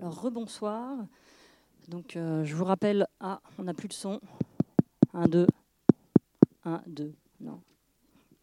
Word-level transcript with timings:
Alors, 0.00 0.20
rebonsoir. 0.20 0.96
Donc, 1.88 2.16
euh, 2.16 2.44
je 2.44 2.54
vous 2.54 2.64
rappelle. 2.64 3.08
Ah, 3.18 3.40
on 3.58 3.64
n'a 3.64 3.74
plus 3.74 3.88
de 3.88 3.92
son. 3.92 4.20
1, 5.12 5.26
2. 5.26 5.46
1, 6.64 6.82
2. 6.86 7.12
Non. 7.40 7.60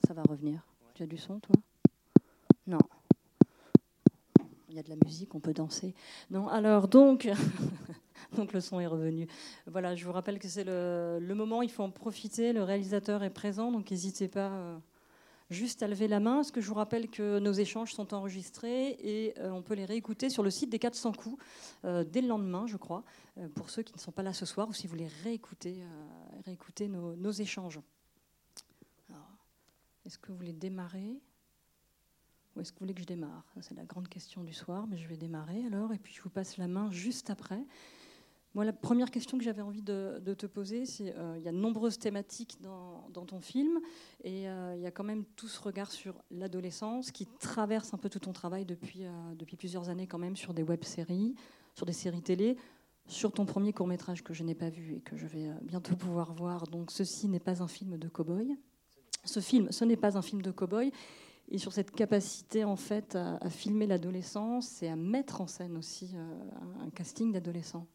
Ça 0.05 0.13
va 0.13 0.23
revenir. 0.23 0.65
Tu 0.96 1.04
as 1.04 1.07
du 1.07 1.18
son, 1.18 1.39
toi? 1.39 1.55
Non. 2.68 2.79
Il 4.68 4.76
y 4.76 4.79
a 4.79 4.83
de 4.83 4.89
la 4.89 4.97
musique, 5.05 5.33
on 5.33 5.39
peut 5.39 5.54
danser. 5.54 5.96
Non, 6.29 6.49
alors, 6.49 6.88
donc. 6.90 7.29
le 8.53 8.60
son 8.60 8.81
est 8.81 8.87
revenu. 8.87 9.28
Voilà, 9.65 9.96
je 9.96 10.03
vous 10.03 10.12
rappelle 10.12 10.40
que 10.40 10.49
c'est 10.49 10.65
le, 10.65 11.19
le, 11.22 11.35
moment, 11.35 11.62
il 11.62 11.72
faut 11.72 11.83
en 11.83 11.92
profiter. 11.92 12.51
Le 12.51 12.63
réalisateur 12.63 13.24
est 13.24 13.29
présent, 13.29 13.72
donc 13.72 13.92
n'hésitez 13.92 14.28
pas. 14.28 14.49
Euh, 14.49 14.78
juste 15.50 15.84
à 15.84 15.88
lever 15.88 16.08
la 16.08 16.20
main, 16.20 16.36
parce 16.36 16.52
que 16.52 16.62
je 16.62 16.68
vous 16.68 16.76
rappelle 16.76 17.09
que 17.09 17.40
nos 17.40 17.52
échanges 17.52 17.94
sont 17.94 18.14
enregistrés 18.14 18.91
et 19.00 19.40
euh, 19.40 19.52
on 19.52 19.62
peut 19.62 19.76
les 19.76 19.86
réécouter 19.86 20.30
sur 20.30 20.44
le 20.44 20.50
site 20.50 20.70
des 20.70 20.80
400 20.80 21.14
coups 21.14 21.44
euh, 21.86 22.04
dès 22.04 22.22
le 22.22 22.27
lendemain, 22.27 22.66
je 22.68 22.77
crois, 22.77 23.03
euh, 23.38 23.48
pour 23.50 23.70
ceux 23.70 23.84
qui 23.84 23.94
ne 23.94 24.00
sont 24.00 24.12
pas 24.12 24.23
là 24.23 24.34
ce 24.34 24.45
soir 24.45 24.67
ou 24.67 24.73
si 24.73 24.88
vous 24.88 24.91
voulez 24.91 25.09
réécouter, 25.23 25.84
nos 26.88 27.31
échanges. 27.31 27.80
Est-ce 30.05 30.20
que 30.20 30.31
vous 30.31 30.38
voulez 30.38 30.53
démarrer? 30.53 31.20
Ou 32.55 32.62
est-ce 32.62 32.72
que 32.72 32.77
vous 32.77 32.86
voulez 32.86 32.94
que 32.94 33.02
je 33.02 33.08
démarre? 33.08 33.44
C'est 33.62 33.73
la 33.73 33.86
grande 33.86 34.08
question 34.08 34.44
du 34.44 34.53
soir, 34.53 34.86
mais 34.88 34.98
je 34.98 35.08
vais 35.08 35.17
démarrer 35.17 35.66
alors 35.66 35.94
et 35.94 35.98
puis 35.98 36.14
je 36.14 36.22
vous 36.22 36.30
passe 36.30 36.58
la 36.58 36.67
main 36.67 36.91
juste 36.91 37.31
après. 37.31 37.66
Moi, 38.55 38.64
la 38.64 38.72
première 38.72 39.12
question 39.12 39.38
que 39.38 39.44
j'avais 39.44 39.62
envie 39.62 39.82
de, 39.82 40.34
te 40.34 40.45
poser, 40.45 40.86
c'est 40.86 41.14
euh, 41.18 41.36
il 41.38 41.44
y 41.44 41.50
a 41.50 41.52
de 41.52 41.58
nombreuses 41.58 42.00
thématiques 42.00 42.58
dans, 42.62 43.26
ton 43.26 43.41
film, 43.41 43.81
et 44.23 44.48
euh, 44.48 44.76
il 44.78 44.81
y 44.81 44.86
a 44.86 44.91
quand 44.91 45.04
même 45.04 45.26
tout 45.36 45.50
ce 45.50 45.59
regard 45.59 45.91
sur 45.91 46.16
l'adolescence 46.31 47.12
qui 47.12 47.26
traverse 47.26 47.94
un 47.94 47.98
peu 47.98 48.08
tout 48.08 48.20
ton 48.20 48.31
travail 48.31 48.64
depuis, 48.64 49.04
euh, 49.04 49.58
plusieurs 49.58 49.90
années 49.90 50.08
quand 50.08 50.20
même 50.20 50.38
sur 50.38 50.54
des 50.54 50.64
web-séries, 50.64 51.36
sur 51.73 51.86
des 51.86 51.91
séries 51.91 52.22
télé, 52.22 52.55
sur 53.08 53.34
ton 53.34 53.45
premier 53.45 53.73
court-métrage 53.73 54.23
que 54.23 54.34
je 54.34 54.44
n'ai 54.44 54.56
pas 54.56 54.70
vu 54.70 54.95
et 54.95 55.02
que 55.02 55.17
je 55.17 55.28
vais 55.28 55.50
bientôt 55.62 55.97
pouvoir 55.97 56.34
voir. 56.34 56.66
Donc, 56.67 56.92
ceci 56.92 57.28
n'est 57.28 57.42
pas 57.42 57.62
un 57.62 57.67
film 57.67 57.97
de 57.97 58.08
cow-boy. 58.08 58.56
Ce 59.25 59.42
film, 59.42 59.69
ce 59.69 59.84
n'est 59.84 59.97
pas 59.97 60.17
un 60.17 60.22
film 60.22 60.42
de 60.42 60.52
cow-boy. 60.52 60.94
Et 61.50 61.58
sur 61.58 61.73
cette 61.73 61.92
capacité 61.92 62.64
en 62.64 62.78
fait 62.78 63.17
à, 63.17 63.36
à 63.36 63.50
filmer 63.50 63.86
l'adolescence 63.86 64.81
et 64.81 64.88
à 64.88 64.95
mettre 64.95 65.42
en 65.42 65.47
scène 65.47 65.78
aussi 65.78 66.16
un 66.81 66.90
casting 66.90 67.34
d'adolescents. 67.34 67.86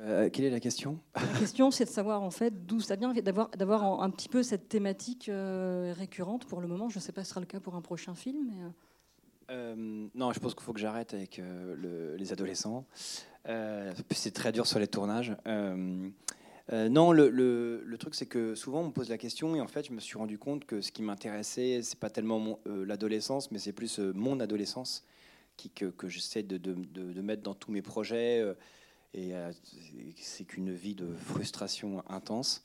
Euh, 0.00 0.30
quelle 0.30 0.44
est 0.44 0.50
la 0.50 0.60
question? 0.60 0.98
La 1.14 1.38
question, 1.38 1.70
c'est 1.70 1.84
de 1.84 1.90
savoir 1.90 2.22
en 2.22 2.30
fait 2.30 2.66
d'où 2.66 2.80
ça 2.80 2.96
vient, 2.96 3.12
d'avoir, 3.12 4.02
un 4.02 4.10
petit 4.10 4.28
peu 4.28 4.42
cette 4.42 4.68
thématique 4.68 5.28
euh, 5.28 5.92
récurrente 5.96 6.46
pour 6.46 6.60
le 6.60 6.68
moment. 6.68 6.88
Je 6.88 6.98
ne 6.98 7.02
sais 7.02 7.12
pas 7.12 7.22
si 7.22 7.28
ce 7.28 7.30
sera 7.30 7.40
le 7.40 7.46
cas 7.46 7.60
pour 7.60 7.74
un 7.74 7.80
prochain 7.80 8.14
film. 8.14 8.72
Euh. 9.50 9.74
non, 10.14 10.32
je 10.32 10.40
pense 10.40 10.54
qu'il 10.54 10.62
faut 10.62 10.72
que 10.72 10.80
j'arrête 10.80 11.14
avec 11.14 11.40
les 12.18 12.32
adolescents. 12.32 12.86
c'est 13.46 14.34
très 14.34 14.52
dur 14.52 14.66
sur 14.66 14.78
les 14.78 14.88
tournages. 14.88 15.36
non, 15.46 17.12
le, 17.12 17.28
le, 17.30 17.98
truc, 17.98 18.14
c'est 18.14 18.26
que 18.26 18.54
souvent 18.54 18.80
on 18.80 18.86
me 18.88 18.92
pose 18.92 19.08
la 19.08 19.18
question 19.18 19.56
et 19.56 19.60
en 19.60 19.68
fait, 19.68 19.88
je 19.88 19.92
me 19.92 20.00
suis 20.00 20.18
rendu 20.18 20.38
compte 20.38 20.64
que 20.64 20.80
ce 20.80 20.92
qui 20.92 21.02
m'intéressait, 21.02 21.80
c'est 21.82 21.98
pas 21.98 22.10
tellement 22.10 22.60
l'adolescence, 22.66 23.50
mais 23.50 23.58
c'est 23.58 23.72
plus 23.72 23.98
mon 23.98 24.38
adolescence 24.38 25.04
qui, 25.56 25.70
que, 25.70 25.86
que 25.86 26.08
j'essaie 26.08 26.44
de, 26.44 26.56
de, 26.56 26.74
de, 26.74 27.20
mettre 27.20 27.42
dans 27.42 27.54
tous 27.54 27.72
mes 27.72 27.82
projets. 27.82 28.44
Et 29.14 29.34
euh, 29.34 29.50
c'est 30.16 30.44
qu'une 30.44 30.72
vie 30.72 30.94
de 30.94 31.14
frustration 31.14 32.02
intense. 32.08 32.62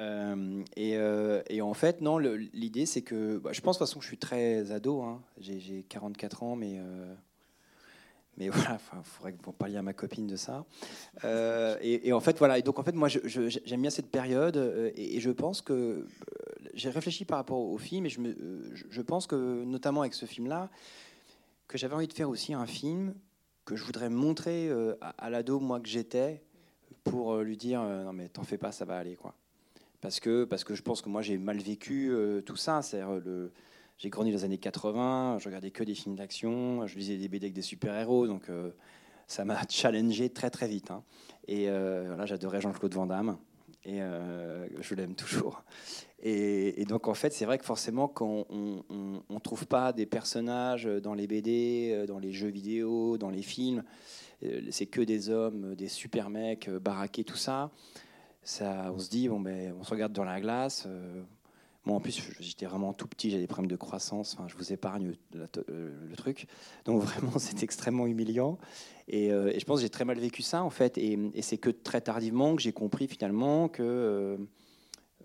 Euh, 0.00 0.62
euh, 0.78 1.42
et, 1.48 1.62
en 1.62 1.74
fait, 1.74 2.00
non, 2.00 2.18
l'idée 2.18 2.86
c'est 2.86 3.02
que 3.02 3.38
bah, 3.38 3.52
je 3.52 3.60
pense 3.60 3.76
de 3.76 3.78
toute 3.80 3.88
façon 3.88 3.98
que 3.98 4.04
je 4.04 4.08
suis 4.08 4.18
très 4.18 4.70
ado. 4.72 5.02
Hein. 5.02 5.22
J'ai 5.38 5.84
44 5.88 6.42
ans, 6.42 6.56
mais 6.56 6.80
mais 8.36 8.48
voilà, 8.50 8.78
il 8.96 9.02
faudrait 9.02 9.32
que 9.32 9.42
vous 9.42 9.52
parliez 9.52 9.76
à 9.76 9.82
ma 9.82 9.92
copine 9.92 10.26
de 10.26 10.36
ça. 10.36 10.64
et, 11.82 12.12
en 12.12 12.20
fait, 12.20 12.38
voilà. 12.38 12.58
Et 12.58 12.62
donc 12.62 12.78
en 12.78 12.82
fait, 12.82 12.94
moi, 12.94 13.08
j'aime 13.08 13.80
bien 13.80 13.90
cette 13.90 14.10
période, 14.10 14.92
et, 14.96 15.20
je 15.20 15.30
pense 15.30 15.62
que 15.62 16.06
j'ai 16.74 16.90
réfléchi 16.90 17.24
par 17.24 17.38
rapport 17.38 17.60
au 17.60 17.78
film, 17.78 18.06
et 18.06 18.10
je, 18.10 19.02
pense 19.02 19.26
que 19.26 19.64
notamment 19.64 20.02
avec 20.02 20.14
ce 20.14 20.26
film-là, 20.26 20.70
que 21.66 21.76
j'avais 21.78 21.94
envie 21.94 22.08
de 22.08 22.12
faire 22.12 22.30
aussi 22.30 22.54
un 22.54 22.66
film 22.66 23.14
que 23.68 23.76
je 23.76 23.84
voudrais 23.84 24.08
montrer 24.08 24.70
euh, 24.70 24.94
à, 25.18 25.28
l'ado 25.28 25.60
moi 25.60 25.78
que 25.78 25.88
j'étais 25.88 26.42
pour 27.04 27.34
euh, 27.34 27.42
lui 27.42 27.58
dire 27.58 27.82
euh, 27.82 28.02
non 28.02 28.14
mais 28.14 28.30
t'en 28.30 28.42
fais 28.42 28.56
pas 28.56 28.72
ça 28.72 28.86
va 28.86 28.96
aller 28.96 29.14
quoi. 29.14 29.34
Parce 30.00 30.20
que 30.20 30.44
parce 30.44 30.64
que 30.64 30.74
je 30.74 30.80
pense 30.80 31.02
que 31.02 31.10
moi 31.10 31.20
j'ai 31.20 31.36
mal 31.36 31.58
vécu 31.58 32.10
tout 32.46 32.56
ça. 32.56 32.80
C'est 32.80 33.02
le 33.02 33.52
j'ai 33.98 34.08
grandi 34.08 34.30
dans 34.30 34.38
les 34.38 34.44
années 34.44 34.58
80 34.58 35.36
je 35.40 35.44
regardais 35.44 35.70
que 35.70 35.84
des 35.84 35.94
films 35.94 36.16
d'action 36.16 36.86
je 36.86 36.96
lisais 36.96 37.18
des 37.18 37.28
BD 37.28 37.46
avec 37.46 37.52
des 37.52 37.62
super 37.62 37.94
héros 37.94 38.26
donc 38.26 38.44
ça 39.26 39.44
m'a 39.44 39.60
challengé 39.68 40.30
très 40.30 40.50
très 40.50 40.68
vite 40.68 40.90
hein. 40.90 41.02
et 41.48 41.66
là 41.66 42.24
j'adorais 42.24 42.60
Jean-Claude 42.60 42.94
Van 42.94 43.06
Damme 43.06 43.36
et 43.88 44.00
je 44.80 44.94
l'aime 44.94 45.14
toujours 45.14 45.64
et, 46.20 46.84
donc, 46.84 47.06
en 47.06 47.14
fait, 47.14 47.32
c'est 47.32 47.44
vrai 47.44 47.58
que 47.58 47.64
forcément, 47.64 48.08
quand 48.08 48.46
on 48.50 48.82
ne 49.30 49.38
trouve 49.38 49.66
pas 49.66 49.92
des 49.92 50.06
personnages 50.06 50.84
dans 50.84 51.14
les 51.14 51.28
BD, 51.28 51.92
euh, 51.92 52.06
dans 52.06 52.18
les 52.18 52.32
jeux 52.32 52.48
vidéo, 52.48 53.18
dans 53.18 53.30
les 53.30 53.42
films, 53.42 53.84
euh, 54.42 54.62
c'est 54.70 54.86
que 54.86 55.00
des 55.00 55.30
hommes, 55.30 55.76
des 55.76 55.88
super 55.88 56.28
mecs, 56.28 56.68
euh, 56.68 56.80
baraqués, 56.80 57.22
tout 57.22 57.36
ça, 57.36 57.70
ça 58.42 58.90
on 58.92 58.98
se 58.98 59.08
dit, 59.08 59.28
bon, 59.28 59.38
ben, 59.38 59.74
on 59.78 59.84
se 59.84 59.90
regarde 59.90 60.12
dans 60.12 60.24
la 60.24 60.40
glace. 60.40 60.88
Moi, 61.88 61.96
en 61.96 62.00
plus, 62.00 62.20
j'étais 62.38 62.66
vraiment 62.66 62.92
tout 62.92 63.08
petit, 63.08 63.30
j'ai 63.30 63.38
des 63.38 63.46
problèmes 63.46 63.70
de 63.70 63.76
croissance. 63.76 64.36
Je 64.46 64.54
vous 64.56 64.74
épargne 64.74 65.14
le, 65.32 66.16
truc. 66.16 66.46
Donc, 66.84 67.02
vraiment, 67.02 67.38
c'est 67.38 67.62
extrêmement 67.62 68.06
humiliant. 68.06 68.58
Et, 69.08 69.30
je 69.30 69.64
pense 69.64 69.78
que 69.78 69.82
j'ai 69.82 69.88
très 69.88 70.04
mal 70.04 70.18
vécu 70.18 70.42
ça, 70.42 70.62
en 70.62 70.68
fait. 70.68 70.98
Et, 70.98 71.18
c'est 71.40 71.56
que 71.56 71.70
très 71.70 72.02
tardivement 72.02 72.54
que 72.56 72.60
j'ai 72.60 72.72
compris 72.72 73.08
finalement 73.08 73.70
que 73.70 74.38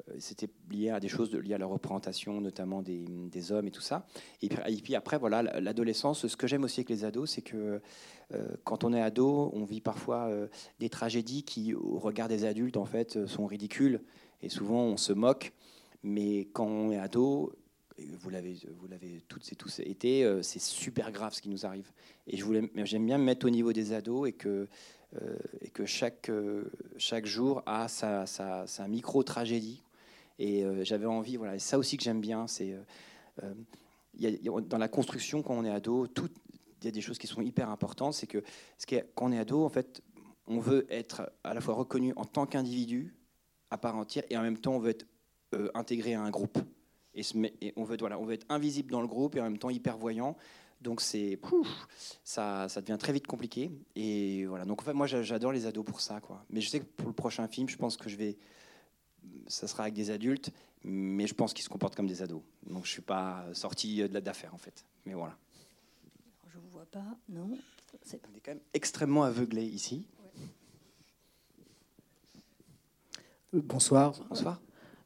euh, 0.10 0.14
c'était 0.20 0.48
lié 0.72 0.90
à 0.90 1.02
des 1.02 1.10
choses 1.10 1.34
liées 1.36 1.54
à 1.54 1.58
la 1.58 1.66
représentation, 1.66 2.40
notamment 2.40 2.82
des, 2.82 3.52
hommes 3.52 3.68
et 3.68 3.72
tout 3.72 3.82
ça. 3.82 4.08
Et 4.42 4.48
puis, 4.48 4.96
après, 4.96 5.18
voilà, 5.18 5.44
l'adolescence, 5.60 6.28
ce 6.28 6.38
que 6.38 6.48
j'aime 6.48 6.64
aussi 6.64 6.80
avec 6.80 6.90
les 6.92 7.04
ados, 7.04 7.32
c'est 7.32 7.42
que 7.42 7.82
euh, 8.34 8.48
quand 8.64 8.86
on 8.86 8.94
est 8.94 9.02
ado, 9.02 9.52
on 9.54 9.66
vit 9.66 9.82
parfois 9.82 10.28
euh, 10.30 10.48
des 10.80 10.90
tragédies 10.90 11.44
qui, 11.44 11.74
au 11.74 12.00
regard 12.00 12.30
des 12.30 12.46
adultes, 12.46 12.78
en 12.78 12.86
fait, 12.86 13.26
sont 13.28 13.46
ridicules. 13.46 14.02
Et 14.42 14.48
souvent, 14.48 14.84
on 14.84 14.98
se 14.98 15.12
moque. 15.12 15.54
Mais 16.04 16.48
quand 16.54 16.66
on 16.66 16.92
est 16.92 16.98
ado, 16.98 17.54
vous 17.98 18.30
l'avez, 18.30 18.58
vous 18.80 18.88
l'avez 18.88 19.22
toutes 19.28 19.52
et 19.52 19.56
tous 19.56 19.80
été, 19.80 20.40
c'est 20.42 20.60
super 20.60 21.12
grave 21.12 21.34
ce 21.34 21.42
qui 21.42 21.50
nous 21.50 21.66
arrive. 21.66 21.92
Et 22.28 22.38
je 22.38 22.44
voulais, 22.44 22.70
j'aime 22.84 23.06
bien 23.06 23.18
me 23.18 23.24
mettre 23.24 23.46
au 23.46 23.50
niveau 23.50 23.72
des 23.72 23.94
ados 23.94 24.28
et 24.28 24.34
que, 24.34 24.68
et 25.62 25.70
que 25.70 25.86
chaque, 25.86 26.30
chaque 26.98 27.26
jour 27.26 27.62
a 27.66 27.88
sa, 27.88 28.26
sa, 28.26 28.68
sa 28.68 28.88
micro-tragédie 28.88 29.84
et 30.40 30.64
euh, 30.64 30.84
j'avais 30.84 31.06
envie, 31.06 31.38
voilà, 31.38 31.56
et 31.56 31.60
ça 31.60 31.78
aussi 31.78 31.98
que 31.98 32.04
j'aime 32.04 32.22
bien, 32.22 32.48
c'est 32.48 32.74
euh, 32.74 33.54
euh, 34.20 34.62
dans 34.62 34.78
la 34.78 34.88
construction 34.88 35.42
quand 35.42 35.54
on 35.54 35.66
est 35.66 35.70
ado, 35.70 36.08
il 36.82 36.86
y 36.86 36.88
a 36.88 36.92
des 36.92 37.02
choses 37.02 37.18
qui 37.18 37.28
sont 37.28 37.42
hyper 37.42 37.70
importantes. 37.70 38.14
C'est 38.14 38.28
que 38.28 38.44
ce 38.78 38.86
quand 39.16 39.28
on 39.28 39.32
est 39.32 39.40
ado, 39.40 39.64
en 39.64 39.70
fait, 39.70 40.02
on 40.48 40.60
veut 40.60 40.86
être 40.90 41.32
à 41.44 41.54
la 41.54 41.62
fois 41.62 41.76
reconnu 41.76 42.14
en 42.16 42.26
tant 42.26 42.46
qu'individu 42.46 43.16
à 43.70 43.78
part 43.78 43.96
entière, 43.96 44.24
et 44.30 44.38
en 44.38 44.42
même 44.42 44.58
temps, 44.58 44.76
on 44.76 44.80
veut 44.80 44.92
être 44.92 45.06
intégré 45.74 46.14
à 46.14 46.22
un 46.22 46.30
groupe. 46.30 46.58
Et, 47.16 47.22
et, 47.62 47.74
on 47.76 47.84
veut, 47.84 47.98
voilà, 48.00 48.20
on 48.20 48.26
veut 48.26 48.34
être 48.34 48.46
invisible 48.50 48.92
dans 48.92 49.02
le 49.02 49.08
groupe 49.08 49.36
et 49.36 49.40
en 49.40 49.44
même 49.44 49.58
temps 49.58 49.70
hyper 49.70 49.98
voyant. 49.98 50.36
Donc 50.82 51.00
c'est, 51.00 51.40
ça, 52.24 52.68
ça 52.68 52.82
devient 52.82 52.98
très 53.00 53.14
vite 53.14 53.28
compliqué. 53.28 53.72
Et 53.96 54.46
voilà. 54.46 54.66
Donc 54.66 54.82
en 54.82 54.86
fait, 54.86 54.94
moi, 54.94 55.08
j'adore 55.08 55.52
les 55.52 55.66
ados 55.66 55.86
pour 55.86 56.02
ça, 56.02 56.20
quoi. 56.20 56.46
Mais 56.50 56.62
je 56.62 56.70
sais 56.70 56.80
que 56.80 56.86
pour 56.86 57.08
le 57.08 57.14
prochain 57.14 57.48
film, 57.48 57.70
je 57.70 57.78
pense 57.78 57.98
que 57.98 58.10
je 58.10 58.18
vais 58.18 58.38
ça 59.48 59.68
sera 59.68 59.84
avec 59.84 59.94
des 59.94 60.10
adultes, 60.10 60.52
mais 60.84 61.28
je 61.28 61.34
pense 61.34 61.54
qu'ils 61.54 61.64
se 61.64 61.70
comportent 61.70 61.96
comme 61.96 62.08
des 62.08 62.22
ados. 62.22 62.42
Donc 62.66 62.86
je 62.86 62.90
ne 62.90 62.94
suis 62.94 63.02
pas 63.02 63.46
sorti 63.54 63.98
de 63.98 64.14
la 64.14 64.22
d'affaire 64.22 64.54
en 64.54 64.58
fait. 64.58 64.86
Mais 65.06 65.14
voilà. 65.14 65.38
Je 66.52 66.58
ne 66.58 66.64
vous 66.64 66.70
vois 66.70 66.86
pas, 66.86 67.18
non. 67.30 67.58
On 67.94 68.36
est 68.36 68.40
quand 68.44 68.52
même 68.52 68.60
extrêmement 68.74 69.24
aveuglé 69.24 69.64
ici. 69.64 70.08
Euh, 73.54 73.62
bonsoir. 73.64 74.14
Bonsoir. 74.30 74.60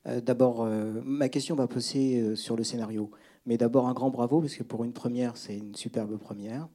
Euh, 0.07 0.21
d'abord, 0.21 0.61
euh, 0.61 1.01
ma 1.03 1.29
question 1.29 1.55
va 1.55 1.67
poser 1.67 2.35
sur 2.35 2.55
le 2.55 2.63
scénario. 2.63 3.11
Mais 3.45 3.57
d'abord, 3.57 3.87
un 3.87 3.93
grand 3.93 4.09
bravo, 4.09 4.41
parce 4.41 4.55
que 4.55 4.63
pour 4.63 4.83
une 4.83 4.93
première, 4.93 5.37
c'est 5.37 5.57
une 5.57 5.75
superbe 5.75 6.17
première. 6.17 6.67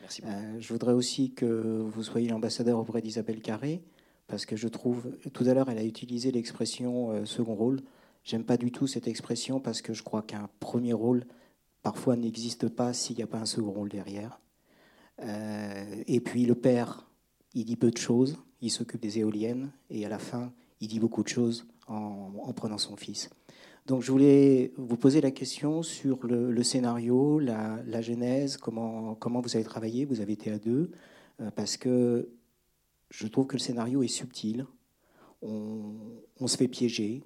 Merci 0.00 0.22
je 0.58 0.72
voudrais 0.72 0.92
aussi 0.92 1.32
que 1.32 1.44
vous 1.44 2.02
soyez 2.02 2.28
l'ambassadeur 2.28 2.78
auprès 2.78 3.00
d'Isabelle 3.00 3.40
Carré 3.40 3.82
parce 4.30 4.46
que 4.46 4.56
je 4.56 4.68
trouve, 4.68 5.10
tout 5.32 5.44
à 5.44 5.54
l'heure, 5.54 5.68
elle 5.68 5.78
a 5.78 5.84
utilisé 5.84 6.30
l'expression 6.30 7.10
euh, 7.10 7.24
second 7.24 7.54
rôle. 7.54 7.80
J'aime 8.22 8.44
pas 8.44 8.56
du 8.56 8.70
tout 8.70 8.86
cette 8.86 9.08
expression 9.08 9.58
parce 9.58 9.82
que 9.82 9.92
je 9.92 10.04
crois 10.04 10.22
qu'un 10.22 10.48
premier 10.60 10.92
rôle, 10.92 11.26
parfois, 11.82 12.14
n'existe 12.14 12.68
pas 12.68 12.92
s'il 12.92 13.16
n'y 13.16 13.24
a 13.24 13.26
pas 13.26 13.38
un 13.38 13.44
second 13.44 13.72
rôle 13.72 13.88
derrière. 13.88 14.40
Euh, 15.22 16.02
et 16.06 16.20
puis 16.20 16.46
le 16.46 16.54
père, 16.54 17.10
il 17.54 17.64
dit 17.64 17.76
peu 17.76 17.90
de 17.90 17.98
choses, 17.98 18.38
il 18.60 18.70
s'occupe 18.70 19.02
des 19.02 19.18
éoliennes, 19.18 19.72
et 19.90 20.06
à 20.06 20.08
la 20.08 20.20
fin, 20.20 20.52
il 20.80 20.88
dit 20.88 20.98
beaucoup 20.98 21.22
de 21.22 21.28
choses 21.28 21.66
en, 21.86 22.52
prenant 22.54 22.78
son 22.78 22.96
fils. 22.96 23.30
Donc 23.86 24.02
je 24.02 24.12
voulais 24.12 24.72
vous 24.76 24.96
poser 24.96 25.20
la 25.20 25.30
question 25.30 25.82
sur 25.82 26.26
le, 26.26 26.62
scénario, 26.62 27.38
la, 27.38 28.00
genèse, 28.00 28.56
comment, 28.56 29.16
vous 29.20 29.56
avez 29.56 29.64
travaillé, 29.64 30.04
vous 30.04 30.20
avez 30.20 30.34
été 30.34 30.50
à 30.50 30.58
deux. 30.58 30.90
parce 31.56 31.76
que 31.76 32.28
je 33.10 33.26
trouve 33.26 33.46
que 33.46 33.54
le 33.56 33.60
scénario 33.60 34.02
est 34.02 34.08
subtil. 34.08 34.66
On, 35.42 35.94
on, 36.38 36.46
se 36.46 36.56
fait 36.56 36.68
piéger. 36.68 37.24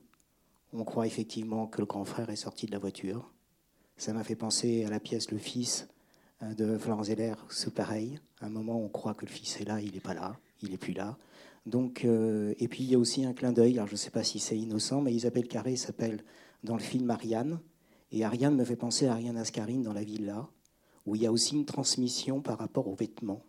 On 0.72 0.84
croit 0.84 1.06
effectivement 1.06 1.66
que 1.66 1.80
le 1.80 1.86
grand 1.86 2.04
frère 2.04 2.30
est 2.30 2.36
sorti 2.36 2.66
de 2.66 2.72
la 2.72 2.78
voiture. 2.78 3.30
Ça 3.96 4.12
m'a 4.12 4.24
fait 4.24 4.36
penser 4.36 4.84
à 4.84 4.90
la 4.90 5.00
pièce 5.00 5.30
Le 5.30 5.38
Fils 5.38 5.88
de 6.52 6.78
Florence 6.78 7.06
Zeller, 7.06 7.34
c'est 7.48 7.72
pareil. 7.72 8.18
À 8.40 8.46
un 8.46 8.50
moment, 8.50 8.78
on 8.80 8.88
croit 8.88 9.14
que 9.14 9.24
le 9.24 9.30
fils 9.30 9.60
est 9.60 9.64
là, 9.64 9.80
il 9.80 9.92
n'est 9.92 10.00
pas 10.00 10.14
là, 10.14 10.36
il 10.62 10.70
n'est 10.70 10.76
plus 10.76 10.92
là. 10.92 11.16
Donc, 11.66 12.04
euh, 12.04 12.54
et 12.58 12.68
puis 12.68 12.84
il 12.84 12.90
y 12.90 12.94
a 12.94 12.98
aussi 12.98 13.24
un 13.24 13.32
clin 13.32 13.52
d'œil, 13.52 13.74
alors 13.74 13.86
je 13.86 13.92
ne 13.92 13.98
sais 13.98 14.10
pas 14.10 14.22
si 14.22 14.38
c'est 14.38 14.58
innocent, 14.58 15.00
mais 15.00 15.14
Isabelle 15.14 15.48
Carré 15.48 15.76
s'appelle 15.76 16.22
dans 16.62 16.76
le 16.76 16.82
film 16.82 17.10
Ariane. 17.10 17.60
Et 18.12 18.24
Ariane 18.24 18.54
me 18.54 18.64
fait 18.64 18.76
penser 18.76 19.06
à 19.06 19.12
Ariane 19.12 19.36
Ascarine 19.36 19.82
dans 19.82 19.92
La 19.92 20.04
Villa, 20.04 20.48
où 21.06 21.16
il 21.16 21.22
y 21.22 21.26
a 21.26 21.32
aussi 21.32 21.54
une 21.54 21.64
transmission 21.64 22.40
par 22.40 22.58
rapport 22.58 22.86
aux 22.86 22.94
vêtements. 22.94 23.44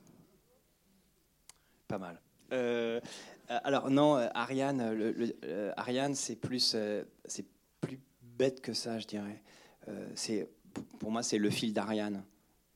Pas 1.88 1.98
mal. 1.98 2.22
Euh, 2.52 3.00
alors 3.48 3.92
non, 3.92 4.16
Ariane, 4.34 4.82
Ariane, 5.76 6.16
c'est 6.16 6.36
plus, 6.36 6.76
c'est 7.26 7.46
plus 7.82 8.00
bête 8.22 8.62
que 8.62 8.74
ça, 8.74 8.98
je 8.98 9.08
dirais. 9.08 9.44
c'est, 10.16 10.50
pour 11.00 11.12
moi, 11.12 11.22
c'est 11.22 11.38
le 11.38 11.50
fil 11.50 11.74
d'Ariane. 11.74 12.24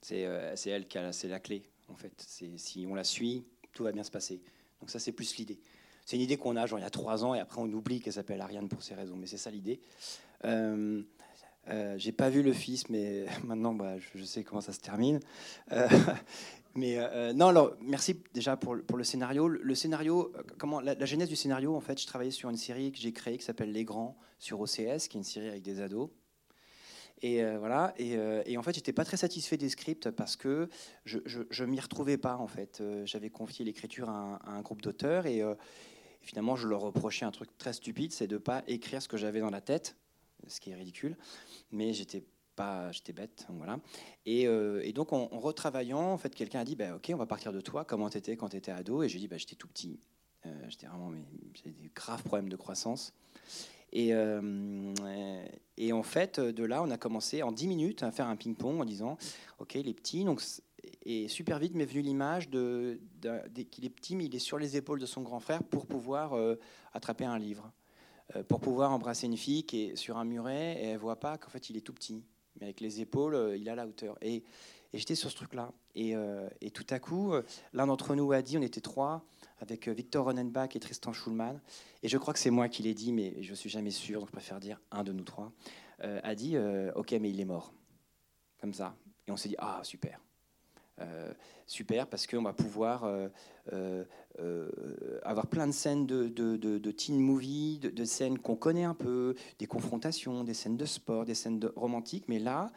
C'est 0.02 0.20
elle 0.66 0.88
qui 0.88 0.98
a, 0.98 1.12
la 1.24 1.40
clé, 1.40 1.64
en 1.88 1.96
fait. 1.96 2.14
Si 2.18 2.86
on 2.88 2.94
la 2.94 3.04
suit, 3.04 3.46
tout 3.74 3.84
va 3.84 3.92
bien 3.92 4.04
se 4.04 4.12
passer. 4.12 4.42
Donc 4.80 4.90
ça, 4.90 5.00
c'est 5.00 5.12
plus 5.12 5.36
l'idée. 5.38 5.60
C'est 6.06 6.16
une 6.16 6.24
idée 6.24 6.38
qu'on 6.38 6.56
a 6.56 6.66
genre 6.66 6.80
il 6.80 6.82
y 6.82 6.86
a 6.86 6.90
trois 6.90 7.24
ans 7.24 7.36
et 7.36 7.40
après 7.40 7.62
on 7.62 7.72
oublie 7.72 8.02
qu'elle 8.02 8.14
s'appelle 8.14 8.42
Ariane 8.42 8.68
pour 8.68 8.82
ces 8.82 8.96
raisons. 8.96 9.16
Mais 9.16 9.28
c'est 9.28 9.38
ça 9.38 9.52
l'idée. 9.52 9.80
Euh, 10.46 11.04
euh, 11.70 11.96
j'ai 11.98 12.12
pas 12.12 12.30
vu 12.30 12.42
le 12.42 12.54
fils, 12.54 12.90
mais 12.90 13.26
maintenant 13.44 13.74
bah, 13.74 13.96
je, 14.00 14.24
sais 14.24 14.44
comment 14.44 14.62
ça 14.62 14.74
se 14.74 14.80
termine. 14.80 15.20
Euh, 15.72 15.88
mais 16.76 16.98
euh, 16.98 17.34
non, 17.34 17.48
alors 17.48 17.76
merci 17.82 18.22
déjà 18.34 18.58
pour, 18.58 18.78
pour 18.88 18.98
le 18.98 19.04
scénario. 19.04 19.48
Le, 19.48 19.76
scénario, 19.76 20.34
comment 20.58 20.80
la, 20.80 21.06
genèse 21.06 21.30
du 21.30 21.36
scénario, 21.36 21.76
en 21.76 21.82
fait, 21.82 22.02
je 22.02 22.08
travaillais 22.08 22.32
sur 22.32 22.50
une 22.50 22.58
série 22.58 22.92
que 22.92 22.98
j'ai 22.98 23.12
créée 23.12 23.38
qui 23.38 23.46
s'appelle 23.46 23.72
Les 23.72 23.84
Grands 23.84 24.18
sur 24.40 24.60
OCS, 24.60 25.08
qui 25.08 25.18
est 25.18 25.20
une 25.20 25.24
série 25.24 25.50
avec 25.50 25.62
des 25.62 25.82
ados. 25.82 26.10
Et 27.22 27.44
euh, 27.44 27.58
voilà. 27.60 27.94
Euh, 28.00 28.44
et, 28.46 28.58
en 28.58 28.64
fait, 28.64 28.74
j'étais 28.76 28.94
pas 28.94 29.06
très 29.06 29.18
satisfait 29.18 29.58
des 29.58 29.70
scripts 29.70 30.10
parce 30.12 30.36
que 30.36 30.70
je, 31.06 31.20
je, 31.26 31.64
m'y 31.64 31.80
retrouvais 31.80 32.18
pas. 32.18 32.38
En 32.38 32.48
fait, 32.48 32.80
euh, 32.82 33.06
j'avais 33.06 33.30
confié 33.30 33.66
l'écriture 33.66 34.10
à, 34.10 34.40
un 34.46 34.62
groupe 34.62 34.82
d'auteurs 34.82 35.26
et, 35.26 35.42
finalement, 36.22 36.56
je 36.56 36.68
leur 36.68 36.82
reprochais 36.82 37.26
un 37.26 37.32
truc 37.32 37.58
très 37.58 37.74
stupide, 37.74 38.12
c'est 38.12 38.28
de 38.28 38.38
pas 38.38 38.64
écrire 38.68 39.02
ce 39.02 39.08
que 39.08 39.18
j'avais 39.18 39.40
dans 39.40 39.50
la 39.50 39.62
tête, 39.62 39.96
ce 40.48 40.60
qui 40.60 40.72
est 40.72 40.76
ridicule. 40.76 41.18
Mais 41.72 41.94
j'étais 41.94 42.24
pas, 42.56 42.92
j'étais 42.92 43.14
bête, 43.14 43.48
voilà. 43.50 43.80
Et, 44.26 44.94
donc, 44.94 45.14
en, 45.14 45.28
retravaillant, 45.28 46.12
en 46.12 46.18
fait, 46.18 46.36
quelqu'un 46.36 46.60
a 46.60 46.66
dit, 46.66 46.76
bah, 46.76 46.96
ok, 46.96 47.12
on 47.14 47.18
va 47.18 47.26
partir 47.26 47.54
de 47.54 47.62
toi. 47.62 47.86
Comment 47.86 48.10
t'étais 48.10 48.38
quand 48.38 48.50
t'étais 48.50 48.72
ado? 48.72 49.04
Et 49.04 49.10
j'ai 49.10 49.20
dit, 49.20 49.28
bah, 49.28 49.38
j'étais 49.38 49.56
tout 49.56 49.68
petit. 49.68 50.00
j'étais 50.68 50.88
vraiment, 50.88 51.10
mais 51.10 51.24
j'avais 51.54 51.72
des 51.72 51.92
graves 51.94 52.24
problèmes 52.24 52.50
de 52.50 52.58
croissance. 52.58 53.14
Et, 53.92 54.14
euh, 54.14 54.94
et, 55.78 55.94
en 55.94 56.04
fait, 56.04 56.40
de 56.40 56.64
là, 56.64 56.84
on 56.84 56.92
a 56.92 56.98
commencé 56.98 57.44
en 57.44 57.52
10 57.52 57.68
minutes 57.68 58.04
à 58.04 58.12
faire 58.12 58.28
un 58.28 58.36
ping-pong 58.36 58.80
en 58.80 58.86
disant 58.86 59.18
Ok, 59.60 59.76
il 59.76 59.88
est 59.88 59.94
petit. 59.94 60.24
Donc, 60.24 60.42
et 61.04 61.28
super 61.28 61.60
vite 61.60 61.76
m'est 61.76 61.86
venue 61.86 62.02
l'image 62.02 62.50
de, 62.50 63.00
qu'il 63.72 63.86
est 63.86 63.90
petit, 63.90 64.16
mais 64.16 64.26
il 64.26 64.36
est 64.36 64.40
sur 64.40 64.58
les 64.58 64.78
épaules 64.78 65.00
de 65.00 65.06
son 65.06 65.22
grand 65.22 65.40
frère 65.40 65.64
pour 65.64 65.86
pouvoir 65.86 66.34
euh, 66.34 66.56
attraper 66.94 67.26
un 67.26 67.40
livre, 67.40 67.72
euh, 68.36 68.44
pour 68.44 68.60
pouvoir 68.60 68.92
embrasser 68.92 69.28
une 69.28 69.38
fille 69.38 69.64
qui 69.64 69.84
est 69.84 69.96
sur 69.96 70.18
un 70.18 70.26
muret 70.26 70.78
et 70.82 70.86
elle 70.88 70.98
voit 70.98 71.20
pas 71.20 71.38
qu'en 71.38 71.50
fait 71.50 71.70
il 71.70 71.78
est 71.78 71.82
tout 71.82 71.94
petit, 71.94 72.24
mais 72.60 72.68
avec 72.68 72.80
les 72.80 73.02
épaules, 73.02 73.56
il 73.58 73.70
a 73.70 73.76
la 73.76 73.88
hauteur. 73.88 74.18
Et, 74.22 74.44
j'étais 74.94 75.14
sur 75.14 75.30
ce 75.30 75.36
truc-là. 75.36 75.72
Et, 75.94 76.16
tout 76.74 76.88
à 76.90 77.00
coup, 77.00 77.34
l'un 77.74 77.88
d'entre 77.88 78.16
nous 78.16 78.32
a 78.32 78.42
dit 78.42 78.58
on 78.58 78.62
était 78.62 78.82
trois 78.82 79.24
avec 79.62 79.88
euh, 79.88 79.92
Victor 79.92 80.26
Ronenbach 80.26 80.76
et 80.76 80.80
Tristan 80.80 81.14
Schulman. 81.14 81.60
Et 82.04 82.08
je 82.08 82.18
crois 82.18 82.34
que 82.34 82.40
c'est 82.40 82.50
moi 82.50 82.70
qui 82.70 82.84
l'ai 82.84 82.94
dit, 82.94 83.12
mais 83.12 83.42
je 83.42 83.54
suis 83.54 83.70
jamais 83.70 83.92
sûr, 83.92 84.20
donc 84.20 84.30
je 84.30 84.34
préfère 84.34 84.60
dire 84.60 84.80
un 84.92 85.04
de 85.04 85.12
nous 85.12 85.24
trois, 85.24 85.52
euh, 86.04 86.20
a 86.24 86.36
dit 86.36 86.56
euh, 86.56 86.92
Ok, 86.96 87.12
mais 87.20 87.30
il 87.30 87.40
est 87.40 87.46
mort. 87.46 87.74
Comme 88.62 88.74
ça. 88.74 88.96
Et 89.28 89.32
on 89.32 89.38
s'est 89.38 89.50
dit 89.50 89.56
Ah, 89.58 89.80
super. 89.84 90.20
super, 91.66 92.08
parce 92.08 92.28
qu'on 92.28 92.42
va 92.42 92.52
pouvoir 92.52 93.10
avoir 95.24 95.48
plein 95.48 95.66
de 95.68 95.72
scènes 95.72 96.06
de, 96.06 96.92
teen 96.92 97.20
movie, 97.22 97.80
de, 97.80 98.04
scènes 98.04 98.38
qu'on 98.38 98.58
connaît 98.58 98.84
un 98.84 98.96
peu, 98.96 99.36
des 99.60 99.68
confrontations, 99.68 100.44
des 100.44 100.54
scènes 100.54 100.76
de 100.76 100.86
sport, 100.86 101.24
des 101.24 101.36
scènes 101.36 101.64
romantiques, 101.78 102.26
mais 102.28 102.40
là, 102.40 102.74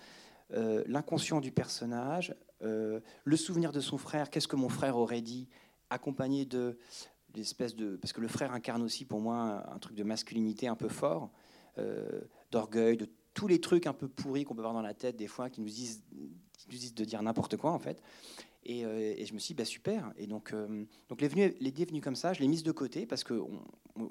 l'inconscient 0.87 1.41
du 1.41 1.51
personnage, 1.51 2.37
le 2.61 3.37
souvenir 3.37 3.73
de 3.73 3.81
son 3.81 3.99
frère, 3.99 4.31
qu'est-ce 4.31 4.47
que 4.47 4.55
mon 4.55 4.69
frère 4.69 4.97
aurait 4.97 5.23
dit 5.23 5.49
accompagné 5.93 6.45
de 6.45 6.79
l'espèce 7.35 7.75
de 7.75 7.97
parce 7.97 8.13
que 8.13 8.21
le 8.21 8.29
frère 8.29 8.53
incarne 8.53 8.83
aussi 8.83 9.05
pour 9.05 9.21
moi 9.21 9.65
un 9.73 9.79
truc 9.79 9.97
de 9.97 10.05
masculinité 10.05 10.67
un 10.67 10.77
peu 10.77 10.89
fort, 10.89 11.31
euh, 11.79 12.21
d'orgueil, 12.51 12.97
de 12.97 13.09
tous 13.35 13.49
les 13.49 13.61
trucs 13.61 13.87
un 13.87 13.95
peu 13.95 14.09
pourris 14.09 14.45
qu'on 14.45 14.55
peut 14.55 14.61
avoir 14.61 14.75
dans 14.75 14.83
la 14.83 14.95
tête 14.95 15.17
des 15.17 15.27
fois 15.27 15.49
qui 15.49 15.61
nous 15.61 15.69
disent, 15.69 16.03
nous 16.15 16.29
disent 16.69 16.95
de 16.95 17.05
dire 17.05 17.23
n'importe 17.23 17.57
quoi 17.57 17.73
en 17.73 17.79
fait. 17.79 18.03
Et, 18.65 18.85
euh, 18.85 19.15
et, 19.17 19.27
je 19.27 19.35
me 19.35 19.41
suis 19.41 19.55
dit, 19.55 19.59
bah, 19.59 19.65
super. 19.65 20.13
Et 20.17 20.29
donc, 20.29 20.53
euh, 20.53 20.85
donc 21.09 21.21
l'idée 21.21 21.57
est 21.61 21.89
venue 21.89 22.01
comme 22.01 22.15
ça. 22.15 22.33
Je 22.33 22.41
l'ai 22.41 22.47
mise 22.47 22.63
de 22.63 22.71
côté 22.71 23.07
parce 23.07 23.25
qu'on 23.25 23.61
on, 23.97 24.11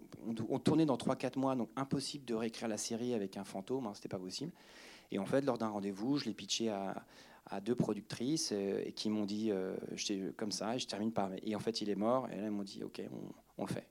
on, 0.49 0.59
tournait 0.59 0.85
dans 0.85 0.97
3-4 0.97 1.39
mois, 1.39 1.55
donc 1.55 1.69
impossible 1.77 2.25
de 2.25 2.33
réécrire 2.33 2.67
la 2.67 2.77
série 2.77 3.13
avec 3.13 3.37
un 3.37 3.45
fantôme, 3.45 3.87
hein, 3.87 3.93
c'était 3.95 4.09
pas 4.09 4.19
possible. 4.19 4.51
Et 5.11 5.19
en 5.19 5.25
fait, 5.25 5.41
lors 5.41 5.57
d'un 5.57 5.69
rendez-vous, 5.69 6.17
je 6.17 6.25
l'ai 6.25 6.33
pitché 6.33 6.69
à, 6.69 7.05
à 7.51 7.59
deux 7.59 7.75
productrices 7.75 8.51
euh, 8.53 8.81
et 8.85 8.93
qui 8.93 9.09
m'ont 9.09 9.25
dit, 9.25 9.51
euh, 9.51 9.75
comme 10.37 10.51
ça, 10.51 10.77
je 10.77 10.87
termine 10.87 11.11
par, 11.11 11.31
et 11.43 11.55
en 11.55 11.59
fait 11.59 11.81
il 11.81 11.89
est 11.89 11.95
mort, 11.95 12.27
et 12.31 12.37
là 12.37 12.45
ils 12.45 12.51
m'ont 12.51 12.63
dit, 12.63 12.81
ok, 12.83 13.01
on, 13.57 13.65
le 13.65 13.71
fait. 13.71 13.85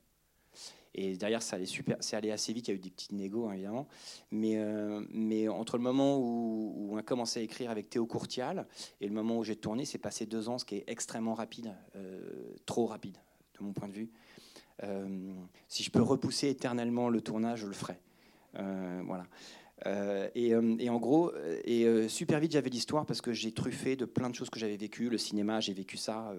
Et 0.95 1.17
derrière, 1.17 1.41
ça 1.41 1.55
allait 1.55 1.67
super, 1.67 1.97
c'est 2.01 2.17
allé 2.17 2.33
assez 2.33 2.53
vite. 2.53 2.67
Il 2.67 2.71
y 2.73 2.75
a 2.75 2.77
eu 2.77 2.81
des 2.81 2.91
petites 2.91 3.13
négos, 3.13 3.47
hein, 3.47 3.53
évidemment. 3.53 3.87
Mais, 4.33 4.57
euh, 4.57 5.05
mais 5.11 5.47
entre 5.47 5.77
le 5.77 5.85
moment 5.85 6.19
où, 6.19 6.89
on 6.91 6.97
a 6.97 7.03
commencé 7.03 7.39
à 7.39 7.43
écrire 7.45 7.71
avec 7.71 7.91
Théo 7.91 8.07
Courtial 8.07 8.67
et 9.01 9.07
le 9.07 9.15
moment 9.15 9.39
où 9.39 9.45
j'ai 9.45 9.55
tourné, 9.55 9.85
c'est 9.85 9.99
passé 9.99 10.27
deux 10.27 10.49
ans, 10.49 10.59
ce 10.59 10.65
qui 10.65 10.77
est 10.77 10.85
extrêmement 10.89 11.35
rapide, 11.35 11.73
trop 12.67 12.87
rapide, 12.87 13.19
de 13.57 13.65
mon 13.65 13.73
point 13.73 13.87
de 13.87 13.93
vue. 13.93 14.11
si 15.69 15.85
je 15.85 15.91
peux 15.93 16.03
repousser 16.03 16.49
éternellement 16.49 17.09
le 17.09 17.21
tournage, 17.21 17.61
je 17.61 17.67
le 17.69 17.75
ferai. 17.75 18.01
voilà. 18.55 19.27
Euh, 19.87 20.29
euh, 20.37 20.77
et, 20.79 20.91
en 20.91 20.99
gros, 20.99 21.33
euh, 21.35 21.61
et 21.65 22.09
super 22.09 22.41
vite, 22.41 22.53
j'avais 22.53 22.71
l'histoire 22.71 23.07
parce 23.07 23.21
que 23.21 23.33
j'ai 23.33 23.53
truffé 23.53 23.97
de 23.97 24.05
plein 24.05 24.31
de 24.31 24.35
choses 24.35 24.51
que 24.51 24.59
j'avais 24.59 24.77
vécues. 24.77 25.09
Le 25.09 25.19
cinéma, 25.19 25.61
j'ai 25.61 25.73
vécu 25.73 25.97
ça. 25.97 26.35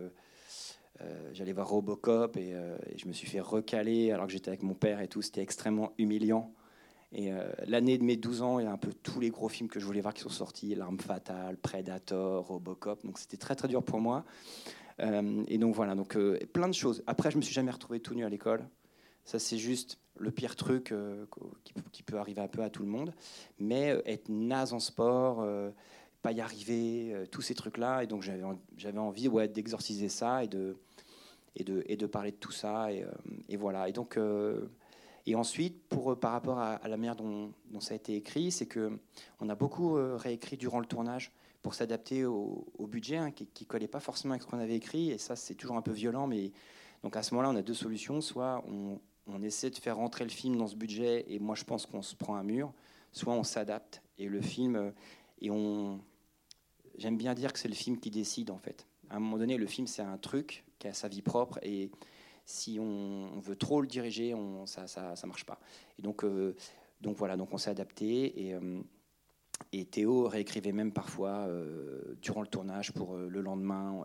J'allais 1.34 1.54
voir 1.54 1.68
Robocop 1.68 2.38
et, 2.38 2.54
je 2.96 3.08
me 3.08 3.13
suis 3.13 3.27
fait 3.27 3.39
recaler 3.39 4.12
alors 4.12 4.27
que 4.27 4.32
j'étais 4.32 4.50
avec 4.50 4.62
mon 4.62 4.75
père 4.75 5.01
et 5.01 5.08
tout. 5.08 5.22
C'était 5.22 5.42
extrêmement 5.42 5.94
humiliant. 5.98 6.54
Et 7.13 7.32
l'année 7.65 7.98
de 7.98 8.04
mes 8.04 8.18
12 8.18 8.42
ans, 8.44 8.60
il 8.60 8.65
y 8.65 8.68
a 8.68 8.72
un 8.72 8.77
peu 8.77 8.94
tous 8.94 9.20
les 9.20 9.32
gros 9.32 9.50
films 9.50 9.68
que 9.68 9.80
je 9.80 9.86
voulais 9.86 10.01
voir 10.01 10.13
qui 10.13 10.22
sont 10.22 10.30
sortis 10.30 10.75
L'arme 10.75 11.00
fatale, 11.00 11.58
Predator, 11.58 12.46
Robocop. 12.46 13.04
Donc 13.04 13.18
c'était 13.18 13.38
très 13.38 13.56
très 13.56 13.68
dur 13.68 13.82
pour 13.82 14.00
moi. 14.00 14.25
et 15.00 15.58
donc 15.58 15.74
voilà, 15.74 15.96
donc 15.96 16.15
plein 16.54 16.68
de 16.68 16.75
choses. 16.75 17.01
Après, 17.08 17.32
je 17.32 17.38
me 17.38 17.42
suis 17.42 17.54
jamais 17.54 17.72
retrouvé 17.72 18.00
tout 18.00 18.13
nu 18.13 18.24
à 18.24 18.30
l'école. 18.30 18.63
Ça, 19.25 19.39
c'est 19.39 19.58
juste 19.58 19.98
le 20.18 20.32
pire 20.32 20.56
truc 20.56 20.91
euh, 20.91 21.25
qui, 21.91 22.03
peut 22.03 22.18
arriver 22.18 22.41
un 22.41 22.48
peu 22.48 22.62
à 22.63 22.70
tout 22.70 22.84
le 22.84 22.89
monde. 22.89 23.13
Mais 23.60 23.91
euh, 23.91 24.01
être 24.06 24.30
naze 24.30 24.74
en 24.74 24.80
sport, 24.80 25.41
euh, 25.41 25.72
pas 26.22 26.32
y 26.32 26.41
arriver, 26.41 27.25
tous 27.32 27.41
ces 27.41 27.56
trucs-là. 27.56 28.03
Et 28.03 28.08
donc 28.08 28.22
j'avais 28.22 29.00
envie 29.00 29.27
ouais, 29.27 29.48
d'exorciser 29.48 30.10
ça 30.10 30.44
et 30.44 30.48
de, 30.48 30.77
et, 31.56 31.63
de, 31.63 31.84
et 31.88 31.98
de 31.98 32.06
parler 32.06 32.32
de 32.32 32.38
tout 32.38 32.51
ça. 32.51 32.89
Et, 32.91 33.58
voilà. 33.58 33.89
Et 33.89 33.91
donc. 33.91 34.20
Et 35.27 35.36
ensuite, 35.36 35.88
pour, 35.88 36.20
par 36.20 36.32
rapport 36.32 36.58
à, 36.58 36.80
la 36.88 36.98
manière 36.98 37.15
dont, 37.15 37.53
dont, 37.70 37.80
ça 37.80 37.94
a 37.94 37.96
été 37.96 38.15
écrit, 38.15 38.51
c'est 38.51 38.65
que 38.65 38.98
on 39.39 39.50
a 39.50 39.56
beaucoup 39.56 39.94
réécrit 39.94 40.58
durant 40.58 40.80
le 40.80 40.88
tournage 40.88 41.32
pour 41.62 41.75
s'adapter 41.75 42.25
au, 42.25 42.65
budget 42.89 43.18
hein, 43.18 43.30
qui 43.30 43.48
ne 43.62 43.68
collait 43.68 43.88
pas 43.88 44.00
forcément 44.00 44.34
avec 44.34 44.41
ce 44.41 44.48
qu'on 44.48 44.58
avait 44.58 44.75
écrit. 44.75 45.12
Et 45.12 45.20
ça, 45.20 45.36
c'est 45.36 45.53
toujours 45.53 45.77
un 45.77 45.84
peu 45.84 45.91
violent. 45.91 46.25
Mais 46.25 46.51
donc 47.03 47.15
à 47.15 47.22
ce 47.22 47.36
moment-là, 47.36 47.51
on 47.51 47.56
a 47.56 47.62
deux 47.62 47.75
solutions. 47.75 48.20
Soit 48.20 48.63
on, 48.68 49.00
on 49.28 49.42
essaie 49.42 49.70
de 49.70 49.75
faire 49.75 49.98
rentrer 49.98 50.24
le 50.24 50.30
film 50.30 50.58
dans 50.58 50.68
ce 50.68 50.75
budget 50.75 51.25
et 51.28 51.40
moi 51.40 51.56
je 51.56 51.63
pense 51.63 51.86
qu'on 51.86 52.01
se 52.01 52.16
prend 52.16 52.36
un 52.36 52.44
mur, 52.44 52.74
soit 53.12 53.34
on 53.34 53.44
s'adapte 53.44 54.01
et 54.18 54.28
le 54.28 54.42
film 54.42 54.75
euh, 54.75 54.92
et 55.40 55.51
on 55.51 56.01
j'aime 56.98 57.18
bien 57.18 57.34
dire 57.34 57.54
que 57.54 57.60
c'est 57.60 57.68
le 57.68 57.75
film 57.75 58.00
qui 58.00 58.12
décide 58.12 58.51
en 58.51 58.58
fait. 58.58 58.88
À 59.10 59.18
un 59.18 59.20
moment 59.20 59.38
donné, 59.38 59.58
le 59.58 59.68
film 59.68 59.88
c'est 59.88 60.01
un 60.01 60.18
truc 60.18 60.63
qui 60.80 60.88
a 60.88 60.94
sa 60.94 61.08
vie 61.08 61.22
propre 61.22 61.60
et 61.63 61.92
si 62.46 62.80
on, 62.80 63.40
veut 63.40 63.56
trop 63.56 63.82
le 63.82 63.88
diriger, 63.88 64.36
ça, 64.66 64.88
ça 64.88 65.28
marche 65.28 65.46
pas. 65.46 65.60
Et 65.98 66.01
donc 66.01 66.24
euh, 66.24 66.56
donc 67.01 67.18
voilà, 67.18 67.36
donc 67.36 67.54
on 67.54 67.58
s'est 67.58 67.70
adapté 67.70 68.48
et 68.48 68.54
euh, 68.54 68.82
et 69.74 69.86
Théo 69.86 70.28
réécrivait 70.28 70.72
même 70.72 70.92
parfois 70.92 71.48
durant 72.22 72.42
le 72.42 72.48
tournage 72.48 72.92
pour 72.92 73.16
le 73.16 73.42
lendemain. 73.42 74.04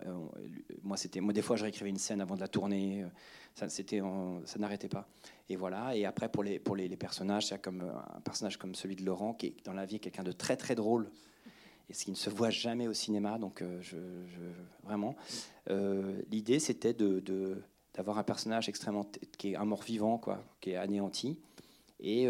moi, 0.83 0.97
c'était 0.97 1.21
moi 1.21 1.33
des 1.33 1.43
fois 1.43 1.57
je 1.57 1.65
réécrivais 1.65 1.91
une 1.91 1.99
scène 1.99 2.21
avant 2.21 2.37
de 2.37 2.41
la 2.41 2.49
tournée 2.49 3.05
ça, 3.57 4.59
n'arrêtait 4.59 4.89
pas. 4.89 5.09
Et 5.49 5.57
voilà. 5.57 5.97
Et 5.97 6.05
après, 6.05 6.29
pour 6.29 6.43
les, 6.43 6.59
pour 6.59 6.77
les, 6.77 6.89
personnages, 6.97 7.47
c'est 7.47 7.61
comme 7.61 7.81
un 7.81 8.21
personnage 8.21 8.59
comme 8.59 8.75
celui 8.75 8.97
de 8.97 9.05
Laurent, 9.05 9.33
qui 9.33 9.47
est 9.47 9.65
dans 9.65 9.73
la 9.73 9.87
vie 9.87 9.99
quelqu'un 9.99 10.25
de 10.25 10.33
très 10.33 10.57
très 10.57 10.75
drôle 10.75 11.11
et 11.89 11.95
ce 11.95 12.05
qui 12.05 12.11
ne 12.11 12.17
se 12.17 12.29
voit 12.29 12.51
jamais 12.51 12.87
au 12.87 12.93
cinéma. 12.93 13.39
Donc, 13.39 13.63
vraiment, 14.85 15.17
l'idée, 16.31 16.59
c'était 16.59 16.93
de, 16.93 17.63
d'avoir 17.95 18.19
un 18.19 18.25
personnage 18.25 18.69
extrêmement 18.69 19.07
qui 19.39 19.53
est 19.53 19.57
un 19.57 19.65
mort 19.65 19.83
vivant, 19.83 20.19
quoi, 20.19 20.45
qui 20.61 20.71
est 20.71 20.77
anéanti. 20.77 21.39
Et 22.01 22.29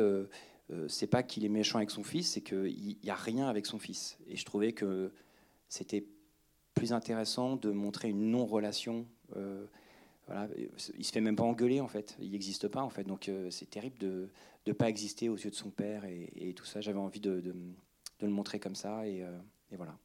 c'est 0.88 1.06
pas 1.06 1.23
qu'il 1.23 1.44
est 1.44 1.49
méchant 1.49 1.78
avec 1.78 1.90
son 1.90 2.02
fils, 2.02 2.32
c'est 2.32 2.40
qu'il 2.40 2.96
n'y 3.02 3.11
a 3.11 3.14
rien 3.14 3.46
avec 3.49 3.66
son 3.66 3.78
fils. 3.78 4.18
Et 4.26 4.37
je 4.37 4.44
trouvais 4.44 4.73
que 4.73 5.12
c'était 5.68 6.06
plus 6.76 6.92
intéressant 6.92 7.56
de 7.56 7.70
montrer 7.73 8.11
une 8.11 8.30
non-relation. 8.30 9.06
Euh, 9.35 9.66
voilà, 10.26 10.49
il 10.96 11.04
se 11.04 11.12
fait 11.12 11.20
même 11.20 11.37
pas 11.37 11.44
engueuler 11.44 11.80
en 11.80 11.88
fait, 11.88 12.16
il 12.20 12.32
n'existe 12.32 12.68
pas 12.68 12.82
en 12.82 12.90
fait, 12.90 13.04
donc 13.04 13.28
euh, 13.28 13.50
c'est 13.50 13.70
terrible 13.70 13.99
de 13.99 14.28
ne 14.66 14.73
pas 14.73 14.88
exister 14.88 15.28
aux 15.28 15.37
yeux 15.37 15.50
de 15.50 15.54
son 15.54 15.70
père 15.70 16.04
et, 16.04 16.52
tout 16.54 16.64
ça. 16.64 16.80
J'avais 16.80 16.99
envie 16.99 17.20
de, 17.20 17.42
le 18.20 18.28
montrer 18.28 18.58
comme 18.58 18.75
ça 18.75 19.06
et, 19.06 19.23
euh, 19.23 19.38
et 19.70 19.76
voilà. 19.76 19.96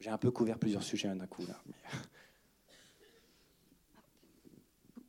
J'ai 0.00 0.10
un 0.10 0.18
peu 0.18 0.30
couvert 0.30 0.58
plusieurs 0.58 0.82
sujets 0.82 1.12
d'un 1.14 1.26
coup 1.26 1.46
là. 1.46 1.60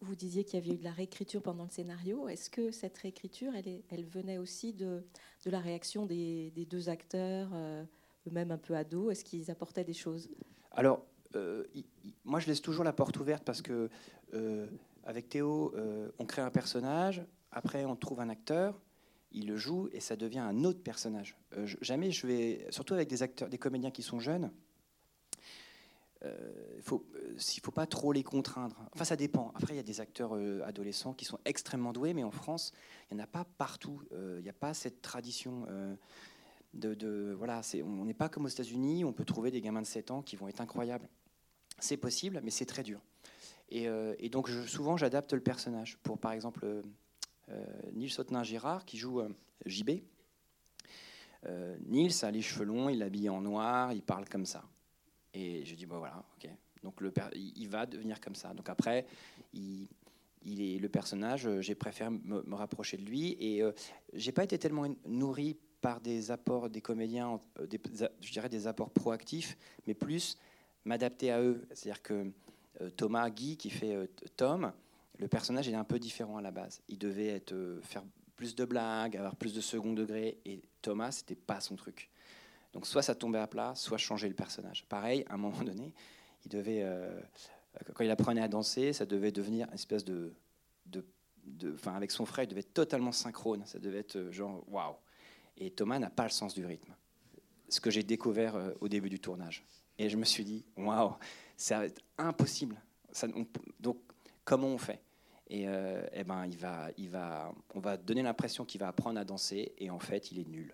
Vous 0.10 0.16
disiez 0.16 0.44
qu'il 0.44 0.60
y 0.60 0.64
avait 0.64 0.74
eu 0.74 0.80
de 0.80 0.84
la 0.84 0.92
réécriture 0.92 1.40
pendant 1.40 1.66
le 1.66 1.70
scénario. 1.70 2.28
Est-ce 2.28 2.50
que 2.50 2.72
cette 2.72 2.98
réécriture, 2.98 3.54
elle, 3.56 3.84
elle 3.90 4.06
venait 4.06 4.40
aussi 4.40 4.74
de, 4.74 5.04
de 5.46 5.52
la 5.52 5.60
réaction 5.60 6.08
des, 6.08 6.50
des 6.56 6.66
deux 6.66 6.90
acteurs 6.90 7.50
eux-mêmes 8.26 8.50
un 8.50 8.58
peu 8.58 8.76
ados? 8.76 9.12
Est-ce 9.12 9.24
qu'ils 9.24 9.52
apportaient 9.52 9.84
des 9.84 9.94
choses? 9.94 10.28
Alors, 10.72 11.06
euh, 11.36 11.64
moi, 12.26 12.40
je 12.40 12.48
laisse 12.48 12.60
toujours 12.60 12.84
la 12.84 12.92
porte 12.92 13.18
ouverte 13.18 13.44
parce 13.44 13.62
que 13.62 13.88
euh, 14.34 14.66
avec 15.04 15.30
Théo, 15.30 15.76
euh, 15.76 16.10
on 16.18 16.26
crée 16.26 16.42
un 16.42 16.50
personnage, 16.50 17.24
après 17.52 17.86
on 17.86 17.96
trouve 17.96 18.20
un 18.20 18.30
acteur, 18.30 18.82
il 19.32 19.46
le 19.46 19.58
joue 19.58 19.90
et 19.92 20.00
ça 20.00 20.16
devient 20.16 20.40
un 20.40 20.64
autre 20.64 20.82
personnage. 20.82 21.38
jamais 21.82 22.10
je 22.10 22.26
vais, 22.26 22.66
surtout 22.72 22.96
avec 22.96 23.10
des 23.10 23.22
acteurs, 23.22 23.48
des 23.48 23.60
comédiens 23.60 23.92
qui 23.92 24.02
sont 24.02 24.20
jeunes, 24.20 24.50
il 26.24 26.82
faut, 26.82 27.06
s'il 27.38 27.64
faut 27.64 27.72
pas 27.72 27.86
trop 27.86 28.12
les 28.12 28.24
contraindre. 28.24 28.76
Enfin, 28.94 29.06
ça 29.06 29.16
dépend. 29.16 29.52
Après, 29.56 29.74
il 29.74 29.78
y 29.78 29.80
a 29.80 29.84
des 29.84 30.02
acteurs 30.02 30.34
adolescents 30.66 31.14
qui 31.14 31.26
sont 31.26 31.40
extrêmement 31.46 31.94
doués, 31.94 32.14
mais 32.14 32.24
en 32.24 32.32
France, 32.32 32.74
il 33.10 33.16
n'y 33.16 33.22
en 33.22 33.24
a 33.24 33.28
pas 33.28 33.46
partout. 33.58 34.02
Il 34.12 34.44
n'y 34.44 34.50
a 34.50 34.54
pas 34.54 34.74
cette 34.74 35.02
tradition 35.02 35.66
de, 36.74 37.36
voilà, 37.38 37.62
on 37.84 38.06
n'est 38.06 38.14
pas 38.14 38.30
comme 38.30 38.46
aux 38.46 38.50
États-Unis, 38.50 39.06
on 39.06 39.14
peut 39.14 39.26
trouver 39.26 39.52
des 39.52 39.62
gamins 39.62 39.82
de 39.82 39.88
7 39.88 40.12
ans 40.12 40.22
qui 40.22 40.36
vont 40.36 40.48
être 40.48 40.62
incroyables. 40.62 41.08
C'est 41.80 41.98
possible, 41.98 42.42
mais 42.44 42.52
c'est 42.52 42.66
très 42.66 42.84
dur. 42.84 43.02
Et, 43.70 43.88
euh, 43.88 44.16
donc 44.32 44.50
souvent 44.68 44.98
j'adapte 44.98 45.34
le 45.34 45.42
personnage. 45.42 45.98
Pour 46.04 46.18
par 46.18 46.32
exemple 46.32 46.62
euh, 46.66 46.82
euh 47.50 47.66
Nils 47.94 48.12
Sautenin-Girard 48.12 48.86
qui 48.86 48.98
joue 48.98 49.22
euh, 49.22 49.30
JB. 49.66 50.02
Nils 51.88 52.26
a 52.26 52.32
les 52.32 52.42
cheveux 52.42 52.66
longs, 52.66 52.90
il 52.90 53.02
est 53.02 53.30
en 53.30 53.40
noir, 53.40 53.94
il 53.94 54.02
parle 54.02 54.28
comme 54.28 54.46
ça. 54.46 54.66
Et 55.40 55.66
je 55.66 55.76
dis 55.76 55.86
bon 55.86 56.00
voilà, 56.00 56.24
ok. 56.38 56.50
Donc 56.84 57.02
il 57.36 57.68
va 57.68 57.86
devenir 57.86 58.20
comme 58.22 58.36
ça. 58.36 58.54
Donc 58.54 58.70
après, 58.70 59.06
il, 59.54 59.88
est 60.46 60.80
le 60.80 60.90
personnage. 60.90 61.48
J'ai 61.60 61.76
préféré 61.76 62.10
me, 62.10 62.56
rapprocher 62.56 62.98
de 62.98 63.04
lui 63.04 63.36
et 63.40 63.62
j'ai 64.14 64.32
pas 64.32 64.44
été 64.44 64.58
tellement 64.58 64.88
nourri 65.06 65.58
par 65.82 66.02
des 66.02 66.32
apports 66.32 66.70
des 66.70 66.82
comédiens, 66.82 67.40
euh, 67.60 67.68
je 68.22 68.32
dirais 68.32 68.50
des 68.50 68.68
apports 68.68 68.92
proactifs, 68.92 69.58
mais 69.88 69.94
plus 69.94 70.38
m'adapter 70.86 71.32
à 71.32 71.42
eux. 71.42 71.68
C'est-à-dire 71.74 72.02
que 72.02 72.32
euh, 72.82 72.90
Thomas 72.92 73.30
Guy, 73.30 73.58
qui 73.58 73.70
fait 73.70 73.96
euh, 73.96 74.08
Tom, 74.36 74.72
le 75.18 75.28
personnage 75.28 75.68
est 75.68 75.76
un 75.76 75.84
peu 75.84 76.00
différent 76.00 76.38
à 76.38 76.42
la 76.42 76.52
base. 76.52 76.82
Il 76.88 76.98
devait 76.98 77.28
être, 77.28 77.80
faire 77.82 78.04
plus 78.36 78.56
de 78.56 78.66
blagues, 78.66 79.18
avoir 79.18 79.36
plus 79.36 79.54
de 79.54 79.62
second 79.62 79.94
degré, 79.94 80.38
et 80.46 80.62
Thomas, 80.82 81.12
c'était 81.12 81.36
pas 81.36 81.60
son 81.60 81.76
truc. 81.76 82.10
Donc 82.74 82.86
soit 82.86 83.02
ça 83.02 83.16
tombait 83.16 83.40
à 83.40 83.48
plat, 83.48 83.74
soit 83.76 83.98
changer 83.98 84.28
le 84.28 84.36
personnage. 84.36 84.86
Pareil, 84.88 85.26
à 85.28 85.34
un 85.34 85.38
moment 85.38 85.64
donné, 85.64 85.94
il 86.46 86.50
devait, 86.50 86.86
quand 87.94 88.04
il 88.04 88.12
apprenait 88.12 88.42
à 88.42 88.48
danser, 88.48 88.94
ça 88.94 89.06
devait 89.06 89.32
devenir 89.32 89.68
une 89.68 89.74
espèce 89.74 90.06
de, 90.06 90.34
de, 90.86 91.04
de 91.46 91.74
enfin 91.74 91.96
avec 91.96 92.12
son 92.12 92.26
frère, 92.26 92.46
il 92.46 92.48
devait 92.48 92.62
être 92.62 92.74
totalement 92.74 93.12
synchrone. 93.12 93.66
Ça 93.66 93.80
devait 93.80 94.00
être 94.00 94.30
genre 94.32 94.64
waouh. 94.68 94.96
Et 95.58 95.72
Thomas 95.72 96.00
n'a 96.00 96.10
pas 96.10 96.24
le 96.24 96.30
sens 96.30 96.54
du 96.54 96.66
rythme. 96.66 96.94
Ce 97.68 97.80
que 97.80 97.92
j'ai 97.92 98.04
découvert 98.04 98.56
euh, 98.56 98.72
au 98.80 98.88
début 98.88 99.10
du 99.10 99.20
tournage. 99.20 99.66
Et 99.98 100.10
je 100.10 100.18
me 100.18 100.24
suis 100.24 100.46
dit, 100.46 100.66
waouh, 100.78 101.14
c'est 101.58 101.94
impossible. 102.18 102.82
Ça, 103.12 103.28
donc, 103.80 103.98
comment 104.46 104.68
on 104.68 104.78
fait? 104.78 105.02
Et, 105.50 105.68
euh, 105.68 106.06
eh 106.14 106.24
ben, 106.24 106.46
il 106.46 106.58
va, 106.58 106.90
il 106.98 107.10
va, 107.10 107.54
on 107.74 107.80
va 107.80 107.98
donner 107.98 108.24
l'impression 108.24 108.64
qu'il 108.64 108.80
va 108.80 108.88
apprendre 108.88 109.20
à 109.20 109.26
danser, 109.26 109.74
et 109.78 109.90
en 109.90 110.00
fait, 110.00 110.32
il 110.32 110.40
est 110.40 110.48
nul. 110.48 110.74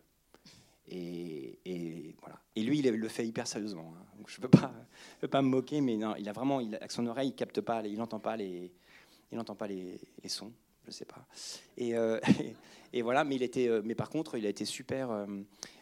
Et, 0.87 2.15
voilà. 2.21 2.39
Et 2.55 2.61
lui, 2.63 2.79
il 2.79 2.87
le 2.87 3.07
fait 3.07 3.25
hyper 3.25 3.47
sérieusement. 3.47 3.93
Hein. 3.95 4.05
Donc, 4.17 4.29
je 4.29 4.37
ne 4.37 4.41
peux 4.41 4.49
pas, 4.49 4.73
peux 5.19 5.27
pas 5.27 5.41
me 5.41 5.49
moquer, 5.49 5.81
mais 5.81 5.97
non, 5.97 6.15
il 6.17 6.27
a 6.29 6.33
vraiment, 6.33 6.59
il, 6.59 6.75
avec 6.75 6.91
son 6.91 7.05
oreille, 7.07 7.29
il 7.29 7.35
capte 7.35 7.61
pas, 7.61 7.81
il 7.85 7.97
n'entend 7.97 8.19
pas 8.19 8.37
les, 8.37 8.71
il 9.31 9.37
n'entend 9.37 9.55
pas 9.55 9.67
les, 9.67 9.99
les 10.23 10.29
sons 10.29 10.51
je 10.85 10.91
sais 10.91 11.05
pas. 11.05 11.25
Et, 11.77 11.95
euh, 11.95 12.19
et, 12.93 13.01
voilà, 13.01 13.23
mais 13.23 13.35
il 13.35 13.43
était, 13.43 13.67
euh, 13.67 13.81
mais 13.83 13.95
par 13.95 14.09
contre, 14.09 14.37
il 14.37 14.45
a 14.45 14.49
été 14.49 14.65
super. 14.65 15.11
Euh, 15.11 15.25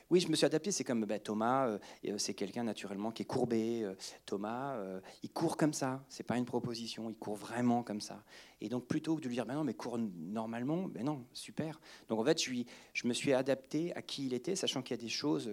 oui, 0.10 0.20
je 0.20 0.28
me 0.28 0.36
suis 0.36 0.46
adapté. 0.46 0.72
C'est 0.72 0.84
comme 0.84 1.06
bah, 1.06 1.20
Thomas, 1.20 1.78
c'est 2.18 2.34
quelqu'un 2.34 2.64
naturellement 2.64 3.12
qui 3.12 3.24
est 3.24 3.26
courbé. 3.26 3.86
Thomas, 4.26 4.78
il 5.24 5.32
court 5.32 5.58
comme 5.58 5.74
ça. 5.74 6.04
C'est 6.10 6.24
pas 6.24 6.38
une 6.38 6.46
proposition. 6.46 7.10
Il 7.10 7.16
court 7.16 7.36
vraiment 7.36 7.84
comme 7.84 8.02
ça. 8.02 8.24
Et 8.62 8.70
donc 8.70 8.86
plutôt 8.86 9.16
que 9.16 9.22
de 9.22 9.28
lui 9.28 9.36
dire, 9.36 9.46
ben 9.46 9.56
non, 9.56 9.64
mais 9.64 9.74
court 9.74 9.98
normalement, 9.98 10.84
ben 10.84 11.04
non, 11.04 11.26
super. 11.34 11.80
Donc 12.08 12.20
en 12.20 12.26
fait, 12.26 12.42
je, 12.42 12.64
je 12.94 13.08
me 13.08 13.14
suis 13.14 13.34
adapté 13.34 13.96
à 13.96 14.02
qui 14.02 14.26
il 14.26 14.34
était, 14.34 14.56
sachant 14.56 14.82
qu'il 14.82 14.96
y 14.96 15.00
a 15.00 15.04
des 15.04 15.10
choses 15.10 15.50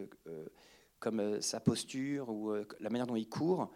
comme 0.99 1.41
sa 1.41 1.61
posture 1.61 2.29
ou 2.29 2.53
la 2.53 2.91
manière 2.91 3.07
dont 3.07 3.17
il 3.17 3.29
court. 3.29 3.71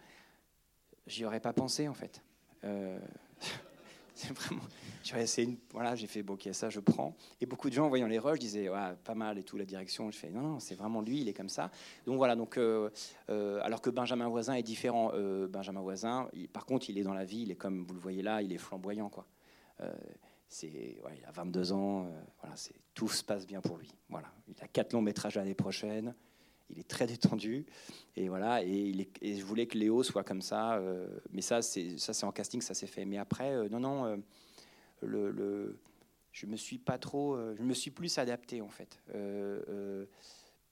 J'y 1.06 1.24
aurais 1.24 1.40
pas 1.40 1.52
pensé 1.52 1.88
en 1.88 1.94
fait. 1.94 2.22
C'est 4.14 4.32
vraiment. 4.32 4.62
Voilà, 5.72 5.94
j'ai 5.96 6.06
fait, 6.06 6.22
bon, 6.22 6.34
ok, 6.34 6.48
ça, 6.52 6.70
je 6.70 6.80
prends. 6.80 7.14
Et 7.40 7.46
beaucoup 7.46 7.68
de 7.68 7.74
gens, 7.74 7.84
en 7.84 7.88
voyant 7.88 8.06
les 8.06 8.18
rushs, 8.18 8.38
disaient, 8.38 8.68
ouais, 8.68 8.94
pas 9.04 9.14
mal 9.14 9.38
et 9.38 9.42
tout, 9.42 9.56
la 9.56 9.64
direction. 9.64 10.10
Je 10.10 10.16
fais, 10.16 10.30
non, 10.30 10.40
non, 10.40 10.60
c'est 10.60 10.74
vraiment 10.74 11.02
lui, 11.02 11.20
il 11.20 11.28
est 11.28 11.34
comme 11.34 11.48
ça. 11.48 11.70
Donc 12.06 12.16
voilà, 12.16 12.36
donc, 12.36 12.56
euh, 12.56 12.88
euh, 13.28 13.60
alors 13.62 13.82
que 13.82 13.90
Benjamin 13.90 14.28
Voisin 14.28 14.54
est 14.54 14.62
différent. 14.62 15.10
Euh, 15.14 15.46
Benjamin 15.46 15.80
Voisin, 15.80 16.28
par 16.52 16.64
contre, 16.64 16.88
il 16.88 16.98
est 16.98 17.02
dans 17.02 17.12
la 17.12 17.24
vie, 17.24 17.42
il 17.42 17.50
est 17.50 17.56
comme 17.56 17.84
vous 17.84 17.94
le 17.94 18.00
voyez 18.00 18.22
là, 18.22 18.40
il 18.40 18.52
est 18.52 18.58
flamboyant, 18.58 19.10
quoi. 19.10 19.26
c'est, 20.48 20.68
ouais, 20.68 21.18
il 21.18 21.24
a 21.26 21.32
22 21.32 21.72
ans, 21.72 22.08
voilà, 22.40 22.54
tout 22.94 23.08
se 23.08 23.22
passe 23.22 23.46
bien 23.46 23.60
pour 23.60 23.76
lui. 23.76 23.90
Voilà, 24.08 24.28
il 24.48 24.54
a 24.62 24.68
quatre 24.68 24.94
longs 24.94 25.02
métrages 25.02 25.34
l'année 25.34 25.54
prochaine 25.54 26.14
il 26.70 26.78
est 26.78 26.88
très 26.88 27.06
détendu. 27.06 27.66
Et 28.16 28.28
voilà 28.28 28.62
et, 28.62 29.08
je 29.22 29.44
voulais 29.44 29.66
que 29.66 29.78
Léo 29.78 30.02
soit 30.02 30.24
comme 30.24 30.42
ça 30.42 30.76
euh, 30.76 31.06
mais 31.32 31.40
ça 31.40 31.62
c'est 31.62 31.98
ça 31.98 32.14
c'est 32.14 32.24
en 32.24 32.32
casting 32.32 32.60
ça 32.60 32.74
s'est 32.74 32.86
fait. 32.86 33.04
Mais 33.04 33.18
après 33.18 33.52
euh, 33.52 33.68
non 33.68 33.80
non 33.80 34.22
euh, 35.02 35.72
je 36.32 36.46
me 36.46 36.56
suis 36.56 36.78
pas 36.78 36.98
trop 36.98 37.38
je 37.56 37.62
me 37.62 37.74
suis 37.74 37.90
plus 37.90 38.18
adapté 38.18 38.60
en 38.60 38.70
fait. 38.70 39.00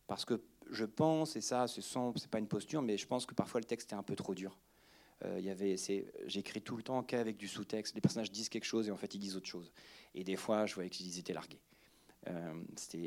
Parce 0.06 0.24
que 0.24 0.42
je 0.70 0.84
pense 0.84 1.36
et 1.36 1.40
ça 1.40 1.66
ce 1.66 1.80
sont 1.80 2.12
c'est 2.16 2.30
pas 2.30 2.38
une 2.38 2.48
posture 2.48 2.82
mais 2.82 2.96
je 2.96 3.06
pense 3.06 3.26
que 3.26 3.34
parfois 3.34 3.60
le 3.60 3.66
texte 3.66 3.92
est 3.92 3.96
un 3.96 4.02
peu 4.02 4.16
trop 4.16 4.34
dur. 4.34 4.58
Il 5.36 5.44
y 5.44 5.50
avait 5.50 5.76
j'écris 6.26 6.62
tout 6.62 6.76
le 6.76 6.82
temps 6.82 7.02
qu'avec 7.04 7.36
du 7.36 7.46
sous-texte. 7.46 7.94
Les 7.94 8.00
personnages 8.00 8.32
disent 8.32 8.48
quelque 8.48 8.64
chose 8.64 8.88
et 8.88 8.90
en 8.90 8.96
fait 8.96 9.14
ils 9.14 9.20
disent 9.20 9.36
autre 9.36 9.46
chose. 9.46 9.72
Et 10.14 10.24
des 10.24 10.36
fois 10.36 10.66
je 10.66 10.74
voyais 10.74 10.90
qu'ils 10.90 11.18
étaient 11.18 11.34
largués 11.34 11.60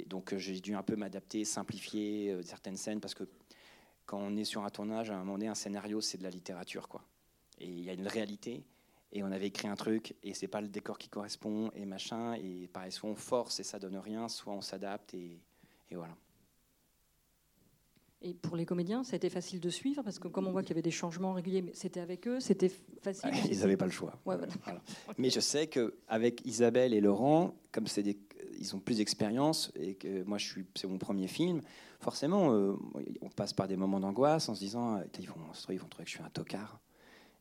donc 0.07 0.33
euh, 0.33 0.37
j'ai 0.37 0.59
dû 0.59 0.75
un 0.75 0.83
peu 0.83 0.95
m'adapter, 0.95 1.45
simplifier 1.45 2.31
euh, 2.31 2.41
certaines 2.41 2.77
scènes 2.77 2.99
parce 2.99 3.13
que 3.13 3.23
quand 4.05 4.19
on 4.19 4.35
est 4.35 4.43
sur 4.43 4.63
un 4.63 4.69
tournage, 4.69 5.09
à 5.09 5.15
un 5.15 5.19
moment 5.19 5.33
donné, 5.33 5.47
un 5.47 5.55
scénario, 5.55 6.01
c'est 6.01 6.17
de 6.17 6.23
la 6.23 6.29
littérature. 6.29 6.87
Quoi. 6.87 7.01
Et 7.59 7.67
il 7.67 7.81
y 7.81 7.89
a 7.89 7.93
une 7.93 8.07
réalité, 8.07 8.63
et 9.11 9.23
on 9.23 9.31
avait 9.31 9.47
écrit 9.47 9.67
un 9.67 9.75
truc, 9.75 10.15
et 10.21 10.33
c'est 10.33 10.47
pas 10.47 10.61
le 10.61 10.67
décor 10.67 10.97
qui 10.97 11.09
correspond, 11.09 11.71
et 11.73 11.85
machin, 11.85 12.33
et 12.33 12.67
pareil, 12.71 12.91
soit 12.91 13.09
on 13.09 13.15
force 13.15 13.59
et 13.59 13.63
ça 13.63 13.79
donne 13.79 13.97
rien, 13.97 14.27
soit 14.27 14.53
on 14.53 14.61
s'adapte, 14.61 15.13
et, 15.13 15.39
et, 15.89 15.95
voilà. 15.95 16.15
Et 18.21 18.33
pour 18.33 18.55
les 18.55 18.65
comédiens, 18.65 19.03
ça 19.03 19.13
a 19.13 19.15
été 19.17 19.29
facile 19.29 19.59
de 19.59 19.69
suivre, 19.69 20.03
parce 20.03 20.19
que 20.19 20.27
comme 20.27 20.47
on 20.47 20.51
voit 20.51 20.61
qu'il 20.61 20.71
y 20.71 20.73
avait 20.73 20.81
des 20.81 20.91
changements 20.91 21.33
réguliers, 21.33 21.61
mais 21.61 21.73
c'était 21.73 21.99
avec 21.99 22.27
eux, 22.27 22.39
c'était 22.39 22.71
facile. 23.01 23.31
ils 23.49 23.59
n'avaient 23.59 23.77
pas 23.77 23.85
le 23.85 23.91
choix. 23.91 24.19
Mais 25.17 25.29
je 25.29 25.39
sais 25.39 25.67
qu'avec 25.67 26.45
Isabelle 26.45 26.93
et 26.93 27.01
Laurent, 27.01 27.55
comme 27.71 27.87
c'est 27.87 28.03
des 28.03 28.19
ils 28.59 28.75
ont 28.75 28.79
plus 28.79 28.97
d'expérience 28.97 29.71
et 29.75 29.95
que 29.95 30.23
moi 30.23 30.37
je 30.37 30.45
suis 30.45 30.65
c'est 30.75 30.87
mon 30.87 30.97
premier 30.97 31.27
film 31.27 31.61
forcément 31.99 32.53
euh, 32.53 32.73
on 33.21 33.29
passe 33.29 33.53
par 33.53 33.67
des 33.67 33.75
moments 33.75 33.99
d'angoisse 33.99 34.49
en 34.49 34.55
se 34.55 34.59
disant 34.59 35.01
ils 35.19 35.27
vont 35.27 35.35
ils 35.69 35.79
vont 35.79 35.87
trouver 35.87 36.05
que 36.05 36.09
je 36.09 36.15
suis 36.15 36.23
un 36.23 36.29
tocard 36.29 36.79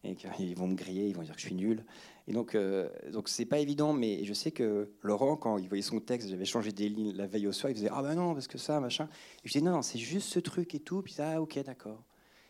et 0.04 0.14
qu'ils 0.14 0.56
vont 0.56 0.66
me 0.66 0.74
griller 0.74 1.08
ils 1.08 1.16
vont 1.16 1.22
dire 1.22 1.34
que 1.34 1.40
je 1.40 1.46
suis 1.46 1.54
nul. 1.54 1.84
Et 2.26 2.32
donc 2.32 2.54
euh, 2.54 2.88
donc 3.12 3.28
c'est 3.28 3.44
pas 3.44 3.58
évident 3.58 3.92
mais 3.92 4.24
je 4.24 4.34
sais 4.34 4.50
que 4.50 4.90
Laurent 5.02 5.36
quand 5.36 5.58
il 5.58 5.68
voyait 5.68 5.82
son 5.82 6.00
texte 6.00 6.28
j'avais 6.28 6.44
changé 6.44 6.72
des 6.72 6.88
lignes 6.88 7.14
la 7.14 7.26
veille 7.26 7.46
au 7.46 7.52
soir 7.52 7.70
il 7.70 7.76
faisait 7.76 7.90
ah 7.90 8.02
ben 8.02 8.14
non 8.14 8.34
parce 8.34 8.46
que 8.46 8.58
ça 8.58 8.80
machin. 8.80 9.08
Et 9.44 9.48
je 9.48 9.52
disais 9.52 9.64
non, 9.64 9.82
c'est 9.82 9.98
juste 9.98 10.28
ce 10.28 10.40
truc 10.40 10.74
et 10.74 10.80
tout. 10.80 11.02
Puis 11.02 11.16
ah 11.18 11.40
ok 11.40 11.62
d'accord. 11.64 12.02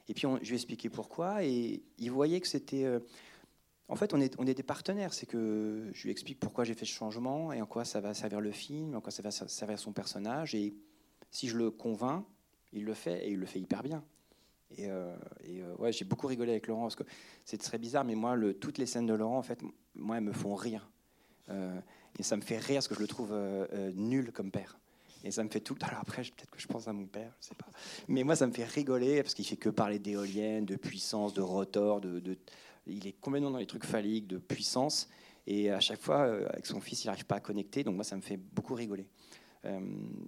Et 0.08 0.14
puis 0.14 0.26
je 0.42 0.46
lui 0.46 0.52
ai 0.52 0.56
expliqué 0.56 0.88
pourquoi 0.88 1.44
et 1.44 1.82
il 1.98 2.10
voyait 2.10 2.40
que 2.40 2.48
c'était 2.48 2.84
euh, 2.84 3.00
en 3.88 3.96
fait, 3.96 4.14
on 4.14 4.20
est, 4.20 4.54
des 4.54 4.62
partenaires. 4.62 5.12
C'est 5.12 5.26
que 5.26 5.90
je 5.92 6.04
lui 6.04 6.10
explique 6.10 6.40
pourquoi 6.40 6.64
j'ai 6.64 6.74
fait 6.74 6.86
ce 6.86 6.92
changement 6.92 7.52
et 7.52 7.60
en 7.60 7.66
quoi 7.66 7.84
ça 7.84 8.00
va 8.00 8.14
servir 8.14 8.40
le 8.40 8.50
film, 8.50 8.94
en 8.94 9.00
quoi 9.00 9.10
ça 9.10 9.22
va 9.22 9.30
servir 9.30 9.78
son 9.78 9.92
personnage. 9.92 10.54
Et 10.54 10.74
si 11.30 11.48
je 11.48 11.56
le 11.56 11.70
convainc, 11.70 12.24
il 12.72 12.84
le 12.84 12.94
fait 12.94 13.26
et 13.26 13.30
il 13.30 13.38
le 13.38 13.46
fait 13.46 13.60
hyper 13.60 13.82
bien. 13.82 14.02
Et, 14.76 14.90
euh, 14.90 15.14
euh, 15.48 15.76
ouais, 15.76 15.92
j'ai 15.92 16.04
beaucoup 16.04 16.26
rigolé 16.26 16.52
avec 16.52 16.66
Laurent 16.66 16.82
parce 16.82 16.96
que 16.96 17.04
c'est 17.44 17.58
très 17.58 17.78
bizarre, 17.78 18.04
mais 18.04 18.14
moi, 18.14 18.36
toutes 18.60 18.78
les 18.78 18.86
scènes 18.86 19.06
de 19.06 19.14
Laurent, 19.14 19.38
en 19.38 19.42
fait, 19.42 19.60
moi, 19.94 20.16
elles 20.16 20.24
me 20.24 20.32
font 20.32 20.54
rire. 20.54 20.88
Euh, 21.50 21.78
et 22.18 22.22
ça 22.22 22.36
me 22.36 22.42
fait 22.42 22.58
rire 22.58 22.76
parce 22.76 22.88
que 22.88 22.94
je 22.94 23.00
le 23.00 23.06
trouve 23.06 23.34
nul 23.94 24.32
comme 24.32 24.50
père. 24.50 24.78
Et 25.24 25.30
ça 25.30 25.42
me 25.42 25.48
fait 25.48 25.60
tout. 25.60 25.76
Alors 25.82 26.00
après, 26.00 26.22
peut-être 26.22 26.50
que 26.50 26.60
je 26.60 26.66
pense 26.66 26.86
à 26.86 26.92
mon 26.92 27.06
père, 27.06 27.32
je 27.40 27.48
sais 27.48 27.54
pas. 27.54 27.66
Mais 28.08 28.24
moi, 28.24 28.36
ça 28.36 28.46
me 28.46 28.52
fait 28.52 28.64
rigoler 28.64 29.22
parce 29.22 29.34
qu'il 29.34 29.46
fait 29.46 29.56
que 29.56 29.70
parler 29.70 29.98
d'éoliennes, 29.98 30.66
de 30.66 30.76
puissance, 30.76 31.32
de 31.32 31.40
rotor. 31.40 32.00
De, 32.00 32.20
de, 32.20 32.36
il 32.86 33.06
est 33.06 33.12
complètement 33.12 33.50
dans 33.50 33.58
les 33.58 33.66
trucs 33.66 33.84
phalliques, 33.84 34.26
de 34.26 34.38
puissance. 34.38 35.08
Et 35.46 35.70
à 35.70 35.80
chaque 35.80 36.00
fois, 36.00 36.22
avec 36.48 36.66
son 36.66 36.80
fils, 36.80 37.04
il 37.04 37.08
n'arrive 37.08 37.26
pas 37.26 37.36
à 37.36 37.40
connecter. 37.40 37.84
Donc 37.84 37.94
moi, 37.94 38.04
ça 38.04 38.16
me 38.16 38.22
fait 38.22 38.36
beaucoup 38.36 38.74
rigoler. 38.74 39.06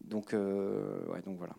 donc, 0.05 0.33
ouais, 0.33 1.23
donc 1.23 1.39
voilà 1.39 1.55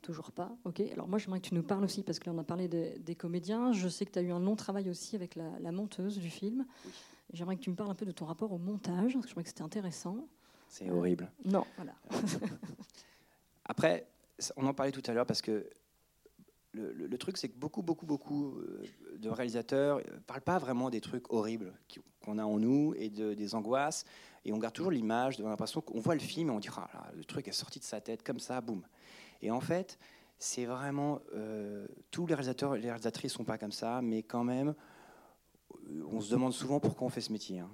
toujours 0.00 0.32
pas. 0.32 0.50
Ok. 0.64 0.80
Alors 0.92 1.08
moi, 1.08 1.18
j'aimerais 1.18 1.40
que 1.40 1.48
tu 1.48 1.54
nous 1.54 1.62
parles 1.62 1.84
aussi, 1.84 2.02
parce 2.02 2.18
que 2.18 2.26
là, 2.26 2.32
on 2.34 2.38
a 2.38 2.44
parlé 2.44 2.68
des, 2.68 3.14
comédiens. 3.14 3.72
Je 3.72 3.88
sais 3.88 4.04
que 4.04 4.10
tu 4.10 4.18
as 4.18 4.22
eu 4.22 4.32
un 4.32 4.40
long 4.40 4.56
travail 4.56 4.90
aussi 4.90 5.16
avec 5.16 5.36
la, 5.36 5.72
monteuse 5.72 6.18
du 6.18 6.30
film. 6.30 6.66
J'aimerais 7.32 7.56
que 7.56 7.62
tu 7.62 7.70
me 7.70 7.76
parles 7.76 7.90
un 7.90 7.94
peu 7.94 8.06
de 8.06 8.12
ton 8.12 8.24
rapport 8.24 8.52
au 8.52 8.58
montage, 8.58 9.12
parce 9.12 9.24
que 9.24 9.28
je 9.28 9.32
trouvais 9.32 9.44
que 9.44 9.50
c'était 9.50 9.62
intéressant. 9.62 10.26
C'est 10.68 10.90
horrible. 10.90 11.30
Non, 11.44 11.64
voilà. 11.76 11.94
Après, 13.64 14.06
on 14.56 14.66
en 14.66 14.74
parlait 14.74 14.92
tout 14.92 15.02
à 15.06 15.12
l'heure, 15.12 15.26
parce 15.26 15.42
que 15.42 15.68
le, 16.72 17.18
truc, 17.18 17.36
c'est 17.36 17.48
que 17.48 17.58
beaucoup, 17.58 17.82
beaucoup, 17.82 18.06
beaucoup 18.06 18.58
euh, 18.58 18.84
de 19.18 19.28
réalisateurs 19.28 19.98
ne 19.98 20.02
euh, 20.02 20.20
parlent 20.26 20.40
pas 20.40 20.58
vraiment 20.58 20.90
des 20.90 21.00
trucs 21.00 21.32
horribles 21.32 21.72
qu'on 22.24 22.38
a 22.38 22.44
en 22.44 22.58
nous 22.58 22.94
et 22.96 23.10
de, 23.10 23.34
des 23.34 23.54
angoisses. 23.54 24.04
Et 24.44 24.52
on 24.52 24.58
garde 24.58 24.74
toujours 24.74 24.92
l'image, 24.92 25.40
a 25.40 25.42
l'impression 25.42 25.80
qu'on 25.80 26.00
voit 26.00 26.14
le 26.14 26.20
film 26.20 26.48
et 26.48 26.52
on 26.52 26.60
dit 26.60 26.68
ah, 26.76 27.10
le 27.16 27.24
truc 27.24 27.48
est 27.48 27.52
sorti 27.52 27.78
de 27.78 27.84
sa 27.84 28.00
tête 28.00 28.22
comme 28.22 28.38
ça, 28.38 28.60
boum. 28.60 28.82
Et 29.42 29.50
en 29.50 29.60
fait, 29.60 29.98
c'est 30.38 30.64
vraiment. 30.64 31.20
Euh, 31.34 31.86
tous 32.10 32.26
les 32.26 32.34
réalisateurs 32.34 32.76
et 32.76 32.80
les 32.80 32.88
réalisatrices 32.88 33.32
ne 33.32 33.38
sont 33.38 33.44
pas 33.44 33.58
comme 33.58 33.72
ça, 33.72 34.00
mais 34.00 34.22
quand 34.22 34.44
même, 34.44 34.74
on 36.10 36.20
se 36.20 36.30
demande 36.30 36.52
souvent 36.52 36.80
pourquoi 36.80 37.06
on 37.06 37.10
fait 37.10 37.20
ce 37.20 37.32
métier, 37.32 37.58
hein, 37.58 37.70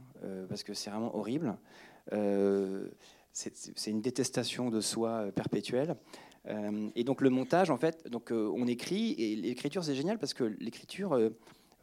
parce 0.49 0.62
que 0.62 0.75
c'est 0.75 0.91
vraiment 0.91 1.15
horrible. 1.17 1.57
c'est 3.33 3.91
une 3.91 4.00
détestation 4.00 4.71
de 4.71 4.81
soi 4.81 5.26
perpétuelle. 5.35 5.97
Et 6.95 7.05
donc 7.05 7.21
le 7.21 7.31
montage, 7.31 7.71
en 7.71 7.76
fait, 7.76 8.09
donc 8.09 8.31
on 8.31 8.67
écrit 8.67 9.12
et 9.19 9.35
l'écriture 9.37 9.83
c'est 9.85 9.95
génial 9.95 10.19
parce 10.19 10.33
que 10.33 10.45
l'écriture, 10.45 11.19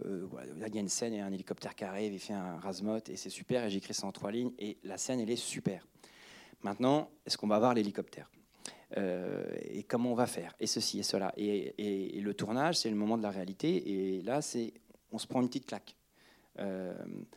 il 0.05 0.74
y 0.74 0.77
a 0.77 0.79
une 0.79 0.88
scène 0.88 1.13
et 1.13 1.22
un 1.22 1.32
hélicoptère 1.32 1.75
qui 1.75 1.84
arrive, 1.84 2.13
il 2.13 2.20
fait 2.20 2.34
un 2.34 2.58
rasmote 2.58 3.10
et 3.10 3.17
c'est 3.17 3.29
super 3.29 3.65
et 3.65 3.70
j'écris 3.70 3.93
ça 3.93 4.08
en 4.08 4.12
trois 4.12 4.32
lignes 4.32 4.53
et 4.60 4.77
la 4.84 4.98
scène 4.98 5.20
elle 5.20 5.29
est 5.29 5.36
super. 5.36 5.86
Maintenant, 6.63 7.10
est-ce 7.25 7.38
qu'on 7.38 7.48
va 7.48 7.60
voir 7.60 7.74
l'hélicoptère? 7.74 8.29
Euh, 8.98 9.43
et 9.62 9.84
comment 9.84 10.12
on 10.12 10.15
va 10.15 10.27
faire, 10.27 10.55
et 10.60 10.67
ceci 10.67 11.00
et 11.00 11.03
cela. 11.03 11.34
Et, 11.36 12.20
le 12.22 12.34
tournage, 12.34 12.77
c'est 12.77 12.89
le 12.89 12.96
moment 12.96 13.17
de 13.17 13.24
la 13.24 13.32
réalité, 13.32 14.17
et 14.17 14.22
là, 14.22 14.41
c'est 14.41 14.74
on 15.12 15.17
se 15.17 15.27
prend 15.27 15.41
une 15.41 15.48
petite 15.48 15.65
claque. 15.65 15.96
Euh, 16.60 16.93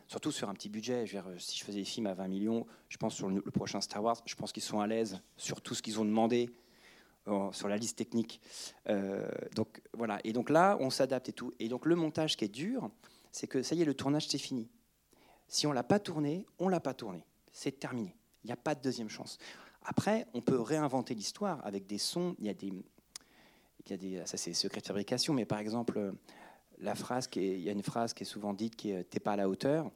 surtout 0.07 0.31
sur 0.31 0.51
un 0.51 0.55
petit 0.55 0.69
budget. 0.69 1.07
Si 1.39 1.59
je 1.59 1.65
faisais 1.65 1.79
des 1.79 1.85
films 1.85 2.07
à 2.07 2.15
20 2.15 2.29
millions, 2.29 2.67
je 2.89 2.99
pense 2.99 3.15
sur 3.15 3.29
le, 3.29 3.41
prochain 3.41 3.81
Star 3.81 4.03
Wars, 4.03 4.23
je 4.27 4.35
pense 4.35 4.53
qu'ils 4.53 4.63
sont 4.63 4.81
à 4.81 4.87
l'aise 4.87 5.21
sur 5.37 5.63
tout 5.63 5.75
ce 5.75 5.83
qu'ils 5.83 5.99
ont 5.99 6.05
demandé, 6.05 6.51
euh, 7.29 7.53
sur 7.53 7.69
la 7.69 7.77
liste 7.77 7.99
technique. 7.99 8.41
donc 9.55 9.83
voilà. 9.93 10.21
Et 10.25 10.33
donc 10.33 10.51
là, 10.51 10.77
on 10.81 10.91
s'adapte 10.91 11.29
et 11.29 11.33
tout. 11.33 11.53
Et 11.59 11.69
donc 11.69 11.87
le 11.87 11.97
montage 11.97 12.37
qui 12.37 12.45
est 12.45 12.49
dur, 12.49 12.91
c'est 13.33 13.47
que 13.47 13.63
ça 13.63 13.75
y 13.75 13.83
est, 13.83 13.85
le 13.85 13.95
tournage 13.95 14.29
c'est 14.29 14.39
fini. 14.39 14.69
Si 15.49 15.67
on 15.67 15.73
l'a 15.73 15.83
pas 15.83 15.99
tourné, 16.01 16.45
on 16.59 16.69
l'a 16.69 16.81
pas 16.81 16.95
tourné. 16.95 17.25
C'est 17.53 17.79
terminé. 17.79 18.15
Il 18.45 18.49
n'y 18.49 18.53
a 18.53 18.57
pas 18.57 18.75
de 18.75 18.81
deuxième 18.81 19.09
chance. 19.09 19.39
Après, 19.85 20.27
on 20.35 20.41
peut 20.41 20.61
réinventer 20.61 21.15
l'histoire 21.15 21.65
avec 21.65 21.87
des 21.87 21.99
sons. 21.99 22.35
Il 22.39 22.47
y 22.47 22.49
a 22.49 22.55
des, 22.55 22.69
il 22.69 23.91
y 23.91 23.93
a 23.93 23.97
des 23.97 24.27
ça 24.27 24.37
c'est 24.37 24.53
secret 24.53 24.81
de 24.81 24.87
fabrication, 24.87 25.33
mais 25.35 25.45
par 25.45 25.59
exemple, 25.61 26.15
la 26.79 26.95
phrase 26.95 27.29
qui 27.29 27.41
il 27.41 27.61
y 27.61 27.69
a 27.69 27.73
une 27.73 27.83
phrase 27.83 28.13
qui 28.13 28.25
est 28.25 28.27
souvent 28.27 28.53
dite 28.53 28.77
qui 28.77 28.91
est 28.91 29.05
"t'es 29.05 29.21
pas 29.21 29.33
à 29.33 29.37
la 29.37 29.49
hauteur". 29.49 29.91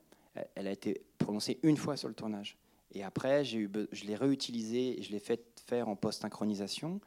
Elle 0.54 0.68
a 0.68 0.70
été 0.70 1.02
prononcée 1.18 1.58
une 1.62 1.76
fois 1.76 1.96
sur 1.96 2.08
le 2.08 2.14
tournage. 2.14 2.56
Et 2.92 3.02
après, 3.02 3.44
j'ai 3.44 3.58
eu, 3.58 3.70
je 3.92 4.04
l'ai 4.04 4.16
réutilisée 4.16 4.98
et 4.98 5.02
je 5.02 5.10
l'ai 5.10 5.18
fait 5.18 5.60
faire 5.66 5.88
en 5.88 5.96
post-synchronisation. 5.96 7.00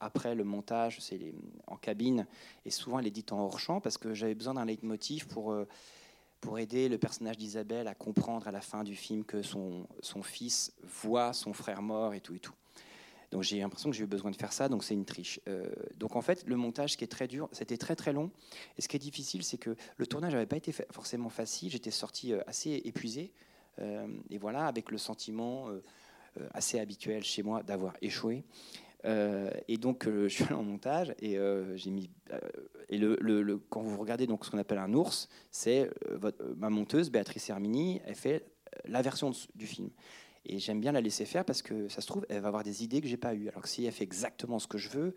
Après 0.00 0.34
le 0.34 0.44
montage, 0.44 0.98
c'est 1.00 1.34
en 1.66 1.76
cabine, 1.76 2.26
et 2.64 2.70
souvent 2.70 2.98
elle 2.98 3.06
est 3.06 3.10
dite 3.10 3.32
en 3.32 3.40
hors 3.40 3.58
champ 3.58 3.80
parce 3.80 3.98
que 3.98 4.14
j'avais 4.14 4.34
besoin 4.34 4.54
d'un 4.54 4.64
leitmotiv 4.64 5.26
pour 5.26 5.52
euh, 5.52 5.66
pour 6.40 6.58
aider 6.58 6.90
le 6.90 6.98
personnage 6.98 7.38
d'Isabelle 7.38 7.88
à 7.88 7.94
comprendre 7.94 8.46
à 8.46 8.50
la 8.50 8.60
fin 8.60 8.84
du 8.84 8.94
film 8.94 9.24
que 9.24 9.40
son, 9.40 9.86
son 10.00 10.22
fils 10.22 10.74
voit 10.82 11.32
son 11.32 11.54
frère 11.54 11.80
mort 11.80 12.12
et 12.12 12.20
tout 12.20 12.34
et 12.34 12.38
tout. 12.38 12.52
Donc 13.30 13.42
j'ai 13.42 13.58
l'impression 13.58 13.90
que 13.90 13.96
j'ai 13.96 14.04
eu 14.04 14.06
besoin 14.06 14.30
de 14.30 14.36
faire 14.36 14.52
ça, 14.52 14.68
donc 14.68 14.84
c'est 14.84 14.92
une 14.94 15.06
triche. 15.06 15.40
Euh, 15.48 15.66
donc 15.96 16.16
en 16.16 16.20
fait, 16.20 16.44
le 16.46 16.56
montage, 16.56 16.96
qui 16.96 17.02
est 17.02 17.08
très 17.08 17.26
dur, 17.26 17.48
c'était 17.50 17.78
très 17.78 17.96
très 17.96 18.12
long. 18.12 18.30
Et 18.76 18.82
ce 18.82 18.88
qui 18.88 18.96
est 18.96 19.00
difficile, 19.00 19.42
c'est 19.42 19.56
que 19.56 19.74
le 19.96 20.06
tournage 20.06 20.34
n'avait 20.34 20.46
pas 20.46 20.58
été 20.58 20.70
forcément 20.72 21.30
facile. 21.30 21.70
J'étais 21.70 21.90
sorti 21.90 22.32
euh, 22.32 22.42
assez 22.46 22.82
épuisé. 22.84 23.32
Et 24.30 24.38
voilà, 24.38 24.66
avec 24.66 24.92
le 24.92 24.98
sentiment 24.98 25.66
assez 26.52 26.78
habituel 26.78 27.24
chez 27.24 27.42
moi 27.42 27.64
d'avoir 27.64 27.94
échoué. 28.02 28.44
Euh, 29.04 29.50
et 29.68 29.76
donc, 29.76 30.06
euh, 30.06 30.28
je 30.28 30.34
suis 30.34 30.44
allé 30.44 30.54
en 30.54 30.62
montage 30.62 31.14
et 31.20 31.38
euh, 31.38 31.76
j'ai 31.76 31.90
mis. 31.90 32.10
et 32.88 32.98
le, 32.98 33.16
le, 33.20 33.58
quand 33.58 33.82
vous 33.82 33.98
regardez 33.98 34.26
donc 34.26 34.44
ce 34.44 34.50
qu'on 34.50 34.58
appelle 34.58 34.78
un 34.78 34.92
ours, 34.94 35.28
c'est 35.50 35.90
ma 36.56 36.70
monteuse 36.70 37.10
Béatrice 37.10 37.50
Hermini, 37.50 38.00
elle 38.06 38.14
fait 38.14 38.46
la 38.86 39.02
version 39.02 39.32
du 39.54 39.66
film. 39.66 39.90
Et 40.46 40.58
j'aime 40.58 40.80
bien 40.80 40.92
la 40.92 41.00
laisser 41.00 41.24
faire 41.24 41.44
parce 41.44 41.62
que 41.62 41.88
ça 41.88 42.02
se 42.02 42.06
trouve, 42.06 42.26
elle 42.28 42.42
va 42.42 42.48
avoir 42.48 42.64
des 42.64 42.84
idées 42.84 43.00
que 43.00 43.06
j'ai 43.06 43.16
pas 43.16 43.34
eues. 43.34 43.48
Alors 43.48 43.62
que 43.62 43.68
si 43.68 43.84
elle 43.84 43.92
fait 43.92 44.04
exactement 44.04 44.58
ce 44.58 44.66
que 44.66 44.76
je 44.76 44.90
veux, 44.90 45.16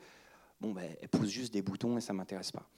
bon, 0.62 0.71
ben, 0.71 0.89
elle 1.02 1.10
pousse 1.10 1.30
juste 1.30 1.54
des 1.54 1.62
boutons 1.62 1.97
et 1.97 2.02
ça 2.02 2.13
m'intéresse 2.13 2.52
pas. 2.52 2.69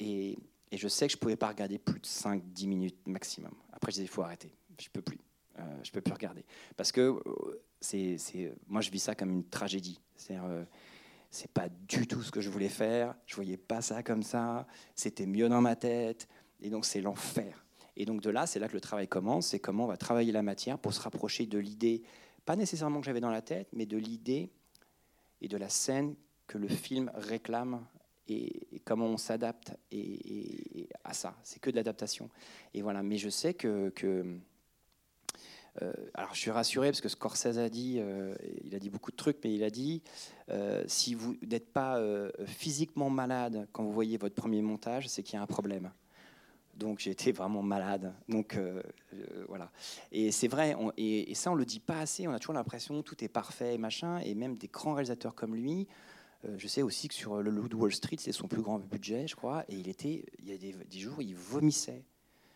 Et, 0.00 0.38
et, 0.70 0.78
je 0.78 0.88
sais 0.88 1.06
que 1.06 1.12
je 1.12 1.18
pouvais 1.18 1.36
pas 1.36 1.48
regarder 1.48 1.78
plus 1.78 2.00
de 2.00 2.06
5-10 2.06 2.66
minutes 2.66 3.06
maximum. 3.06 3.52
Après, 3.72 3.92
je 3.92 3.96
disais, 3.96 4.06
il 4.06 4.08
faut 4.08 4.22
arrêter. 4.22 4.54
Je 4.80 4.88
peux 4.88 5.02
plus. 5.02 5.18
Je 5.82 5.90
peux 5.90 6.00
plus 6.00 6.14
regarder. 6.14 6.44
Parce 6.76 6.92
que 6.92 7.20
c'est, 7.80 8.54
moi, 8.68 8.80
je 8.80 8.90
vis 8.90 9.00
ça 9.00 9.14
comme 9.14 9.30
une 9.30 9.44
tragédie. 9.44 10.00
C'est, 10.16 10.36
euh, 10.36 10.64
c'est 11.30 11.50
pas 11.50 11.68
du 11.68 12.06
tout 12.06 12.22
ce 12.22 12.30
que 12.30 12.40
je 12.40 12.50
voulais 12.50 12.68
faire. 12.68 13.14
Je 13.26 13.34
voyais 13.34 13.56
pas 13.56 13.82
ça 13.82 14.02
comme 14.02 14.22
ça. 14.22 14.66
C'était 14.94 15.26
mieux 15.26 15.48
dans 15.48 15.60
ma 15.60 15.76
tête. 15.76 16.28
Et 16.60 16.70
donc, 16.70 16.84
c'est 16.84 17.00
l'enfer. 17.00 17.64
Et 17.96 18.04
donc, 18.04 18.20
de 18.22 18.30
là, 18.30 18.46
c'est 18.46 18.58
là 18.58 18.68
que 18.68 18.74
le 18.74 18.80
travail 18.80 19.08
commence. 19.08 19.48
C'est 19.48 19.58
comment 19.58 19.84
on 19.84 19.88
va 19.88 19.96
travailler 19.96 20.32
la 20.32 20.42
matière 20.42 20.78
pour 20.78 20.94
se 20.94 21.00
rapprocher 21.00 21.46
de 21.46 21.58
l'idée, 21.58 22.02
pas 22.44 22.56
nécessairement 22.56 23.00
que 23.00 23.06
j'avais 23.06 23.20
dans 23.20 23.30
la 23.30 23.42
tête, 23.42 23.68
mais 23.72 23.86
de 23.86 23.96
l'idée 23.96 24.50
et 25.40 25.48
de 25.48 25.56
la 25.56 25.68
scène 25.68 26.14
que 26.46 26.58
le 26.58 26.68
film 26.68 27.10
réclame 27.14 27.84
et, 28.28 28.80
comment 28.84 29.06
on 29.06 29.16
s'adapte 29.16 29.72
et, 29.90 30.88
à 31.04 31.12
ça. 31.12 31.36
C'est 31.42 31.60
que 31.60 31.70
de 31.70 31.76
l'adaptation. 31.76 32.30
Et 32.74 32.82
voilà. 32.82 33.02
Mais 33.02 33.16
je 33.16 33.28
sais 33.28 33.54
que, 33.54 33.90
que 33.90 34.38
euh, 35.80 35.92
alors 36.14 36.34
je 36.34 36.40
suis 36.40 36.50
rassuré 36.50 36.88
parce 36.88 37.00
que 37.00 37.08
Scorsese 37.08 37.58
a 37.58 37.68
dit, 37.68 37.96
euh, 37.98 38.34
il 38.64 38.74
a 38.74 38.78
dit 38.78 38.90
beaucoup 38.90 39.10
de 39.10 39.16
trucs, 39.16 39.38
mais 39.42 39.54
il 39.54 39.64
a 39.64 39.70
dit 39.70 40.02
euh, 40.50 40.84
si 40.86 41.14
vous 41.14 41.36
n'êtes 41.48 41.72
pas 41.72 42.00
physiquement 42.46 43.10
malade 43.10 43.66
quand 43.72 43.82
vous 43.82 43.92
voyez 43.92 44.16
votre 44.18 44.34
premier 44.34 44.62
montage, 44.62 45.08
c'est 45.08 45.22
qu'il 45.22 45.34
y 45.34 45.38
a 45.38 45.42
un 45.42 45.46
problème. 45.46 45.90
Donc 46.74 47.00
j'ai 47.00 47.10
été 47.10 47.32
vraiment 47.32 47.62
malade. 47.62 48.14
Donc 48.28 48.58
voilà. 49.48 49.70
Et 50.10 50.30
c'est 50.32 50.48
vrai, 50.48 50.76
et, 50.96 51.34
ça 51.34 51.50
on 51.50 51.54
le 51.54 51.64
dit 51.64 51.80
pas 51.80 52.00
assez. 52.00 52.26
On 52.26 52.32
a 52.32 52.38
toujours 52.38 52.54
l'impression 52.54 53.02
tout 53.02 53.22
est 53.24 53.28
parfait, 53.28 53.78
machin. 53.78 54.18
Et 54.18 54.34
même 54.34 54.56
des 54.56 54.68
grands 54.68 54.94
réalisateurs 54.94 55.34
comme 55.34 55.54
lui, 55.54 55.86
je 56.56 56.66
sais 56.66 56.82
aussi 56.82 57.08
que 57.08 57.14
sur 57.14 57.42
le 57.42 57.50
Loup 57.50 57.68
Wall 57.74 57.92
Street, 57.92 58.16
c'est 58.18 58.32
son 58.32 58.48
plus 58.48 58.62
grand 58.62 58.78
budget, 58.78 59.28
je 59.28 59.36
crois. 59.36 59.64
Et 59.68 59.76
il 59.76 59.88
était, 59.88 60.24
il 60.40 60.48
y 60.48 60.52
a 60.52 60.58
des, 60.58 60.72
des 60.72 60.98
jours, 60.98 61.22
il 61.22 61.36
vomissait 61.36 62.04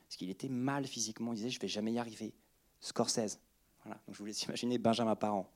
parce 0.07 0.17
qu'il 0.17 0.31
était 0.31 0.49
mal 0.49 0.87
physiquement. 0.87 1.33
Il 1.33 1.37
disait 1.37 1.51
je 1.51 1.61
vais 1.61 1.69
jamais 1.69 1.93
y 1.93 1.99
arriver. 1.99 2.33
Scorsese. 2.87 3.41
Voilà. 3.85 4.01
Donc, 4.07 4.15
je 4.15 4.19
vous 4.19 4.27
laisse 4.27 4.43
imaginer 4.45 4.79
Benjamin 4.79 5.17
Parent. 5.17 5.51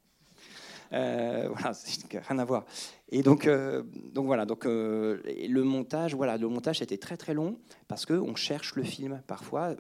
Euh, 0.93 1.49
voilà, 1.49 1.73
rien 2.29 2.39
à 2.39 2.45
voir. 2.45 2.65
Et 3.09 3.23
donc, 3.23 3.47
euh, 3.47 3.85
donc 4.13 4.27
voilà. 4.27 4.47
Donc 4.47 4.67
euh, 4.67 5.23
le 5.49 5.63
montage, 5.63 6.15
voilà, 6.15 6.37
le 6.37 6.49
montage 6.49 6.83
était 6.83 6.99
très 6.99 7.17
très 7.17 7.35
long 7.35 7.59
parce 7.87 8.05
que 8.05 8.15
on 8.15 8.35
cherche 8.35 8.75
le 8.75 8.83
film. 8.83 9.23
Parfois, 9.29 9.77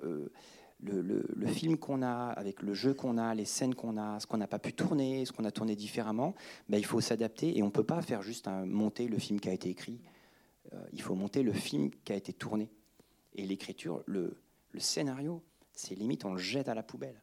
le, 0.82 1.46
film 1.48 1.76
qu'on 1.76 2.02
a, 2.02 2.28
avec 2.28 2.62
le 2.62 2.72
jeu 2.72 2.94
qu'on 2.94 3.18
a, 3.18 3.34
les 3.34 3.44
scènes 3.44 3.74
qu'on 3.74 3.96
a, 3.96 4.20
ce 4.20 4.26
qu'on 4.28 4.38
n'a 4.38 4.46
pas 4.46 4.60
pu 4.60 4.72
tourner, 4.72 5.24
ce 5.24 5.32
qu'on 5.32 5.44
a 5.44 5.50
tourné 5.50 5.74
différemment, 5.74 6.34
ben, 6.68 6.78
il 6.78 6.86
faut 6.86 7.00
s'adapter 7.00 7.58
et 7.58 7.62
on 7.64 7.70
peut 7.70 7.84
pas 7.84 8.00
faire 8.02 8.22
juste 8.22 8.48
monter 8.64 9.08
le 9.08 9.18
film 9.18 9.40
qui 9.40 9.48
a 9.48 9.52
été 9.52 9.68
écrit. 9.68 10.00
il 10.92 11.02
faut 11.02 11.16
monter 11.16 11.42
le 11.42 11.52
film 11.52 11.90
qui 12.04 12.12
a 12.12 12.16
été 12.16 12.32
tourné. 12.32 12.70
Et 13.34 13.44
l'écriture, 13.44 14.02
le, 14.06 14.36
le 14.70 14.80
scénario, 14.80 15.42
c'est 15.72 15.96
limite 15.96 16.24
on 16.24 16.34
le 16.34 16.38
jette 16.38 16.68
à 16.68 16.74
la 16.74 16.82
poubelle. 16.82 17.20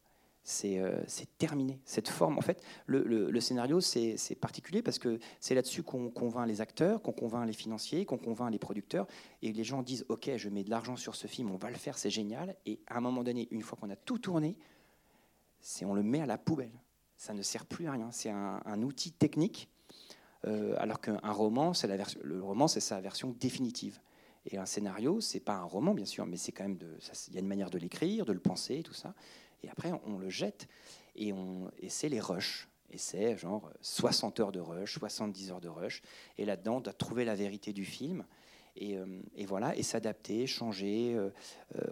Euh, 0.63 1.03
c'est 1.07 1.37
terminé. 1.37 1.79
Cette 1.83 2.07
forme, 2.07 2.37
en 2.37 2.41
fait, 2.41 2.63
le, 2.85 3.39
scénario, 3.39 3.81
c'est 3.81 4.37
particulier 4.39 4.81
parce 4.81 4.97
que 4.97 5.19
c'est 5.39 5.55
là-dessus 5.55 5.83
qu'on 5.83 6.09
convainc 6.09 6.47
les 6.47 6.61
acteurs, 6.61 7.01
qu'on 7.01 7.11
convainc 7.11 7.45
les 7.45 7.53
financiers, 7.53 8.05
qu'on 8.05 8.17
convainc 8.17 8.51
les 8.51 8.59
producteurs. 8.59 9.07
Et 9.41 9.51
les 9.51 9.63
gens 9.63 9.81
disent 9.81 10.05
Ok, 10.09 10.29
je 10.37 10.49
mets 10.49 10.63
de 10.63 10.69
l'argent 10.69 10.95
sur 10.95 11.15
ce 11.15 11.27
film, 11.27 11.51
on 11.51 11.57
va 11.57 11.69
le 11.69 11.75
faire, 11.75 11.97
c'est 11.97 12.09
génial. 12.09 12.55
Et 12.65 12.79
à 12.87 12.97
un 12.97 13.01
moment 13.01 13.23
donné, 13.23 13.47
une 13.51 13.61
fois 13.61 13.77
qu'on 13.79 13.89
a 13.89 13.95
tout 13.95 14.19
tourné, 14.19 14.57
on 15.83 15.93
le 15.93 16.03
met 16.03 16.21
à 16.21 16.25
la 16.25 16.37
poubelle. 16.37 16.71
ça 17.17 17.33
ne 17.33 17.41
sert 17.41 17.65
plus 17.65 17.87
à 17.87 17.91
rien. 17.91 18.11
C'est 18.11 18.29
un, 18.29 18.81
outil 18.83 19.11
technique, 19.11 19.69
euh, 20.45 20.75
alors 20.77 21.01
qu'un 21.01 21.19
roman, 21.31 21.73
le 22.23 22.41
roman, 22.41 22.67
c'est 22.67 22.79
sa 22.79 23.01
version 23.01 23.35
définitive. 23.39 23.99
Et 24.49 24.57
un 24.57 24.65
scénario, 24.65 25.19
c'est 25.19 25.41
pas 25.41 25.55
un 25.55 25.63
roman, 25.63 25.93
bien 25.93 26.05
sûr, 26.05 26.25
mais 26.25 26.37
c'est 26.37 26.53
quand 26.53 26.63
même. 26.63 26.77
Il 27.27 27.33
y 27.33 27.37
a 27.37 27.41
une 27.41 27.47
manière 27.47 27.69
de 27.69 27.77
l'écrire, 27.77 28.25
de 28.25 28.31
le 28.31 28.39
penser, 28.39 28.81
tout 28.81 28.93
ça. 28.93 29.13
Et 29.63 29.69
après, 29.69 29.91
on 30.05 30.17
le 30.17 30.29
jette. 30.29 30.67
Et, 31.15 31.33
et 31.79 31.89
c'est 31.89 32.09
les 32.09 32.19
rushs. 32.19 32.67
Et 32.89 32.97
c'est 32.97 33.37
genre 33.37 33.69
60 33.81 34.39
heures 34.39 34.51
de 34.51 34.59
rush, 34.59 34.97
70 34.97 35.51
heures 35.51 35.61
de 35.61 35.67
rush. 35.67 36.01
Et 36.37 36.45
là-dedans, 36.45 36.77
on 36.77 36.81
doit 36.81 36.93
trouver 36.93 37.25
la 37.25 37.35
vérité 37.35 37.73
du 37.73 37.85
film. 37.85 38.25
Et, 38.75 38.97
euh, 38.97 39.05
et 39.35 39.45
voilà, 39.45 39.75
et 39.75 39.83
s'adapter, 39.83 40.47
changer. 40.47 41.15
Euh, 41.15 41.29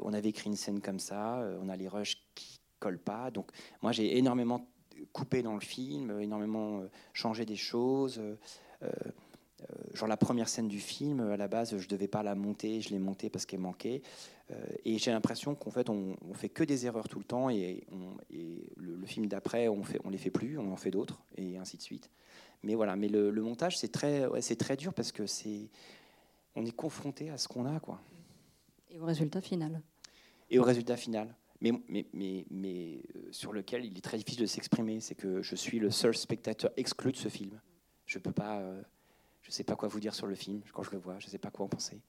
on 0.01 0.13
avait 0.13 0.30
écrit 0.30 0.49
une 0.49 0.56
scène 0.56 0.82
comme 0.82 0.99
ça, 0.99 1.45
on 1.62 1.69
a 1.69 1.75
les 1.75 1.88
rushs 1.88 2.17
qui 2.36 2.60
collent 2.80 2.99
pas. 2.99 3.32
Donc, 3.32 3.51
moi, 3.82 3.91
j'ai 3.91 4.17
énormément 4.17 4.69
coupé 5.12 5.41
dans 5.41 5.56
le 5.56 5.60
film, 5.60 6.19
énormément 6.21 6.84
changé 7.13 7.45
des 7.45 7.56
choses. 7.58 8.21
Euh, 8.84 8.91
genre 9.95 10.08
la 10.08 10.17
première 10.17 10.49
scène 10.49 10.67
du 10.67 10.79
film, 10.79 11.21
à 11.21 11.38
la 11.38 11.47
base, 11.47 11.77
je 11.77 11.88
devais 11.88 12.08
pas 12.08 12.23
la 12.23 12.36
monter, 12.36 12.81
je 12.81 12.89
l'ai 12.89 12.99
montée 12.99 13.29
parce 13.29 13.45
qu'elle 13.45 13.60
manquait. 13.60 14.01
Euh, 14.51 14.65
et 14.84 14.97
j'ai 14.97 15.12
l'impression 15.12 15.55
qu'en 15.55 15.71
fait, 15.71 15.89
on, 15.89 16.15
fait 16.34 16.49
que 16.49 16.63
des 16.63 16.86
erreurs 16.86 17.10
tout 17.10 17.19
le 17.19 17.25
temps, 17.25 17.49
et, 17.49 17.86
le, 18.77 19.05
film 19.05 19.27
d'après, 19.27 19.67
on 19.67 19.84
fait, 19.84 19.99
on 20.03 20.10
les 20.10 20.17
fait 20.17 20.29
plus, 20.29 20.58
on 20.58 20.71
en 20.71 20.75
fait 20.75 20.91
d'autres, 20.91 21.21
et 21.38 21.58
ainsi 21.58 21.77
de 21.77 21.81
suite. 21.81 22.10
Mais 22.63 22.75
voilà, 22.75 22.95
mais 22.95 23.08
le, 23.08 23.31
montage, 23.41 23.77
c'est 23.77 23.91
très, 23.91 24.27
c'est 24.41 24.55
très 24.55 24.75
dur 24.75 24.93
parce 24.93 25.12
que 25.12 25.25
c'est, 25.25 25.69
on 26.55 26.65
est 26.65 26.75
confronté 26.75 27.29
à 27.29 27.38
ce 27.38 27.47
qu'on 27.47 27.65
a, 27.65 27.79
quoi. 27.79 28.01
Et 28.89 28.99
au 28.99 29.05
résultat 29.05 29.41
final. 29.41 29.81
Et 30.49 30.60
au 30.60 30.63
résultat 30.63 30.97
final. 30.97 31.36
Mais, 31.62 31.71
mais, 31.88 32.05
mais, 32.13 32.45
mais 32.51 33.01
euh, 33.15 33.31
sur 33.31 33.53
lequel 33.53 33.86
il 33.86 33.97
est 33.97 34.01
très 34.01 34.17
difficile 34.17 34.41
de 34.41 34.45
s'exprimer, 34.45 34.99
c'est 34.99 35.15
que 35.15 35.41
je 35.41 35.55
suis 35.55 35.79
le 35.79 35.89
seul 35.89 36.15
spectateur 36.15 36.71
exclu 36.75 37.12
de 37.12 37.17
ce 37.17 37.29
film. 37.29 37.60
Je 38.05 38.19
peux 38.19 38.31
pas. 38.31 38.62
Je 39.45 39.51
ne 39.51 39.53
sais 39.53 39.63
pas 39.63 39.75
quoi 39.75 39.88
vous 39.88 39.99
dire 39.99 40.15
sur 40.15 40.25
le 40.25 40.34
film 40.34 40.62
quand 40.73 40.81
je 40.81 40.89
le 40.89 40.97
vois, 40.97 41.19
je 41.19 41.27
ne 41.27 41.29
sais 41.29 41.38
pas 41.38 41.51
quoi 41.51 41.67
en 41.67 41.69
penser. 41.69 42.01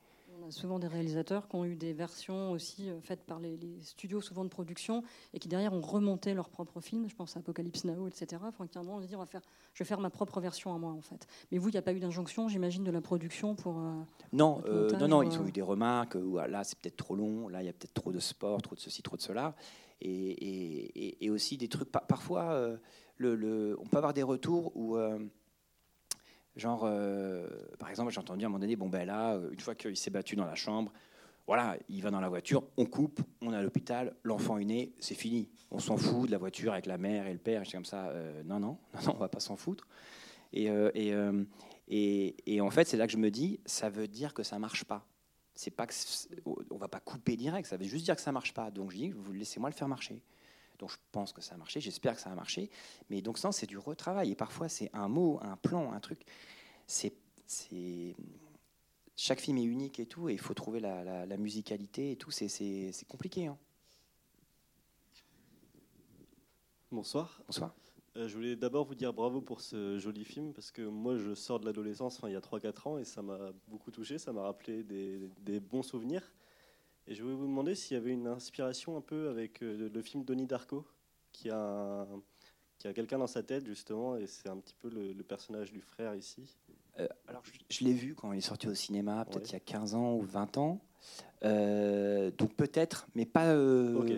On 0.43 0.49
a 0.49 0.51
souvent 0.51 0.79
des 0.79 0.87
réalisateurs 0.87 1.49
qui 1.49 1.57
ont 1.57 1.67
eu 1.67 1.77
des 1.77 1.93
versions 1.93 2.51
aussi 2.53 2.89
euh, 2.89 2.99
faites 3.03 3.25
par 3.25 3.41
les, 3.41 3.59
studios, 3.83 4.23
souvent 4.23 4.43
de 4.43 4.49
production, 4.49 5.03
et 5.35 5.39
qui 5.39 5.47
derrière 5.47 5.75
ont 5.75 5.83
remonté 5.83 6.33
leur 6.33 6.49
propre 6.49 6.81
film. 6.81 7.11
Je 7.11 7.15
pense 7.15 7.37
à 7.37 7.41
Apocalypse 7.41 7.85
Now, 7.85 8.09
etc. 8.09 8.41
Enfin, 8.43 8.67
qu'à 8.67 8.81
un 8.81 8.85
moment, 8.85 8.97
on 8.97 9.03
se 9.03 9.07
dit, 9.07 9.15
on 9.17 9.19
va 9.19 9.27
faire, 9.27 9.43
je 9.75 9.85
vais 9.85 9.87
faire 9.87 10.01
ma 10.01 10.09
propre 10.09 10.41
version 10.41 10.75
à 10.75 10.79
moi, 10.79 10.93
en 10.93 11.03
fait. 11.03 11.27
Mais 11.53 11.59
vous, 11.59 11.69
il 11.69 11.73
n'y 11.73 11.79
a 11.79 11.83
pas 11.83 11.93
eu 11.93 12.01
d'injonction, 12.01 12.49
j'imagine, 12.49 12.85
de 12.85 12.91
la 12.91 13.03
production 13.03 13.55
pour. 13.55 13.79
Euh, 13.81 13.93
non, 14.33 14.63
euh, 14.65 14.91
non, 14.93 15.09
non, 15.09 15.23
ils 15.23 15.39
ont 15.39 15.47
eu 15.47 15.53
des 15.53 15.63
remarques. 15.63 16.15
Où, 16.15 16.39
là, 16.39 16.65
c'est 16.65 16.79
peut-être 16.79 16.97
trop 16.97 17.17
long. 17.17 17.49
Là, 17.49 17.63
il 17.63 17.67
y 17.67 17.71
a 17.71 17.75
peut-être 17.75 17.95
trop 17.95 18.13
de 18.13 18.19
sport, 18.19 18.63
trop 18.63 18.75
de 18.75 18.81
ceci, 18.81 19.03
trop 19.03 19.19
de 19.19 19.23
cela. 19.23 19.55
Et, 20.01 21.23
et, 21.23 21.29
aussi 21.29 21.59
des 21.59 21.69
trucs. 21.69 21.91
Parfois, 21.91 22.79
le, 23.19 23.35
le, 23.35 23.77
on 23.79 23.85
peut 23.85 23.99
avoir 23.99 24.15
des 24.15 24.23
retours 24.23 24.75
où 24.75 24.97
Genre, 26.57 26.83
euh, 26.85 27.47
par 27.79 27.91
exemple, 27.91 28.11
j'ai 28.11 28.19
entendu 28.19 28.45
à 28.45 28.47
un 28.47 28.49
moment 28.49 28.61
donné, 28.61 28.77
bon 28.77 28.89
ben 28.89 29.07
là, 29.07 29.35
euh, 29.35 29.51
une 29.53 29.61
fois 29.61 29.75
qu'il 29.75 29.97
s'est 29.97 30.11
battu 30.11 30.37
dans 30.37 30.47
la 30.47 30.55
chambre, 30.55 30.91
voilà, 31.47 31.77
il 31.89 32.03
va 32.03 32.11
dans 32.11 32.21
la 32.21 32.31
voiture, 32.31 32.65
on 32.77 32.87
coupe, 32.87 33.21
on 33.43 33.53
est 33.53 33.57
à 33.57 33.63
l'hôpital, 33.63 34.15
l'enfant 34.25 34.59
est 34.59 34.65
né, 34.65 34.93
c'est 34.99 35.15
fini. 35.15 35.49
On 35.71 35.79
s'en 35.79 35.97
fout 35.97 36.27
de 36.27 36.33
la 36.33 36.39
voiture 36.39 36.73
avec 36.73 36.87
la 36.87 36.97
mère 36.97 37.27
et 37.27 37.33
le 37.33 37.39
père, 37.39 37.63
et 37.63 37.71
comme 37.71 37.85
ça. 37.85 38.07
Euh, 38.09 38.43
non, 38.45 38.59
non, 38.61 38.79
non, 39.07 39.13
on 39.15 39.19
va 39.19 39.29
pas 39.29 39.41
s'en 39.41 39.57
foutre. 39.57 39.87
Et, 40.53 40.69
et, 41.89 42.37
et, 42.47 42.61
en 42.61 42.71
fait, 42.71 42.87
c'est 42.87 42.97
là 42.97 43.07
que 43.07 43.13
je 43.13 43.19
me 43.19 43.31
dis, 43.31 43.61
ça 43.67 43.91
veut 43.91 44.09
dire 44.09 44.33
que 44.33 44.43
ça 44.43 44.59
marche 44.59 44.85
pas. 44.85 45.05
C'est 45.55 45.71
pas 45.71 45.87
que 45.87 45.95
on 46.71 46.77
va 46.77 46.89
pas 46.89 47.01
couper 47.01 47.37
direct, 47.37 47.69
ça 47.69 47.77
veut 47.77 47.85
juste 47.85 48.05
dire 48.05 48.17
que 48.17 48.23
ça 48.23 48.33
marche 48.33 48.55
pas. 48.55 48.71
Donc 48.71 48.91
je 48.93 48.97
dis, 48.97 49.15
laissez-moi 49.35 49.69
le 49.69 49.75
faire 49.75 49.89
marcher. 49.89 50.23
Donc 50.79 50.91
je 50.91 50.97
pense 51.13 51.33
que 51.33 51.41
ça 51.41 51.55
a 51.55 51.59
marché, 51.59 51.81
j'espère 51.81 52.15
que 52.15 52.21
ça 52.21 52.31
a 52.31 52.35
marché. 52.35 52.71
Mais 53.11 53.23
donc 53.23 53.39
ça, 53.39 53.53
c'est 53.53 53.67
du 53.67 53.79
retravail. 53.79 54.31
Et 54.31 54.35
parfois, 54.35 54.69
c'est 54.69 54.91
un 54.93 55.09
mot, 55.09 55.39
un 55.43 55.57
plan, 55.57 55.93
un 55.93 56.01
truc. 56.01 56.25
C'est, 56.87 57.15
chaque 59.17 59.41
film 59.41 59.59
est 59.59 59.65
unique 59.65 59.99
et 60.01 60.07
tout, 60.07 60.29
et 60.29 60.33
il 60.33 60.39
faut 60.39 60.55
trouver 60.55 60.81
la, 60.81 61.37
musicalité 61.37 62.13
et 62.13 62.17
tout. 62.17 62.31
C'est, 62.31 62.93
compliqué. 63.09 63.47
Hein. 63.47 63.59
Bonsoir. 66.91 67.41
Bonsoir. 67.47 67.75
Euh, 68.17 68.29
je 68.29 68.35
voulais 68.35 68.57
d'abord 68.57 68.87
vous 68.87 68.95
dire 68.95 69.13
bravo 69.13 69.43
pour 69.43 69.61
ce 69.61 69.99
joli 69.99 70.25
film, 70.25 70.55
parce 70.55 70.71
que 70.71 70.83
moi, 70.83 71.19
je 71.19 71.35
sors 71.35 71.61
de 71.61 71.67
l'adolescence 71.67 72.21
il 72.25 72.33
y 72.33 72.37
a 72.37 72.41
3-4 72.41 72.89
ans, 72.89 72.99
et 72.99 73.05
ça 73.05 73.21
m'a 73.23 73.53
beaucoup 73.69 73.91
touché, 73.91 74.19
ça 74.19 74.33
m'a 74.33 74.43
rappelé 74.43 74.83
des 74.85 75.61
bons 75.61 75.83
souvenirs. 75.83 76.23
Et 77.09 77.15
je 77.15 77.23
voulais 77.23 77.37
vous 77.37 77.47
demander 77.47 77.75
s'il 77.75 77.97
y 77.97 78.01
avait 78.01 78.13
une 78.13 78.27
inspiration 78.27 78.97
un 78.97 79.01
peu 79.01 79.29
avec 79.29 79.63
euh, 79.63 79.89
le 79.93 80.03
film 80.03 80.25
Donnie 80.25 80.47
Darko, 80.47 80.85
qui 81.31 81.51
a, 81.51 82.07
qui 82.79 82.89
a 82.89 82.93
quelqu'un 82.93 83.19
dans 83.19 83.29
sa 83.29 83.45
tête 83.45 83.65
justement, 83.67 84.17
et 84.17 84.27
c'est 84.27 84.49
un 84.49 84.57
petit 84.57 84.75
peu 84.75 84.89
le, 84.89 85.23
personnage 85.23 85.71
du 85.71 85.81
frère 85.81 86.15
ici. 86.17 86.57
Euh, 86.99 87.07
alors 87.29 87.43
je, 87.69 87.85
l'ai 87.85 87.93
vu 87.93 88.15
quand 88.15 88.33
il 88.33 88.39
est 88.39 88.41
sorti 88.41 88.67
au 88.67 88.75
cinéma, 88.75 89.25
peut-être 89.25 89.51
il 89.51 89.53
y 89.53 89.57
a 89.57 89.61
15 89.61 89.95
ans 89.95 90.15
ou 90.15 90.23
20 90.23 90.59
ans. 90.59 90.81
Euh, 91.45 92.33
donc 92.33 92.55
peut-être, 92.55 93.07
mais 93.15 93.27
pas, 93.27 93.55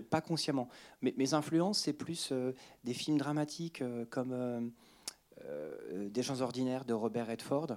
pas 0.08 0.22
consciemment. 0.22 0.68
Mais, 1.02 1.12
mes 1.18 1.34
influences, 1.34 1.80
c'est 1.80 1.92
plus 1.92 2.32
des 2.84 2.94
films 2.94 3.18
dramatiques 3.18 3.82
comme 4.08 4.72
Des 5.92 6.22
gens 6.22 6.40
ordinaires 6.40 6.86
de 6.86 6.94
Robert 6.94 7.26
Redford. 7.26 7.76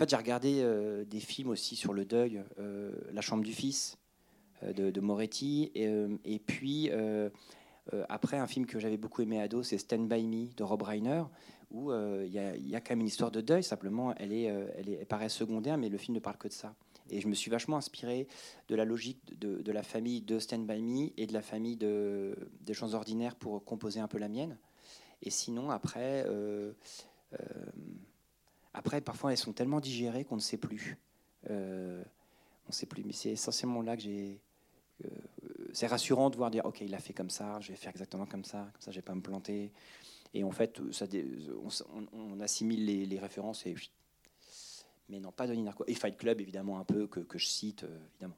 Fait, 0.00 0.08
j'ai 0.08 0.16
regardé 0.16 0.62
euh, 0.62 1.04
des 1.04 1.20
films 1.20 1.50
aussi 1.50 1.76
sur 1.76 1.92
le 1.92 2.06
deuil, 2.06 2.42
euh, 2.58 2.90
La 3.12 3.20
chambre 3.20 3.44
du 3.44 3.52
fils 3.52 3.98
euh, 4.62 4.72
de, 4.72 4.98
Moretti, 4.98 5.70
et, 5.74 6.38
puis 6.38 6.90
après 8.08 8.38
un 8.38 8.46
film 8.46 8.64
que 8.64 8.78
j'avais 8.78 8.96
beaucoup 8.96 9.20
aimé 9.20 9.42
ado, 9.42 9.62
c'est 9.62 9.76
Stand 9.76 10.08
by 10.08 10.26
Me 10.26 10.54
de 10.56 10.62
Rob 10.62 10.80
Reiner, 10.80 11.24
où 11.70 11.92
il 11.92 12.32
y, 12.32 12.38
a 12.74 12.80
quand 12.80 12.92
même 12.92 13.00
une 13.00 13.08
histoire 13.08 13.30
de 13.30 13.42
deuil. 13.42 13.62
Simplement, 13.62 14.14
elle 14.16 14.32
est, 14.32 14.44
elle 14.44 15.04
paraît 15.04 15.28
secondaire, 15.28 15.76
mais 15.76 15.90
le 15.90 15.98
film 15.98 16.14
ne 16.14 16.20
parle 16.20 16.38
que 16.38 16.48
de 16.48 16.54
ça. 16.54 16.74
Et 17.10 17.20
je 17.20 17.28
me 17.28 17.34
suis 17.34 17.50
vachement 17.50 17.76
inspiré 17.76 18.26
de 18.68 18.76
la 18.76 18.86
logique 18.86 19.38
de, 19.38 19.70
la 19.70 19.82
famille 19.82 20.22
de 20.22 20.38
Stand 20.38 20.66
By 20.66 20.80
Me 20.80 21.10
et 21.18 21.26
de 21.26 21.34
la 21.34 21.42
famille 21.42 21.76
de, 21.76 22.38
des 22.62 22.72
gens 22.72 22.94
ordinaires 22.94 23.34
pour 23.34 23.62
composer 23.66 24.00
un 24.00 24.08
peu 24.08 24.16
la 24.16 24.28
mienne. 24.28 24.56
Et 25.20 25.28
sinon, 25.28 25.70
après, 25.70 26.24
après, 28.80 29.02
parfois, 29.02 29.30
elles 29.30 29.36
sont 29.36 29.52
tellement 29.52 29.78
digérées 29.78 30.24
qu'on 30.24 30.36
ne 30.36 30.40
sait 30.40 30.56
plus. 30.56 30.96
Euh, 31.50 32.02
on 32.64 32.68
ne 32.68 32.72
sait 32.72 32.86
plus. 32.86 33.04
Mais 33.04 33.12
c'est 33.12 33.28
essentiellement 33.28 33.82
là 33.82 33.94
que 33.94 34.02
j'ai. 34.02 34.40
Euh, 35.04 35.08
c'est 35.74 35.86
rassurant 35.86 36.30
de 36.30 36.36
voir 36.36 36.50
dire 36.50 36.64
ok, 36.64 36.80
il 36.80 36.94
a 36.94 36.98
fait 36.98 37.12
comme 37.12 37.28
ça, 37.28 37.60
je 37.60 37.72
vais 37.72 37.76
faire 37.76 37.90
exactement 37.90 38.24
comme 38.24 38.44
ça, 38.44 38.70
comme 38.72 38.80
ça, 38.80 38.90
je 38.90 38.96
vais 38.96 39.02
pas 39.02 39.14
me 39.14 39.20
planter. 39.20 39.70
Et 40.32 40.44
en 40.44 40.50
fait, 40.50 40.80
on, 42.14 42.40
assimile 42.40 43.06
les, 43.06 43.18
références 43.18 43.66
et 43.66 43.74
mais 45.10 45.20
non, 45.20 45.30
pas 45.30 45.46
Donnie 45.46 45.62
Narco. 45.62 45.84
Et 45.86 45.94
Fight 45.94 46.16
Club, 46.16 46.40
évidemment, 46.40 46.78
un 46.78 46.84
peu, 46.84 47.06
que, 47.06 47.20
que 47.20 47.38
je 47.38 47.46
cite, 47.46 47.84
euh, 47.84 47.98
évidemment. 48.12 48.36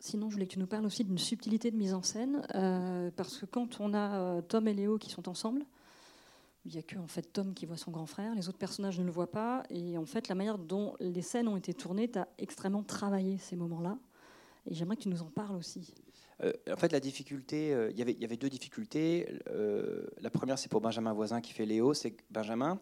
Sinon, 0.00 0.30
je 0.30 0.34
voulais 0.34 0.46
que 0.46 0.52
tu 0.52 0.60
nous 0.60 0.66
parles 0.66 0.86
aussi 0.86 1.04
d'une 1.04 1.18
subtilité 1.18 1.70
de 1.70 1.76
mise 1.76 1.92
en 1.92 2.02
scène, 2.02 2.40
parce 3.16 3.36
que 3.36 3.44
quand 3.44 3.80
on 3.80 3.92
a 3.92 4.40
Tom 4.42 4.66
et 4.66 4.74
Léo 4.74 4.96
qui 4.96 5.10
sont 5.10 5.28
ensemble, 5.28 5.66
il 6.66 6.72
n'y 6.72 6.78
a 6.78 6.82
que 6.82 6.98
en 6.98 7.06
fait 7.06 7.22
Tom 7.22 7.54
qui 7.54 7.64
voit 7.64 7.76
son 7.76 7.92
grand 7.92 8.06
frère, 8.06 8.34
les 8.34 8.48
autres 8.48 8.58
personnages 8.58 8.98
ne 8.98 9.04
le 9.04 9.10
voient 9.10 9.30
pas. 9.30 9.62
Et 9.70 9.96
en 9.96 10.04
fait, 10.04 10.28
la 10.28 10.34
manière 10.34 10.58
dont 10.58 10.94
les 10.98 11.22
scènes 11.22 11.46
ont 11.46 11.56
été 11.56 11.72
tournées, 11.72 12.10
tu 12.10 12.18
as 12.18 12.28
extrêmement 12.38 12.82
travaillé 12.82 13.38
ces 13.38 13.54
moments-là. 13.54 13.98
Et 14.68 14.74
j'aimerais 14.74 14.96
que 14.96 15.02
tu 15.02 15.08
nous 15.08 15.22
en 15.22 15.30
parles 15.30 15.54
aussi. 15.54 15.94
Euh, 16.42 16.52
en 16.70 16.76
fait, 16.76 16.90
la 16.90 16.98
difficulté, 16.98 17.72
euh, 17.72 17.90
il 17.92 17.98
y 17.98 18.24
avait 18.24 18.36
deux 18.36 18.50
difficultés. 18.50 19.40
Euh, 19.48 20.06
la 20.20 20.28
première, 20.28 20.58
c'est 20.58 20.68
pour 20.68 20.80
Benjamin 20.80 21.12
Voisin 21.12 21.40
qui 21.40 21.52
fait 21.52 21.66
Léo. 21.66 21.94
C'est 21.94 22.16
Benjamin, 22.30 22.80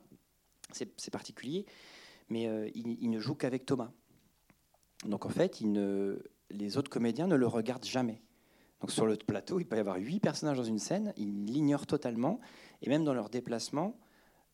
c'est 0.72 1.10
particulier, 1.10 1.66
mais 2.30 2.72
il, 2.74 3.10
ne 3.10 3.20
joue 3.20 3.34
qu'avec 3.34 3.66
Thomas. 3.66 3.92
Donc 5.04 5.26
en 5.26 5.28
fait, 5.28 5.62
les 6.50 6.78
autres 6.78 6.90
comédiens 6.90 7.26
ne 7.26 7.36
le 7.36 7.46
regardent 7.46 7.84
jamais. 7.84 8.22
Donc 8.84 8.92
sur 8.92 9.06
le 9.06 9.16
plateau, 9.16 9.58
il 9.60 9.64
peut 9.64 9.76
y 9.76 9.80
avoir 9.80 9.96
huit 9.96 10.20
personnages 10.20 10.58
dans 10.58 10.64
une 10.64 10.78
scène, 10.78 11.14
ils 11.16 11.46
l'ignorent 11.46 11.86
totalement. 11.86 12.38
Et 12.82 12.90
même 12.90 13.02
dans 13.02 13.14
leur 13.14 13.30
déplacement, 13.30 13.98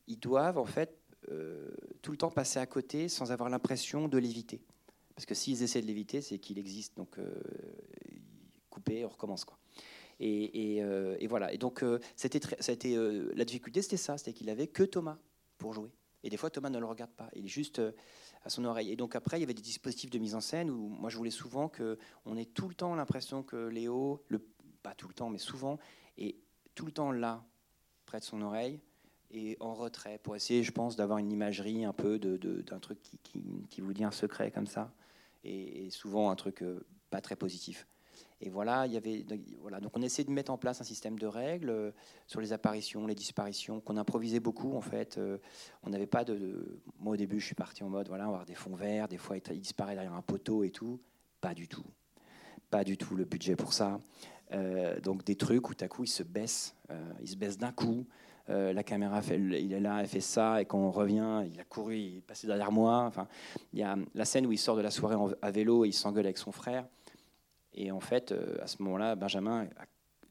ils 0.06 0.20
doivent 0.20 0.56
en 0.56 0.66
fait 0.66 0.96
euh, 1.32 1.68
tout 2.00 2.12
le 2.12 2.16
temps 2.16 2.30
passer 2.30 2.60
à 2.60 2.66
côté 2.66 3.08
sans 3.08 3.32
avoir 3.32 3.48
l'impression 3.50 4.06
de 4.06 4.18
l'éviter. 4.18 4.60
Parce 5.16 5.26
que 5.26 5.34
s'ils 5.34 5.64
essaient 5.64 5.82
de 5.82 5.88
l'éviter, 5.88 6.20
c'est 6.20 6.38
qu'il 6.38 6.60
existe. 6.60 6.96
Donc, 6.96 7.18
euh, 7.18 7.28
couper, 8.70 9.04
on 9.04 9.08
recommence. 9.08 9.44
Quoi. 9.44 9.58
Et, 10.20 10.78
euh, 10.80 11.18
voilà. 11.28 11.52
Et 11.52 11.58
donc, 11.58 11.84
c'était 12.14 12.38
été, 12.38 12.96
la 13.34 13.44
difficulté, 13.44 13.82
c'était 13.82 13.96
ça 13.96 14.16
c'était 14.16 14.32
qu'il 14.32 14.48
avait 14.48 14.68
que 14.68 14.84
Thomas 14.84 15.18
pour 15.58 15.72
jouer. 15.72 15.90
Et 16.22 16.30
des 16.30 16.36
fois, 16.36 16.50
Thomas 16.50 16.70
ne 16.70 16.78
le 16.78 16.86
regarde 16.86 17.10
pas. 17.10 17.30
Il 17.34 17.46
est 17.46 17.48
juste 17.48 17.82
à 18.42 18.50
son 18.50 18.64
oreille. 18.64 18.90
Et 18.90 18.96
donc, 18.96 19.16
après, 19.16 19.38
il 19.38 19.40
y 19.40 19.44
avait 19.44 19.54
des 19.54 19.62
dispositifs 19.62 20.10
de 20.10 20.18
mise 20.18 20.34
en 20.34 20.40
scène 20.40 20.70
où 20.70 20.88
moi, 20.88 21.10
je 21.10 21.16
voulais 21.16 21.30
souvent 21.30 21.68
qu'on 21.68 22.36
ait 22.36 22.46
tout 22.46 22.68
le 22.68 22.74
temps 22.74 22.94
l'impression 22.94 23.42
que 23.42 23.68
Léo, 23.68 24.24
le, 24.28 24.44
pas 24.82 24.94
tout 24.94 25.08
le 25.08 25.14
temps, 25.14 25.30
mais 25.30 25.38
souvent, 25.38 25.78
est 26.16 26.36
tout 26.74 26.86
le 26.86 26.92
temps 26.92 27.12
là 27.12 27.44
près 28.06 28.20
de 28.20 28.24
son 28.24 28.42
oreille 28.42 28.80
et 29.30 29.56
en 29.60 29.74
retrait 29.74 30.18
pour 30.18 30.34
essayer, 30.36 30.62
je 30.62 30.72
pense, 30.72 30.96
d'avoir 30.96 31.18
une 31.18 31.30
imagerie 31.30 31.84
un 31.84 31.92
peu 31.92 32.18
d'un 32.18 32.36
de, 32.36 32.78
truc 32.80 33.00
qui, 33.02 33.18
qui, 33.68 33.80
vous 33.80 33.92
dit 33.92 34.04
un 34.04 34.10
secret 34.10 34.50
comme 34.50 34.66
ça 34.66 34.92
et, 35.44 35.88
souvent 35.90 36.30
un 36.30 36.36
truc 36.36 36.62
euh, 36.62 36.86
pas 37.10 37.20
très 37.20 37.36
positif. 37.36 37.86
Et 38.42 38.48
voilà, 38.48 38.86
il 38.86 38.92
y 38.92 38.96
avait, 38.96 39.24
voilà, 39.60 39.80
donc 39.80 39.96
on 39.96 40.02
essayait 40.02 40.24
de 40.24 40.32
mettre 40.32 40.50
en 40.50 40.56
place 40.56 40.80
un 40.80 40.84
système 40.84 41.18
de 41.18 41.26
règles 41.26 41.68
euh, 41.68 41.90
sur 42.26 42.40
les 42.40 42.54
apparitions, 42.54 43.06
les 43.06 43.14
disparitions, 43.14 43.80
qu'on 43.80 43.98
improvisait 43.98 44.40
beaucoup 44.40 44.74
en 44.74 44.80
fait. 44.80 45.18
Euh, 45.18 45.36
on 45.82 45.90
n'avait 45.90 46.06
pas 46.06 46.24
de, 46.24 46.80
Moi 46.98 47.14
au 47.14 47.16
début, 47.16 47.38
je 47.38 47.44
suis 47.44 47.54
parti 47.54 47.84
en 47.84 47.90
mode, 47.90 48.08
voilà, 48.08 48.24
avoir 48.24 48.46
des 48.46 48.54
fonds 48.54 48.74
verts, 48.74 49.08
des 49.08 49.18
fois 49.18 49.36
il 49.36 49.60
disparaît 49.60 49.94
derrière 49.94 50.14
un 50.14 50.22
poteau 50.22 50.64
et 50.64 50.70
tout. 50.70 51.00
Pas 51.42 51.52
du 51.52 51.68
tout. 51.68 51.84
Pas 52.70 52.82
du 52.82 52.96
tout 52.96 53.14
le 53.14 53.24
budget 53.26 53.56
pour 53.56 53.74
ça. 53.74 54.00
Euh, 54.52 54.98
donc 55.00 55.22
des 55.24 55.36
trucs 55.36 55.68
où 55.68 55.74
tout 55.74 55.84
à 55.84 55.88
coup 55.88 56.04
il 56.04 56.08
se 56.08 56.22
baisse, 56.22 56.74
il 57.20 57.28
se 57.28 57.36
baisse 57.36 57.58
d'un 57.58 57.72
coup. 57.72 58.06
la 58.48 58.82
caméra, 58.82 59.20
il 59.30 59.72
est 59.72 59.80
là, 59.80 60.00
elle 60.00 60.08
fait 60.08 60.20
ça, 60.20 60.60
et 60.60 60.64
quand 60.64 60.78
on 60.78 60.90
revient, 60.90 61.44
il 61.52 61.60
a 61.60 61.64
couru, 61.64 61.98
il 61.98 62.16
est 62.16 62.20
passé 62.20 62.46
derrière 62.46 62.72
moi. 62.72 63.04
Enfin, 63.06 63.28
il 63.72 63.78
y 63.78 63.82
a 63.82 63.96
la 64.14 64.24
scène 64.24 64.46
où 64.46 64.52
il 64.52 64.58
sort 64.58 64.76
de 64.76 64.82
la 64.82 64.90
soirée 64.90 65.36
à 65.42 65.50
vélo 65.50 65.84
et 65.84 65.88
il 65.88 65.92
s'engueule 65.92 66.24
avec 66.24 66.38
son 66.38 66.52
frère. 66.52 66.86
Et 67.74 67.90
en 67.90 68.00
fait, 68.00 68.32
euh, 68.32 68.56
à 68.62 68.66
ce 68.66 68.82
moment-là, 68.82 69.14
Benjamin, 69.14 69.68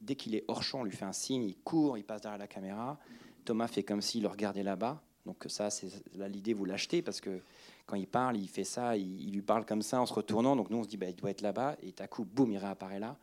dès 0.02 0.15
qu'il 0.15 0.36
est 0.36 0.43
hors 0.47 0.63
champ, 0.63 0.82
on 0.82 0.84
lui 0.84 0.91
fait 0.91 1.06
un 1.06 1.13
signe, 1.13 1.43
il 1.43 1.56
court, 1.58 1.97
il 1.97 2.04
passe 2.04 2.21
derrière 2.21 2.38
la 2.39 2.47
caméra. 2.47 2.97
Thomas 3.45 3.67
fait 3.67 3.84
comme 3.84 4.02
s'il 4.02 4.23
le 4.23 4.28
regardait 4.28 4.63
là-bas. 4.63 5.02
Donc 5.25 5.45
ça, 5.47 5.69
c'est 5.69 5.89
l'idée, 6.15 6.54
vous 6.54 6.65
l'achetez, 6.65 7.02
parce 7.02 7.21
que 7.21 7.41
quand 7.86 7.95
il 7.95 8.08
parle, 8.08 8.38
il 8.38 8.47
fait 8.47 8.63
ça, 8.63 8.97
il, 8.97 9.32
lui 9.32 9.41
parle 9.41 9.65
comme 9.65 9.82
ça 9.82 10.02
en 10.02 10.06
se 10.06 10.13
retournant. 10.13 10.56
Donc 10.56 10.69
nous, 10.69 10.78
on 10.78 10.84
se 10.84 10.88
dit, 10.88 10.97
bah, 10.97 11.08
il 11.08 11.15
doit 11.15 11.32
être 11.32 11.41
là-bas. 11.41 11.75
Et 11.84 11.93
à 11.99 12.08
coup, 12.08 12.25
boum, 12.25 12.52
il 12.52 12.58
réapparaît 12.58 12.99
là. 12.99 13.17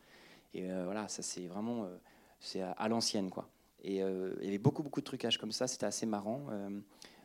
Et 0.54 0.70
euh, 0.70 0.84
voilà, 0.84 1.08
ça 1.08 1.22
c'est 1.22 1.46
vraiment 1.46 1.84
euh, 1.84 1.96
c'est 2.40 2.62
à, 2.62 2.88
l'ancienne. 2.88 3.30
quoi. 3.30 3.48
Et 3.82 3.96
il 3.98 4.44
y 4.44 4.48
avait 4.48 4.58
beaucoup, 4.58 4.82
beaucoup 4.82 5.00
de 5.00 5.04
trucages 5.04 5.38
comme 5.38 5.52
ça, 5.52 5.66
c'était 5.66 5.86
assez 5.86 6.06
marrant. 6.06 6.46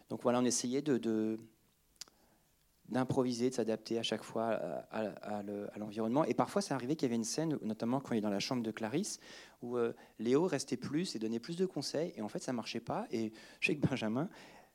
donc 0.10 0.22
voilà, 0.22 0.40
on 0.40 0.46
essayait 0.46 0.82
de 0.82 1.40
d'improviser, 2.92 3.50
de 3.50 3.56
s'adapter 3.56 3.98
à 3.98 4.04
chaque 4.04 4.24
fois 4.24 4.50
à, 4.92 5.44
l'environnement. 5.78 6.26
Et 6.26 6.34
parfois, 6.34 6.62
ça 6.62 6.76
arrivait 6.76 6.96
qu'il 6.96 7.08
y 7.08 7.10
avait 7.10 7.16
une 7.16 7.24
scène, 7.24 7.58
notamment 7.62 8.00
quand 8.00 8.14
il 8.14 8.20
est 8.20 8.22
dans 8.22 8.30
la 8.30 8.40
chambre 8.40 8.62
de 8.62 8.72
Clarisse, 8.72 9.20
où 9.62 9.78
euh, 9.78 9.94
Léo 10.20 10.46
restait 10.46 10.78
plus 10.78 11.16
et 11.16 11.20
donnait 11.20 11.40
plus 11.40 11.56
de 11.56 11.66
conseils. 11.66 12.14
Et 12.16 12.22
en 12.22 12.28
fait, 12.28 12.40
ça 12.40 12.54
marchait 12.54 12.82
pas. 12.82 13.08
Et 13.12 13.32
je 13.60 13.68
sais 13.68 13.76
que 13.76 13.88
Benjamin, 13.88 14.30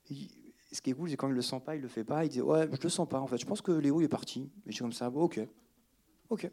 ce 0.09 0.81
qui 0.81 0.91
est 0.91 0.95
cool, 0.95 1.11
c'est 1.11 1.17
quand 1.17 1.29
il 1.29 1.35
le 1.35 1.43
sent 1.43 1.61
pas, 1.65 1.77
il 1.77 1.83
le 1.83 1.89
fait 1.89 2.05
pas. 2.05 2.25
Il 2.25 2.31
dit 2.31 2.41
ouais, 2.41 2.69
je 2.73 2.83
le 2.83 2.89
sens 2.89 3.09
pas. 3.09 3.21
En 3.21 3.27
fait, 3.27 3.39
je 3.39 3.47
pense 3.47 3.61
que 3.61 3.73
Léo 3.73 4.01
est 4.01 4.09
parti. 4.09 4.51
Et 4.67 4.71
je 4.71 4.73
suis 4.73 4.83
comme 4.83 4.93
ça, 4.93 5.09
ok, 5.09 5.41
ok. 6.31 6.51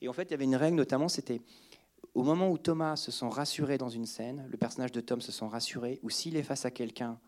Et 0.00 0.08
en 0.08 0.12
fait, 0.12 0.24
il 0.24 0.30
y 0.32 0.34
avait 0.34 0.44
une 0.44 0.56
règle, 0.56 0.76
notamment, 0.76 1.08
c'était 1.08 1.40
au 2.14 2.22
moment 2.22 2.50
où 2.50 2.58
Thomas 2.58 2.96
se 2.96 3.10
sent 3.10 3.28
rassuré 3.28 3.78
dans 3.78 3.88
une 3.88 4.06
scène, 4.06 4.46
le 4.48 4.56
personnage 4.56 4.92
de 4.92 5.00
Tom 5.00 5.20
se 5.20 5.30
sent 5.30 5.46
rassuré, 5.46 6.00
ou 6.02 6.10
s'il 6.10 6.36
est 6.36 6.42
face 6.42 6.64
à 6.64 6.70
quelqu'un 6.70 7.18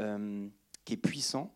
euh, 0.00 0.48
qui 0.84 0.94
est 0.94 0.98
puissant, 0.98 1.52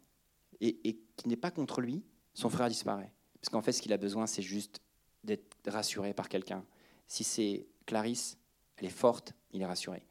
et, 0.61 0.99
qui 1.17 1.29
n'est 1.29 1.37
pas 1.37 1.51
contre 1.51 1.81
lui, 1.81 2.03
son 2.35 2.49
frère 2.49 2.69
disparaît. 2.69 3.13
Parce 3.41 3.49
qu'en 3.49 3.63
fait, 3.63 3.73
ce 3.73 3.83
qu'il 3.83 3.93
a 3.93 3.97
besoin, 3.97 4.27
c'est 4.27 4.43
juste 4.43 4.81
d'être 5.25 5.57
rassuré 5.67 6.15
par 6.15 6.29
quelqu'un. 6.29 6.65
Si 7.07 7.25
c'est 7.25 7.67
Clarisse, 7.87 8.39
elle 8.77 8.87
est 8.87 8.91
forte, 8.91 9.35
il 9.53 9.63
est 9.63 9.67
rassuré. 9.67 10.07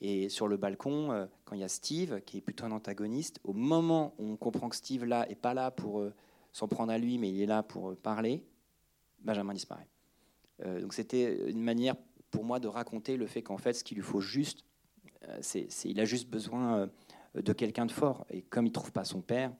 Et 0.00 0.28
sur 0.30 0.48
le 0.48 0.56
balcon, 0.56 1.12
euh, 1.12 1.26
quand 1.44 1.54
il 1.54 1.60
y 1.60 1.64
a 1.64 1.68
Steve, 1.68 2.20
qui 2.22 2.38
est 2.38 2.40
plutôt 2.40 2.64
un 2.64 2.72
antagoniste, 2.72 3.38
au 3.44 3.52
moment 3.52 4.14
où 4.18 4.30
on 4.30 4.36
comprend 4.36 4.68
que 4.68 4.76
Steve 4.76 5.04
là 5.04 5.28
est 5.30 5.34
pas 5.34 5.52
là 5.52 5.70
pour 5.70 6.00
euh, 6.00 6.14
s'en 6.52 6.68
prendre 6.68 6.92
à 6.92 6.98
lui, 6.98 7.18
mais 7.18 7.30
il 7.30 7.40
est 7.42 7.46
là 7.46 7.62
pour 7.62 7.90
euh, 7.90 7.94
parler, 7.94 8.44
Benjamin 9.20 9.52
disparaît. 9.52 9.86
donc 10.80 10.94
c'était 10.94 11.50
une 11.50 11.60
manière 11.60 11.94
pour 12.30 12.42
moi 12.42 12.58
de 12.58 12.68
raconter 12.68 13.18
le 13.18 13.26
fait 13.26 13.42
qu'en 13.42 13.58
fait, 13.58 13.74
ce 13.74 13.84
qu'il 13.84 13.98
lui 13.98 14.02
faut 14.02 14.20
juste, 14.20 14.64
c'est, 15.42 15.68
il 15.84 16.00
a 16.00 16.06
juste 16.06 16.30
besoin 16.30 16.88
de 17.34 17.52
quelqu'un 17.52 17.84
de 17.84 17.92
fort. 17.92 18.24
Et 18.30 18.40
comme 18.40 18.66
il 18.66 18.72
trouve 18.72 18.92
pas 18.92 19.04
son 19.04 19.20
père, 19.20 19.52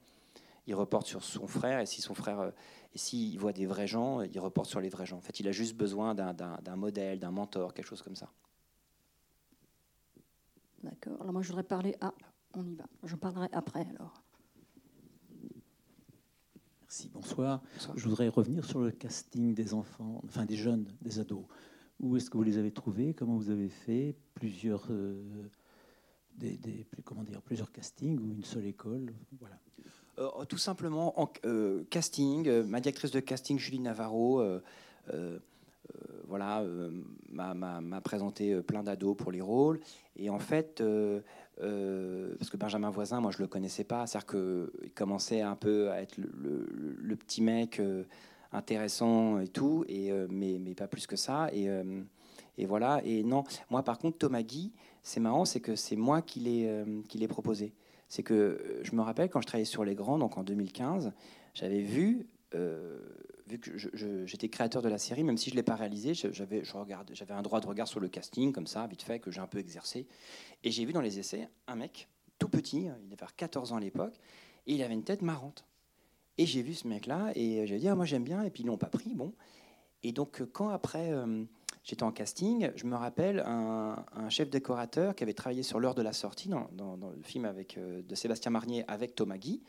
il 0.67 0.75
reporte 0.75 1.07
sur 1.07 1.23
son 1.23 1.47
frère, 1.47 1.79
et 1.79 1.85
si 1.85 2.01
son 2.01 2.13
frère, 2.13 2.39
euh, 2.39 2.51
et 2.93 2.97
s'il 2.97 3.39
voit 3.39 3.53
des 3.53 3.65
vrais 3.65 3.87
gens, 3.87 4.21
il 4.21 4.39
reporte 4.39 4.69
sur 4.69 4.79
les 4.79 4.89
vrais 4.89 5.05
gens. 5.05 5.17
En 5.17 5.21
fait, 5.21 5.39
il 5.39 5.47
a 5.47 5.51
juste 5.51 5.75
besoin 5.75 6.13
d'un 6.13 6.75
modèle, 6.75 7.19
d'un 7.19 7.31
mentor, 7.31 7.73
quelque 7.73 7.87
chose 7.87 8.01
comme 8.01 8.15
ça. 8.15 8.31
D'accord. 10.83 11.21
Alors 11.21 11.33
moi, 11.33 11.41
je 11.41 11.47
voudrais 11.47 11.63
parler. 11.63 11.95
Ah, 12.01 12.13
on 12.53 12.65
y 12.65 12.75
va. 12.75 12.85
Je 13.03 13.15
parlerai 13.15 13.47
après 13.51 13.87
alors. 13.87 14.21
Merci, 16.81 17.07
bonsoir. 17.07 17.61
Je 17.95 18.03
voudrais 18.09 18.27
revenir 18.27 18.65
sur 18.65 18.81
le 18.81 18.91
casting 18.91 19.53
des 19.53 19.73
enfants, 19.73 20.21
enfin 20.25 20.45
des 20.45 20.57
jeunes, 20.57 20.93
des 21.01 21.19
ados. 21.19 21.45
Où 22.01 22.17
est-ce 22.17 22.29
que 22.29 22.35
vous 22.35 22.43
les 22.43 22.57
avez 22.57 22.71
trouvés? 22.71 23.13
Comment 23.13 23.37
vous 23.37 23.49
avez 23.49 23.69
fait? 23.69 24.15
Plusieurs, 24.33 24.87
euh, 24.89 25.49
des, 26.35 26.85
comment 27.05 27.23
dire, 27.23 27.41
plusieurs 27.41 27.71
castings 27.71 28.19
ou 28.19 28.33
une 28.33 28.43
seule 28.43 28.65
école? 28.65 29.13
Voilà. 29.39 29.57
Euh, 30.19 30.45
tout 30.45 30.57
simplement 30.57 31.19
en 31.21 31.29
euh, 31.45 31.83
casting. 31.89 32.47
Euh, 32.47 32.63
ma 32.63 32.81
directrice 32.81 33.11
de 33.11 33.19
casting, 33.19 33.57
Julie 33.57 33.79
Navarro, 33.79 34.43
voilà, 36.27 36.63
m'a 37.29 38.01
présenté 38.01 38.61
plein 38.61 38.83
d'ados 38.83 39.15
pour 39.17 39.31
les 39.31 39.41
rôles. 39.41 39.79
Et 40.15 40.29
en 40.29 40.39
fait, 40.39 40.81
parce 41.57 42.49
que 42.49 42.57
Benjamin 42.57 42.89
Voisin, 42.89 43.19
moi 43.19 43.31
je 43.31 43.39
le 43.39 43.47
connaissais 43.47 43.83
pas, 43.83 44.07
c'est-à-dire 44.07 44.27
qu'il 44.27 44.91
commençait 44.93 45.41
un 45.41 45.55
peu 45.55 45.91
à 45.91 46.01
être 46.01 46.17
le, 46.17 47.15
petit 47.15 47.41
mec 47.41 47.81
intéressant 48.53 49.39
et 49.39 49.49
tout, 49.49 49.83
et, 49.89 50.11
mais, 50.29 50.57
mais, 50.59 50.73
pas 50.73 50.87
plus 50.87 51.07
que 51.07 51.17
ça. 51.17 51.49
Et, 51.51 51.67
et, 52.57 52.65
voilà. 52.65 53.01
Et 53.03 53.23
non, 53.23 53.43
moi 53.69 53.83
par 53.83 53.97
contre, 53.97 54.17
Thomas 54.17 54.43
Guy, 54.43 54.71
c'est 55.03 55.19
marrant, 55.19 55.43
c'est 55.43 55.59
que 55.59 55.75
c'est 55.75 55.97
moi 55.97 56.21
qui 56.21 56.39
l'ai 56.39 57.27
proposé 57.27 57.73
c'est 58.11 58.23
que 58.23 58.33
euh, 58.33 58.83
je 58.83 58.93
me 58.93 59.01
rappelle 59.01 59.29
quand 59.29 59.39
je 59.39 59.47
travaillais 59.47 59.63
sur 59.63 59.85
Les 59.85 59.95
Grands, 59.95 60.19
donc 60.19 60.37
en 60.37 60.43
2015, 60.43 61.13
j'avais 61.53 61.79
vu, 61.79 62.27
euh, 62.53 62.99
vu 63.47 63.57
que 63.57 63.71
j'étais 64.25 64.49
créateur 64.49 64.81
de 64.81 64.89
la 64.89 64.97
série, 64.97 65.23
même 65.23 65.37
si 65.37 65.49
je 65.49 65.55
ne 65.55 65.59
l'ai 65.59 65.63
pas 65.63 65.75
réalisé, 65.75 66.13
j'avais 66.13 66.63
un 67.33 67.41
droit 67.41 67.61
de 67.61 67.67
regard 67.67 67.87
sur 67.87 68.01
le 68.01 68.09
casting, 68.09 68.51
comme 68.51 68.67
ça, 68.67 68.85
vite 68.85 69.01
fait, 69.01 69.19
que 69.19 69.31
j'ai 69.31 69.39
un 69.39 69.47
peu 69.47 69.59
exercé. 69.59 70.07
Et 70.65 70.71
j'ai 70.71 70.83
vu 70.83 70.91
dans 70.91 70.99
les 70.99 71.19
essais 71.19 71.47
un 71.67 71.75
mec 71.75 72.09
tout 72.37 72.49
petit, 72.49 72.81
il 72.81 73.13
avait 73.13 73.31
14 73.37 73.71
ans 73.71 73.77
à 73.77 73.79
l'époque, 73.79 74.19
et 74.67 74.73
il 74.73 74.83
avait 74.83 74.93
une 74.93 75.05
tête 75.05 75.21
marrante. 75.21 75.65
Et 76.37 76.45
j'ai 76.45 76.63
vu 76.63 76.73
ce 76.73 76.89
mec-là, 76.89 77.31
et 77.35 77.65
j'ai 77.65 77.77
dit, 77.77 77.87
ah, 77.87 77.95
moi 77.95 78.03
j'aime 78.03 78.25
bien, 78.25 78.43
et 78.43 78.49
puis 78.49 78.63
ils 78.63 78.67
l'ont 78.67 78.77
pas 78.77 78.87
pris, 78.87 79.15
bon. 79.15 79.33
Et 80.03 80.11
donc, 80.11 80.43
quand 80.51 80.67
après, 80.67 81.13
euh, 81.13 81.45
j'étais 81.83 82.03
en 82.03 82.11
casting, 82.11 82.71
je 82.75 82.85
me 82.85 82.95
rappelle 82.95 83.39
un, 83.39 84.29
chef 84.29 84.49
décorateur 84.49 85.15
qui 85.15 85.23
avait 85.23 85.33
travaillé 85.33 85.63
sur 85.63 85.79
l'heure 85.79 85.95
de 85.95 86.01
la 86.01 86.13
sortie 86.13 86.49
dans, 86.49 86.69
le 86.97 87.23
film 87.23 87.45
avec, 87.45 87.77
euh, 87.77 88.01
de 88.01 88.15
Sébastien 88.15 88.51
Marnier 88.51 88.85
avec 88.87 89.15
Thomas 89.15 89.37
Guy. 89.37 89.61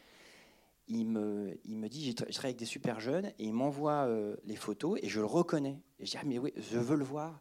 Il 0.89 1.07
me, 1.07 1.89
dit, 1.89 2.05
j'ai 2.05 2.15
travaillé 2.15 2.39
avec 2.45 2.57
des 2.59 2.67
super 2.67 3.01
jeunes, 3.01 3.27
et 3.27 3.45
il 3.45 3.55
m'envoie 3.55 4.05
euh, 4.07 4.37
les 4.45 4.57
photos, 4.57 4.99
et 5.03 5.09
je 5.09 5.21
le 5.21 5.27
reconnais. 5.27 5.81
Et 5.99 6.07
je 6.07 6.11
dis, 6.11 6.17
ah 6.21 6.25
mais 6.27 6.39
oui, 6.39 6.53
je 6.57 6.79
veux 6.79 6.97
le 6.97 7.05
voir. 7.05 7.41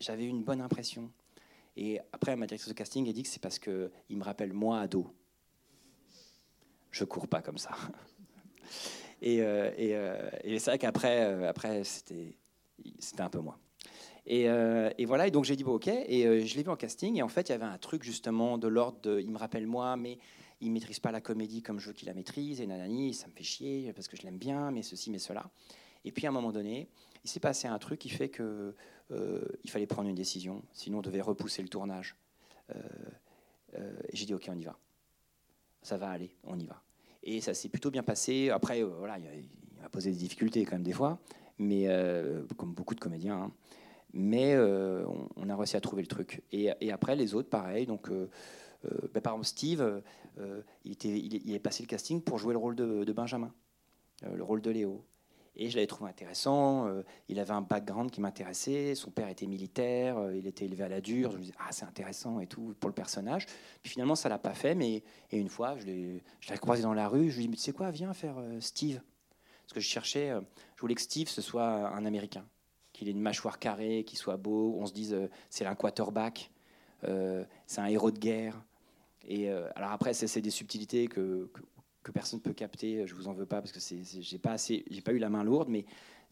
J'avais 0.00 0.26
une 0.26 0.42
bonne 0.42 0.60
impression. 0.60 1.10
Et 1.76 2.00
après, 2.12 2.34
ma 2.36 2.46
directrice 2.46 2.68
de 2.68 2.74
casting 2.74 3.08
a 3.08 3.12
dit 3.12 3.22
que 3.22 3.28
c'est 3.28 3.40
parce 3.40 3.58
qu'il 3.58 3.90
me 4.10 4.24
rappelle 4.24 4.52
moi 4.52 4.80
ado. 4.80 5.14
Je 6.90 7.04
cours 7.04 7.28
pas 7.28 7.40
comme 7.40 7.58
ça. 7.58 7.70
Et, 9.24 9.40
euh, 9.40 9.70
et, 10.42 10.58
c'est 10.58 10.72
vrai 10.72 10.78
qu'après, 10.80 11.46
après, 11.46 11.84
c'était 11.84 12.34
un 13.20 13.30
peu 13.30 13.38
Euh, 14.30 14.90
et, 14.98 15.04
voilà, 15.04 15.26
et 15.26 15.30
donc 15.30 15.44
j'ai 15.44 15.56
dit 15.56 15.64
bon, 15.64 15.74
ok, 15.74 15.88
et 15.88 16.26
euh, 16.26 16.44
je 16.44 16.54
l'ai 16.56 16.62
vu 16.62 16.70
en 16.70 16.76
casting, 16.76 17.16
et 17.16 17.22
en 17.22 17.28
fait 17.28 17.48
il 17.48 17.52
y 17.52 17.54
avait 17.54 17.64
un 17.64 17.78
truc 17.78 18.04
justement 18.04 18.56
de 18.56 18.68
l'ordre 18.68 19.00
de, 19.02 19.20
il 19.20 19.30
me 19.30 19.38
rappelle 19.38 19.66
moi, 19.66 19.96
mais 19.96 20.18
il 20.60 20.70
maîtrise 20.70 21.00
pas 21.00 21.10
la 21.10 21.20
comédie 21.20 21.62
comme 21.62 21.80
je 21.80 21.88
veux 21.88 21.92
qu'il 21.92 22.06
la 22.06 22.14
maîtrise, 22.14 22.60
et 22.60 22.66
nanani, 22.66 23.14
ça 23.14 23.26
me 23.26 23.32
fait 23.32 23.42
chier 23.42 23.92
parce 23.92 24.06
que 24.06 24.16
je 24.16 24.22
l'aime 24.22 24.38
bien, 24.38 24.70
mais 24.70 24.82
ceci, 24.82 25.10
mais 25.10 25.18
cela. 25.18 25.50
Et 26.04 26.12
puis 26.12 26.26
à 26.26 26.30
un 26.30 26.32
moment 26.32 26.52
donné, 26.52 26.88
il 27.24 27.30
s'est 27.30 27.40
passé 27.40 27.66
un 27.68 27.78
truc 27.78 27.98
qui 27.98 28.08
fait 28.08 28.28
que 28.28 28.74
euh, 29.10 29.44
il 29.64 29.70
fallait 29.70 29.86
prendre 29.86 30.08
une 30.08 30.14
décision, 30.14 30.62
sinon 30.72 30.98
on 30.98 31.02
devait 31.02 31.20
repousser 31.20 31.62
le 31.62 31.68
tournage. 31.68 32.16
j'ai 34.12 34.26
dit 34.26 34.34
ok, 34.34 34.48
on 34.48 34.58
y 34.58 34.64
va, 34.64 34.78
ça 35.82 35.96
va 35.96 36.10
aller, 36.10 36.36
on 36.44 36.58
y 36.58 36.66
va. 36.66 36.80
Et 37.24 37.40
ça 37.40 37.54
s'est 37.54 37.68
plutôt 37.68 37.90
bien 37.90 38.02
passé. 38.02 38.50
Après, 38.50 38.82
voilà, 38.82 39.18
il, 39.18 39.48
m'a 39.80 39.88
posé 39.88 40.10
des 40.10 40.16
difficultés 40.16 40.64
quand 40.64 40.72
même 40.72 40.82
des 40.82 40.92
fois, 40.92 41.18
mais 41.58 41.86
comme 42.56 42.72
beaucoup 42.72 42.94
de 42.94 43.00
comédiens. 43.00 43.42
Hein. 43.42 43.52
Mais 44.12 44.54
euh, 44.54 45.04
on, 45.36 45.48
a 45.48 45.56
réussi 45.56 45.76
à 45.76 45.80
trouver 45.80 46.02
le 46.02 46.08
truc. 46.08 46.42
Et, 46.52 46.92
après, 46.92 47.16
les 47.16 47.34
autres, 47.34 47.48
pareil. 47.48 47.86
Donc, 47.86 48.10
euh, 48.10 48.28
euh, 48.84 49.08
bah, 49.14 49.20
par 49.20 49.34
exemple, 49.34 49.46
Steve, 49.46 50.02
il, 50.84 50.92
était, 50.92 51.16
est 51.16 51.58
passé 51.58 51.82
le 51.82 51.88
casting 51.88 52.20
pour 52.20 52.38
jouer 52.38 52.52
le 52.52 52.58
rôle 52.58 52.76
de, 52.76 53.12
Benjamin, 53.12 53.52
le 54.22 54.42
rôle 54.42 54.60
de 54.60 54.70
Léo. 54.70 55.04
Et 55.54 55.68
je 55.68 55.76
l'avais 55.76 55.86
trouvé 55.86 56.08
intéressant. 56.08 56.88
il 57.28 57.38
avait 57.38 57.52
un 57.52 57.60
background 57.60 58.10
qui 58.10 58.22
m'intéressait. 58.22 58.94
Son 58.94 59.10
père 59.10 59.28
était 59.28 59.46
militaire. 59.46 60.32
il 60.32 60.46
était 60.46 60.64
élevé 60.64 60.84
à 60.84 60.88
la 60.88 61.02
dure. 61.02 61.30
Je 61.30 61.36
me 61.36 61.42
disais, 61.42 61.54
ah, 61.58 61.72
c'est 61.72 61.84
intéressant 61.84 62.40
et 62.40 62.46
tout 62.46 62.74
pour 62.80 62.88
le 62.88 62.94
personnage. 62.94 63.44
Puis 63.82 63.92
finalement, 63.92 64.14
ça 64.14 64.30
l'a 64.30 64.38
pas 64.38 64.54
fait. 64.54 64.74
Mais 64.74 65.02
et 65.30 65.38
une 65.38 65.50
fois, 65.50 65.76
je 65.78 65.84
l'ai 65.84 66.22
croisé 66.58 66.82
dans 66.82 66.94
la 66.94 67.06
rue. 67.06 67.30
Je 67.30 67.36
lui 67.36 67.44
ai 67.44 67.46
dit, 67.46 67.48
mais 67.50 67.56
tu 67.56 67.62
sais 67.62 67.72
quoi, 67.72 67.90
viens 67.90 68.14
faire 68.14 68.36
Steve. 68.60 69.00
Parce 69.64 69.74
que 69.74 69.80
je 69.80 69.88
cherchais, 69.88 70.32
je 70.76 70.80
voulais 70.80 70.94
que 70.94 71.02
Steve 71.02 71.28
ce 71.28 71.42
soit 71.42 71.88
un 71.88 72.06
Américain 72.06 72.44
qu'il 73.02 73.08
ait 73.08 73.18
une 73.18 73.20
mâchoire 73.20 73.58
carrée, 73.58 74.04
qu'il 74.04 74.18
soit 74.18 74.36
beau. 74.36 74.76
On 74.78 74.86
se 74.86 74.92
dise 74.92 75.12
euh, 75.12 75.28
c'est 75.50 75.66
un 75.66 75.74
quarterback, 75.74 76.50
euh, 77.04 77.44
c'est 77.66 77.80
un 77.80 77.86
héros 77.86 78.12
de 78.12 78.18
guerre. 78.18 78.62
Et 79.26 79.50
euh, 79.50 79.68
alors 79.74 79.90
après, 79.90 80.14
c'est 80.14 80.40
des 80.40 80.50
subtilités 80.50 81.08
que, 81.08 81.50
que, 82.02 82.12
personne 82.12 82.38
ne 82.38 82.42
peut 82.42 82.52
capter. 82.52 83.06
Je 83.06 83.14
vous 83.14 83.26
en 83.26 83.32
veux 83.32 83.46
pas 83.46 83.60
parce 83.60 83.72
que 83.72 83.80
j'ai 83.80 84.38
pas 84.38 84.52
assez, 84.52 84.84
pas 85.04 85.12
eu 85.12 85.18
la 85.18 85.30
main 85.30 85.42
lourde, 85.44 85.68
mais 85.68 85.84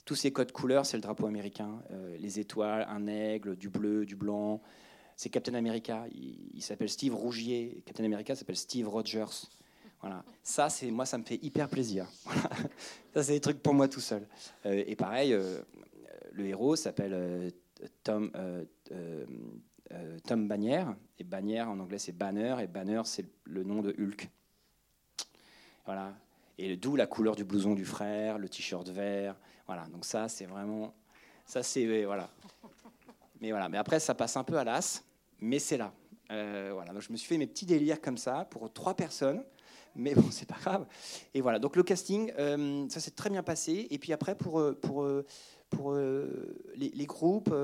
tous 0.04 0.14
ces 0.14 0.32
codes 0.32 0.52
couleurs, 0.52 0.86
c'est 0.86 0.96
le 0.96 1.02
drapeau 1.02 1.26
américain. 1.26 1.82
les 2.18 2.40
étoiles, 2.40 2.86
un 2.88 3.06
aigle, 3.06 3.56
du 3.56 3.68
bleu, 3.68 4.06
du 4.06 4.16
blanc. 4.16 4.60
C'est 5.14 5.28
Captain 5.28 5.54
America. 5.54 6.06
Il, 6.12 6.62
s'appelle 6.62 6.88
Steve 6.88 7.14
Rougier. 7.14 7.82
Captain 7.86 8.04
America 8.04 8.34
s'appelle 8.34 8.56
Steve 8.56 8.88
Rogers. 8.88 9.46
Voilà. 10.00 10.24
Ça, 10.42 10.68
c'est 10.68 10.90
moi, 10.90 11.06
ça 11.06 11.18
me 11.18 11.24
fait 11.24 11.38
hyper 11.42 11.68
plaisir. 11.68 12.08
Ça, 13.14 13.22
c'est 13.22 13.32
des 13.32 13.40
trucs 13.40 13.62
pour 13.62 13.74
moi 13.74 13.86
tout 13.86 14.00
seul. 14.00 14.26
et 14.64 14.96
pareil, 14.96 15.36
le 16.40 16.46
héros 16.46 16.76
s'appelle 16.76 17.52
Tom, 18.02 18.30
Tom 20.26 20.48
Bannier. 20.48 20.84
Et 21.18 21.24
Bannier, 21.24 21.62
en 21.62 21.78
anglais, 21.78 21.98
c'est 21.98 22.12
Banner. 22.12 22.56
Et 22.62 22.66
Banner, 22.66 23.02
c'est 23.04 23.26
le 23.44 23.62
nom 23.62 23.82
de 23.82 23.90
Hulk. 23.98 24.28
Voilà. 25.84 26.14
Et 26.58 26.76
d'où 26.76 26.96
la 26.96 27.06
couleur 27.06 27.36
du 27.36 27.44
blouson 27.44 27.74
du 27.74 27.84
frère, 27.84 28.38
le 28.38 28.48
t-shirt 28.48 28.88
vert. 28.88 29.36
Voilà. 29.66 29.86
Donc 29.86 30.04
ça, 30.04 30.28
c'est 30.28 30.46
vraiment. 30.46 30.94
Ça, 31.46 31.62
c'est. 31.62 32.04
Voilà. 32.04 32.30
Mais 33.40 33.50
voilà. 33.50 33.68
Mais 33.68 33.78
après, 33.78 34.00
ça 34.00 34.14
passe 34.14 34.36
un 34.36 34.44
peu 34.44 34.56
à 34.56 34.64
l'as. 34.64 35.02
Mais 35.40 35.58
c'est 35.58 35.76
là. 35.76 35.92
Euh, 36.30 36.70
voilà. 36.72 36.92
Donc 36.92 37.02
je 37.02 37.12
me 37.12 37.16
suis 37.16 37.28
fait 37.28 37.38
mes 37.38 37.46
petits 37.46 37.66
délires 37.66 38.00
comme 38.00 38.18
ça 38.18 38.46
pour 38.50 38.72
trois 38.72 38.94
personnes. 38.94 39.42
Mais 39.96 40.14
bon, 40.14 40.26
c'est 40.30 40.46
pas 40.46 40.58
grave. 40.60 40.86
Et 41.34 41.40
voilà. 41.40 41.58
Donc 41.58 41.76
le 41.76 41.82
casting, 41.82 42.32
euh, 42.38 42.88
ça 42.88 43.00
s'est 43.00 43.10
très 43.10 43.30
bien 43.30 43.42
passé. 43.42 43.88
Et 43.90 43.98
puis 43.98 44.12
après, 44.12 44.34
pour, 44.34 44.60
euh, 44.60 44.78
pour, 44.80 45.06
pour 45.70 45.94
les, 45.94 46.90
les, 46.90 47.06
groupes 47.06 47.54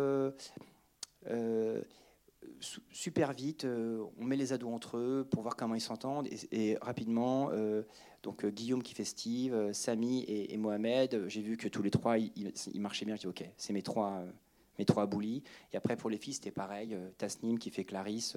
super 2.90 3.32
vite, 3.32 3.64
euh, 3.64 4.04
on 4.18 4.24
met 4.24 4.36
les 4.36 4.52
ados 4.52 4.72
entre 4.72 4.96
eux 4.96 5.26
pour 5.30 5.42
voir 5.42 5.56
comment 5.56 5.74
ils 5.74 5.80
s'entendent 5.80 6.28
et, 6.52 6.76
rapidement. 6.80 7.50
Euh, 7.52 7.82
donc 8.22 8.44
euh, 8.44 8.50
Guillaume 8.50 8.82
qui 8.82 8.94
fait 8.94 9.04
Steve, 9.04 9.72
Samy 9.72 10.24
et, 10.26 10.56
Mohamed, 10.56 11.28
j'ai 11.28 11.42
vu 11.42 11.56
que 11.56 11.68
tous 11.68 11.82
les 11.82 11.90
trois 11.90 12.18
ils, 12.18 12.52
marchaient 12.80 13.04
bien. 13.04 13.16
J'ai 13.16 13.22
dit 13.22 13.26
ok, 13.26 13.44
c'est 13.56 13.72
mes 13.72 13.82
trois 13.82 14.24
mes 14.78 14.84
trois 14.84 15.06
boulis. 15.06 15.42
Et 15.72 15.76
après 15.76 15.96
pour 15.96 16.10
les 16.10 16.18
filles 16.18 16.34
c'était 16.34 16.50
pareil. 16.50 16.96
Tasnim 17.18 17.58
qui 17.58 17.70
fait 17.70 17.84
Clarisse, 17.84 18.36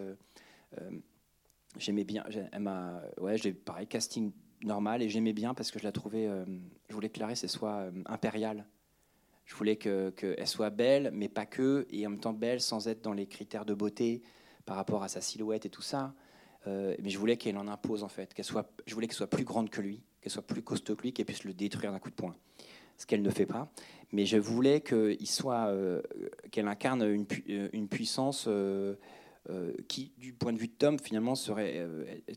j'aimais 1.77 2.03
bien. 2.03 2.23
M'a 2.58 3.01
ouais 3.19 3.38
j'ai 3.38 3.53
pareil 3.53 3.88
casting 3.88 4.32
normal 4.63 5.01
et 5.01 5.10
j'aimais 5.10 5.34
bien 5.34 5.53
parce 5.53 5.71
que 5.71 5.79
je 5.79 5.84
la 5.84 5.91
trouvais. 5.91 6.29
je 6.88 6.93
voulais 6.93 7.10
que 7.10 7.15
Clarisse 7.15 7.47
soit 7.47 7.89
impériale. 8.05 8.65
Je 9.49 9.55
voulais 9.55 9.77
qu'elle 9.77 10.47
soit 10.47 10.69
belle, 10.69 11.09
mais 11.12 11.27
pas 11.27 11.47
que, 11.47 11.88
et 11.89 12.05
en 12.05 12.12
même 12.12 12.19
temps 12.19 12.33
belle 12.33 12.62
sans 12.62 12.88
être 12.88 13.01
dans 13.01 13.13
les 13.13 13.25
critères 13.25 13.65
de 13.65 13.73
beauté 13.73 14.21
par 14.65 14.75
rapport 14.75 15.01
à 15.01 15.07
sa 15.07 15.21
silhouette 15.21 15.65
et 15.65 15.71
tout 15.71 15.81
ça. 15.81 16.13
Euh, 16.67 16.95
mais 17.01 17.09
je 17.09 17.17
voulais 17.17 17.35
qu'elle 17.35 17.57
en 17.57 17.67
impose 17.67 18.03
en 18.03 18.09
fait, 18.09 18.31
qu'elle 18.35 18.45
soit, 18.45 18.71
je 18.85 18.93
voulais 18.93 19.07
qu'elle 19.07 19.15
soit 19.15 19.29
plus 19.29 19.45
grande 19.45 19.71
que 19.71 19.81
lui, 19.81 20.03
qu'elle 20.21 20.31
soit 20.31 20.45
plus 20.45 20.62
costaud 20.62 20.95
que 20.95 21.01
lui, 21.01 21.13
qu'elle 21.13 21.25
puisse 21.25 21.45
le 21.45 21.55
détruire 21.55 21.91
d'un 21.91 21.97
coup 21.97 22.12
de 22.12 22.15
poing. 22.15 22.35
Ce 22.97 23.07
qu'elle 23.07 23.23
ne 23.23 23.29
fait 23.31 23.47
pas. 23.47 23.71
Mais 24.12 24.27
je 24.27 24.38
voulais 24.38 24.81
qu'il 24.81 25.27
soit, 25.27 25.69
euh, 25.69 26.03
qu'elle 26.51 26.67
incarne 26.67 27.01
une, 27.01 27.25
euh, 27.49 27.88
puissance 27.88 28.47
qui, 29.88 30.13
du 30.19 30.33
point 30.33 30.53
de 30.53 30.59
vue 30.59 30.67
de 30.67 30.73
Tom, 30.73 30.99
finalement 30.99 31.33
serait 31.33 31.88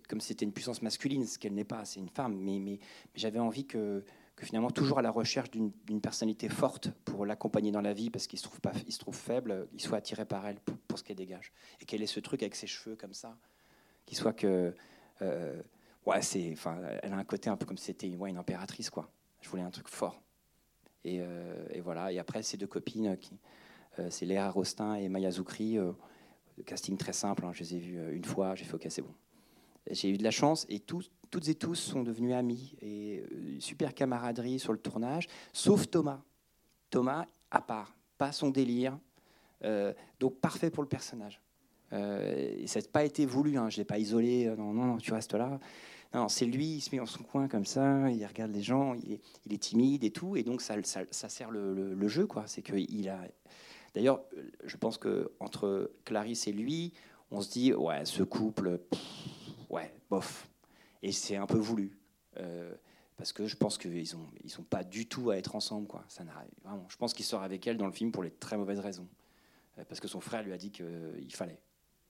comme 0.09 0.22
si 0.22 0.29
c'était 0.29 0.46
une 0.46 0.53
puissance 0.53 0.81
masculine, 0.81 1.27
ce 1.27 1.38
qu'elle 1.38 1.53
n'est 1.53 1.64
pas. 1.64 1.85
C'est 1.85 2.01
une 2.01 2.09
femme. 2.09 2.38
Mais 2.40 2.79
j'avais 3.14 3.38
envie 3.38 3.66
que 3.66 4.03
finalement 4.44 4.70
toujours 4.70 4.98
à 4.98 5.02
la 5.02 5.11
recherche 5.11 5.50
d'une 5.50 6.00
personnalité 6.00 6.48
forte 6.48 6.90
pour 7.05 7.26
l'accompagner 7.26 7.70
dans 7.70 7.81
la 7.81 7.92
vie 7.92 8.11
parce 8.11 8.26
qu'il 8.26 8.38
se 8.38 8.44
trouve 8.44 8.61
pas, 8.61 8.72
il 8.87 8.92
se 8.92 8.98
trouve 8.98 9.16
faible, 9.16 9.68
il 9.72 9.81
soit 9.81 9.98
attiré 9.98 10.24
par 10.24 10.46
elle 10.46 10.59
pour, 10.61 10.98
ce 10.98 11.02
qu'elle 11.02 11.16
dégage 11.16 11.52
et 11.81 11.85
qu'elle 11.85 12.02
ait 12.02 12.07
ce 12.07 12.20
truc 12.20 12.42
avec 12.42 12.55
ses 12.55 12.66
cheveux 12.66 12.96
comme 12.96 13.14
ça, 13.14 13.37
qu'il 14.05 14.16
soit 14.16 14.33
que 14.33 14.74
euh, 15.22 15.62
ouais 16.07 16.22
c'est, 16.22 16.50
enfin, 16.52 16.81
elle 17.02 17.12
a 17.12 17.16
un 17.16 17.24
côté 17.24 17.50
un 17.50 17.57
peu 17.57 17.66
comme 17.66 17.78
si 17.78 17.87
c'était 17.87 18.14
ouais, 18.16 18.31
une 18.31 18.37
impératrice 18.37 18.90
quoi. 18.90 19.11
Je 19.40 19.48
voulais 19.48 19.62
un 19.62 19.70
truc 19.70 19.88
fort 19.88 20.22
et, 21.05 21.18
euh, 21.20 21.66
voilà 21.83 22.12
et 22.12 22.18
après 22.18 22.42
ces 22.42 22.57
deux 22.57 22.66
copines 22.66 23.16
qui 23.16 23.38
euh, 23.98 24.09
c'est 24.11 24.24
Léa 24.24 24.50
Rostin 24.50 24.94
et 24.94 25.09
Maya 25.09 25.31
Zoukri, 25.31 25.78
casting 26.66 26.96
très 26.96 27.12
simple, 27.12 27.44
hein, 27.44 27.52
je 27.52 27.61
les 27.61 27.74
ai 27.74 27.78
vues 27.78 28.14
une 28.14 28.24
fois, 28.24 28.55
j'ai 28.55 28.64
fait 28.64 28.74
ok 28.74 28.87
c'est 28.88 29.02
bon. 29.02 29.14
J'ai 29.90 30.11
eu 30.11 30.16
de 30.16 30.23
la 30.23 30.31
chance 30.31 30.66
et 30.68 30.81
tout, 30.81 31.03
toutes 31.31 31.49
et 31.49 31.55
tous 31.55 31.75
sont 31.75 32.03
devenus 32.03 32.35
amis 32.35 32.77
et 32.81 33.21
euh, 33.21 33.61
super 33.61 33.95
camaraderie 33.95 34.59
sur 34.59 34.73
le 34.73 34.79
tournage, 34.79 35.27
sauf 35.53 35.90
Thomas. 35.90 36.21
Thomas, 36.90 37.27
à 37.51 37.62
part, 37.62 37.97
pas 38.18 38.33
son 38.33 38.51
délire, 38.51 38.99
euh, 39.64 39.92
donc 40.21 40.37
parfait 40.40 40.71
pour 40.71 40.83
le 40.83 40.88
personnage. 40.88 41.40
Euh, 41.92 42.66
ça 42.66 42.81
n'a 42.81 42.87
pas 42.87 43.05
été 43.05 43.27
voulu, 43.27 43.57
hein, 43.59 43.68
je 43.68 43.77
ne 43.77 43.81
l'ai 43.81 43.85
pas 43.85 43.99
isolé, 43.99 44.47
euh, 44.47 44.57
non, 44.57 44.73
non, 44.73 44.97
tu 44.99 45.12
restes 45.12 45.35
là. 45.35 45.59
Non, 46.14 46.29
c'est 46.29 46.45
lui, 46.45 46.77
il 46.77 46.81
se 46.81 46.90
met 46.92 46.99
dans 46.99 47.07
son 47.07 47.23
coin 47.23 47.49
comme 47.49 47.64
ça, 47.64 48.11
il 48.11 48.25
regarde 48.27 48.53
les 48.53 48.62
gens, 48.62 48.95
il 48.95 49.18
est, 49.51 49.59
timide 49.59 50.05
et 50.05 50.11
tout, 50.11 50.37
et 50.37 50.42
donc 50.42 50.61
ça, 50.61 50.77
sert 51.11 51.51
le, 51.51 52.09
jeu, 52.09 52.27
quoi. 52.27 52.45
C'est 52.47 52.61
qu'il 52.61 53.09
a. 53.09 53.21
D'ailleurs, 53.95 54.23
je 54.64 54.77
pense 54.77 54.99
que 54.99 55.33
entre 55.40 55.90
Clarisse 56.05 56.47
et 56.49 56.53
lui, 56.53 56.92
on 57.31 57.40
se 57.40 57.51
dit, 57.51 57.73
ouais, 57.73 58.05
ce 58.05 58.23
couple, 58.23 58.81
ouais, 59.73 59.93
bof, 60.09 60.49
et 61.03 61.11
c'est 61.13 61.37
un 61.37 61.47
peu 61.47 61.59
voulu. 61.59 61.99
Euh, 62.39 62.73
parce 63.17 63.33
que 63.33 63.47
je 63.47 63.57
pense 63.57 63.79
qu'ils 63.79 64.15
n'ont 64.15 64.29
ils 64.43 64.51
sont 64.51 64.63
pas 64.63 64.85
du 64.85 65.07
tout 65.07 65.31
à 65.31 65.37
être 65.37 65.55
ensemble. 65.55 65.87
Quoi. 65.87 66.05
Ça 66.09 66.25
vraiment. 66.65 66.87
Je 66.89 66.97
pense 66.97 67.13
qu'il 67.13 67.25
sort 67.25 67.43
avec 67.43 67.67
elle 67.67 67.77
dans 67.77 67.87
le 67.87 67.93
film 67.93 68.11
pour 68.13 68.23
les 68.23 68.31
très 68.31 68.57
mauvaises 68.57 68.81
raisons. 68.81 69.09
Euh, 69.79 69.85
parce 69.89 70.01
que 70.01 70.09
son 70.09 70.21
frère 70.21 70.43
lui 70.43 70.53
a 70.53 70.59
dit 70.59 70.71
qu'il 70.71 71.35
fallait. 71.35 71.61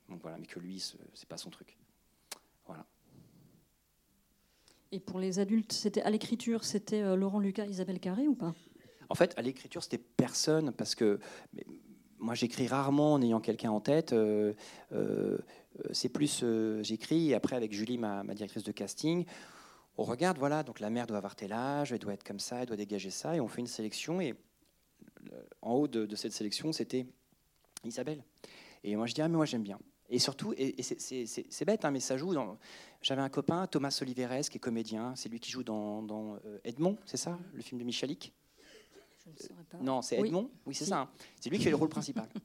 Donc 0.09 0.20
voilà, 0.22 0.38
mais 0.38 0.46
que 0.46 0.61
lui, 0.61 0.81
c'est 0.81 1.29
pas 1.29 1.37
son 1.37 1.51
truc. 1.51 1.77
Voilà. 2.66 2.87
Et 4.90 5.01
pour 5.01 5.18
les 5.18 5.38
adultes, 5.38 5.72
c'était 5.72 6.03
à 6.03 6.11
l'écriture, 6.11 6.64
c'était 6.64 7.03
euh, 7.03 7.16
Laurent 7.16 7.40
Lucas, 7.40 7.66
Isabelle 7.66 8.01
Carré 8.01 8.29
ou 8.29 8.35
pas? 8.35 8.55
En 9.09 9.14
fait, 9.14 9.35
à 9.38 9.42
l'écriture, 9.42 9.83
c'était 9.83 9.98
personne 9.98 10.72
parce 10.72 10.94
que 10.94 11.18
moi, 12.22 12.35
j'écris 12.35 12.68
rarement 12.68 13.14
en 13.14 13.22
ayant 13.22 13.40
quelqu'un 13.40 13.70
en 13.70 13.80
tête. 13.80 14.12
Euh, 14.12 14.54
c'est 15.92 16.08
plus, 16.08 16.40
euh, 16.42 16.82
j'écris, 16.82 17.30
et 17.30 17.35
après 17.35 17.56
avec 17.56 17.72
Julie, 17.72 17.98
ma, 17.98 18.22
directrice 18.35 18.62
de 18.62 18.72
casting, 18.72 19.24
on 19.98 20.04
regarde, 20.04 20.38
voilà, 20.38 20.62
donc 20.62 20.80
la 20.80 20.90
mère 20.90 21.06
doit 21.06 21.18
avoir 21.18 21.37
tel 21.37 21.52
âge, 21.52 21.92
elle 21.92 21.98
doit 21.98 22.14
être 22.14 22.24
comme 22.24 22.40
ça, 22.40 22.61
elle 22.61 22.66
doit 22.66 22.76
dégager 22.76 23.11
ça, 23.11 23.37
et 23.37 23.40
on 23.40 23.48
fait 23.48 23.61
une 23.61 23.66
sélection, 23.66 24.20
et 24.20 24.35
en 25.61 25.74
haut 25.74 25.88
de, 25.88 26.14
cette 26.14 26.32
sélection, 26.32 26.72
c'était 26.72 27.06
Isabelle. 27.85 28.22
Et 28.85 28.96
moi, 28.96 29.06
je 29.06 29.14
dis, 29.14 29.22
ah, 29.22 29.28
mais 29.28 29.37
moi, 29.37 29.46
j'aime 29.46 29.62
bien. 29.62 29.78
Et 30.08 30.18
surtout, 30.18 30.52
et, 30.56 30.82
c'est 30.82 31.64
bête, 31.64 31.85
hein, 31.85 31.90
mais 31.90 32.00
ça 32.00 32.16
joue. 32.16 32.35
J'avais 33.00 33.22
un 33.22 33.28
copain, 33.28 33.66
Thomas 33.66 33.96
Oliveres, 34.02 34.48
qui 34.50 34.58
est 34.58 34.61
comédien. 34.61 35.14
C'est 35.16 35.28
lui 35.28 35.40
qui 35.40 35.50
joue 35.50 35.62
dans, 35.62 36.38
euh, 36.44 36.58
Edmond, 36.64 36.98
c'est 37.06 37.16
ça, 37.16 37.38
le 37.54 37.62
film 37.62 37.80
de 37.80 37.85
Michalik? 37.85 38.32
Je 39.24 39.30
ne 39.30 39.37
saurais 39.37 39.64
pas. 39.64 39.78
Non, 39.78 40.02
c'est 40.02 40.18
Edmond. 40.18 40.50
Oui, 40.66 40.74
c'est 40.74 40.85
ça. 40.85 41.00
Hein. 41.00 41.11
C'est 41.40 41.50
lui 41.50 41.58
qui 41.58 41.64
fait 41.64 41.70
le 41.70 41.76
rôle 41.76 41.88
principal. 41.88 42.28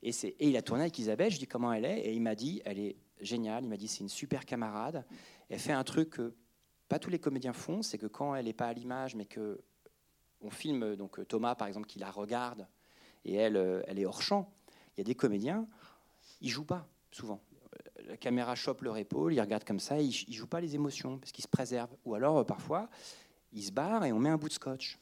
Et, 0.00 0.10
et, 0.10 0.48
il 0.48 0.56
a 0.56 0.62
tourné 0.62 0.82
avec 0.82 0.96
Isabelle, 1.00 1.32
je 1.32 1.40
dis 1.40 1.48
comment 1.48 1.72
elle 1.72 1.84
est, 1.84 1.98
et 2.02 2.12
il 2.12 2.22
m'a 2.22 2.36
dit, 2.36 2.62
elle 2.64 2.78
est 2.78 2.94
géniale, 3.20 3.64
il 3.64 3.68
m'a 3.68 3.76
dit 3.76 3.88
c'est 3.88 3.98
une 3.98 4.08
super 4.08 4.46
camarade, 4.46 5.04
elle 5.48 5.58
fait 5.58 5.72
un 5.72 5.82
truc 5.82 6.10
que 6.10 6.34
pas 6.88 7.00
tous 7.00 7.10
les 7.10 7.18
comédiens 7.18 7.52
font, 7.52 7.82
c'est 7.82 7.98
que 7.98 8.06
quand 8.06 8.34
elle 8.36 8.44
n'est 8.44 8.52
pas 8.52 8.68
à 8.68 8.72
l'image, 8.72 9.16
mais 9.16 9.26
que 9.26 9.60
on 10.40 10.50
filme 10.50 10.94
donc 10.94 11.26
Thomas 11.26 11.56
par 11.56 11.66
exemple 11.66 11.88
qui 11.88 11.98
la 11.98 12.12
regarde 12.12 12.68
et 13.24 13.34
elle, 13.34 13.56
euh, 13.56 13.82
elle 13.88 13.98
est 13.98 14.06
hors 14.06 14.22
champ. 14.22 14.52
Il 14.96 15.00
y 15.00 15.02
a 15.02 15.04
des 15.04 15.16
comédiens, 15.16 15.66
ils 16.40 16.48
jouent 16.48 16.64
pas 16.64 16.88
souvent. 17.10 17.42
La 18.06 18.16
caméra 18.16 18.54
chope 18.54 18.82
leur 18.82 18.96
épaule, 18.96 19.34
ils 19.34 19.40
regardent 19.40 19.64
comme 19.64 19.80
ça, 19.80 20.00
ils, 20.00 20.14
ils 20.28 20.34
jouent 20.34 20.46
pas 20.46 20.60
les 20.60 20.76
émotions 20.76 21.18
parce 21.18 21.32
qu'ils 21.32 21.42
se 21.42 21.48
préservent. 21.48 21.96
Ou 22.04 22.14
alors 22.14 22.38
euh, 22.38 22.44
parfois 22.44 22.88
ils 23.52 23.64
se 23.64 23.72
barrent 23.72 24.04
et 24.04 24.12
on 24.12 24.18
met 24.18 24.30
un 24.30 24.36
bout 24.36 24.48
de 24.48 24.54
scotch. 24.54 24.98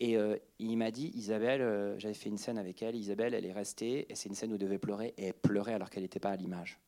Et 0.00 0.16
euh, 0.16 0.36
il 0.58 0.76
m'a 0.76 0.90
dit, 0.90 1.12
Isabelle, 1.14 1.62
euh, 1.62 1.98
j'avais 1.98 2.14
fait 2.14 2.28
une 2.28 2.38
scène 2.38 2.58
avec 2.58 2.82
elle, 2.82 2.96
Isabelle, 2.96 3.34
elle 3.34 3.46
est 3.46 3.52
restée, 3.52 4.10
et 4.10 4.14
c'est 4.14 4.28
une 4.28 4.34
scène 4.34 4.50
où 4.50 4.54
elle 4.54 4.60
devait 4.60 4.78
pleurer, 4.78 5.14
et 5.16 5.26
elle 5.26 5.34
pleurait 5.34 5.74
alors 5.74 5.90
qu'elle 5.90 6.02
n'était 6.02 6.20
pas 6.20 6.30
à 6.30 6.36
l'image. 6.36 6.78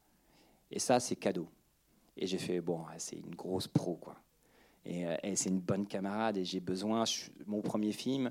Et 0.71 0.79
ça, 0.79 0.99
c'est 0.99 1.17
cadeau. 1.17 1.49
Et 2.17 2.27
j'ai 2.27 2.39
fait, 2.39 2.61
bon, 2.61 2.85
c'est 2.99 3.17
une 3.17 3.35
grosse 3.35 3.69
pro, 3.69 3.95
quoi. 3.95 4.17
Et, 4.85 5.07
euh, 5.07 5.17
c'est 5.35 5.51
une 5.51 5.61
bonne 5.61 5.87
camarade, 5.87 6.37
et 6.37 6.45
j'ai 6.45 6.61
besoin, 6.61 7.05
mon 7.47 7.61
premier 7.61 7.93
film, 7.93 8.31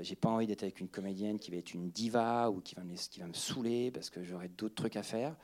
j'ai 0.00 0.16
pas 0.16 0.30
envie 0.30 0.46
d'être 0.46 0.62
avec 0.62 0.80
une 0.80 0.88
comédienne 0.88 1.38
qui 1.38 1.50
va 1.50 1.58
être 1.58 1.74
une 1.74 1.90
diva 1.90 2.50
ou 2.50 2.60
qui 2.60 2.74
va 2.76 2.84
me, 2.84 2.94
qui 2.94 3.20
va 3.20 3.26
me 3.26 3.34
saouler 3.34 3.90
parce 3.90 4.08
que 4.08 4.22
j'aurai 4.22 4.48
d'autres 4.48 4.76
trucs 4.76 4.96
à 4.96 5.02
faire. 5.02 5.36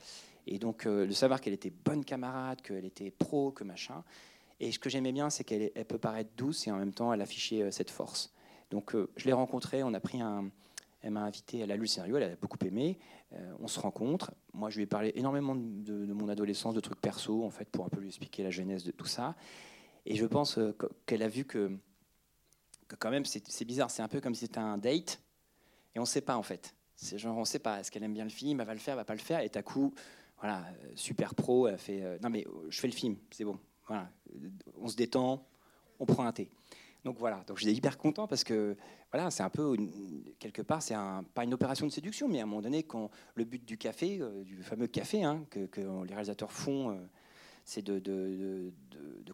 Et 0.46 0.58
donc, 0.58 0.84
le 0.84 1.10
savoir 1.10 1.40
qu'elle 1.40 1.52
était 1.52 1.72
bonne 1.84 2.02
camarade, 2.02 2.62
qu'elle 2.62 2.86
était 2.86 3.10
pro, 3.10 3.50
que 3.50 3.62
machin, 3.62 4.02
et 4.62 4.70
ce 4.70 4.78
que 4.78 4.88
j'aimais 4.88 5.10
bien, 5.10 5.28
c'est 5.28 5.42
qu'elle 5.42 5.72
peut 5.86 5.98
paraître 5.98 6.30
douce 6.36 6.68
et 6.68 6.70
en 6.70 6.76
même 6.76 6.94
temps, 6.94 7.12
elle 7.12 7.20
affichait 7.20 7.62
euh, 7.62 7.70
cette 7.72 7.90
force. 7.90 8.32
Donc, 8.70 8.94
euh, 8.94 9.10
je 9.16 9.26
l'ai 9.26 9.32
rencontrée, 9.32 9.82
on 9.82 9.92
a 9.92 9.98
pris 9.98 10.20
un. 10.20 10.50
Elle 11.00 11.10
m'a 11.10 11.22
invité, 11.22 11.58
elle 11.58 11.72
a 11.72 11.74
lu 11.74 11.80
le 11.80 11.86
scénario, 11.88 12.16
elle 12.16 12.22
a 12.22 12.36
beaucoup 12.36 12.64
aimé. 12.64 12.96
Euh, 13.32 13.52
on 13.58 13.66
se 13.66 13.80
rencontre. 13.80 14.32
Moi, 14.54 14.70
je 14.70 14.76
lui 14.76 14.84
ai 14.84 14.86
parlé 14.86 15.10
énormément 15.16 15.56
de, 15.56 16.12
mon 16.12 16.28
adolescence, 16.28 16.74
de 16.74 16.80
trucs 16.80 17.00
perso, 17.00 17.42
en 17.44 17.50
fait, 17.50 17.68
pour 17.70 17.84
un 17.84 17.88
peu 17.88 17.98
lui 17.98 18.06
expliquer 18.06 18.44
la 18.44 18.50
genèse 18.50 18.84
de 18.84 18.92
tout 18.92 19.06
ça. 19.06 19.34
Et 20.06 20.14
je 20.14 20.24
pense 20.24 20.60
qu'elle 21.06 21.24
a 21.24 21.28
vu 21.28 21.44
que, 21.44 21.76
que 22.86 22.94
quand 22.94 23.10
même, 23.10 23.24
c'est 23.24 23.64
bizarre. 23.64 23.90
C'est 23.90 24.02
un 24.02 24.08
peu 24.08 24.20
comme 24.20 24.36
si 24.36 24.42
c'était 24.42 24.58
un 24.58 24.78
date 24.78 25.20
et 25.96 25.98
on 25.98 26.02
ne 26.02 26.06
sait 26.06 26.20
pas, 26.20 26.36
en 26.36 26.44
fait. 26.44 26.72
C'est 26.94 27.18
genre, 27.18 27.36
on 27.36 27.40
ne 27.40 27.44
sait 27.44 27.58
pas. 27.58 27.80
Est-ce 27.80 27.90
qu'elle 27.90 28.04
aime 28.04 28.14
bien 28.14 28.22
le 28.22 28.30
film 28.30 28.60
Elle 28.60 28.66
va 28.68 28.74
le 28.74 28.78
faire, 28.78 28.94
elle 28.94 29.00
va 29.00 29.04
pas 29.04 29.14
le 29.14 29.18
faire. 29.18 29.40
Et 29.40 29.50
à 29.52 29.62
coup, 29.64 29.92
voilà, 30.38 30.64
super 30.94 31.34
pro, 31.34 31.66
elle 31.66 31.78
fait 31.78 32.20
Non, 32.22 32.30
mais 32.30 32.46
je 32.68 32.78
fais 32.78 32.86
le 32.86 32.94
film, 32.94 33.16
c'est 33.32 33.44
bon. 33.44 33.58
On 34.80 34.88
se 34.88 34.96
détend, 34.96 35.46
on 35.98 36.06
prend 36.06 36.24
un 36.26 36.32
thé. 36.32 36.50
Donc 37.04 37.18
voilà, 37.18 37.42
donc 37.46 37.58
j'étais 37.58 37.74
hyper 37.74 37.98
content 37.98 38.28
parce 38.28 38.44
que 38.44 38.76
voilà, 39.10 39.30
c'est 39.30 39.42
un 39.42 39.50
peu 39.50 39.76
quelque 40.38 40.62
part, 40.62 40.82
c'est 40.82 40.94
pas 41.34 41.44
une 41.44 41.52
opération 41.52 41.86
de 41.86 41.90
séduction, 41.90 42.28
mais 42.28 42.40
à 42.40 42.44
un 42.44 42.46
moment 42.46 42.62
donné, 42.62 42.84
quand 42.84 43.10
le 43.34 43.44
but 43.44 43.64
du 43.64 43.76
café, 43.76 44.18
euh, 44.20 44.44
du 44.44 44.62
fameux 44.62 44.86
café 44.86 45.24
hein, 45.24 45.44
que, 45.50 45.68
les 46.04 46.14
réalisateurs 46.14 46.52
font, 46.52 46.90
euh, 46.90 46.96
c'est 47.64 47.82
de, 47.82 48.72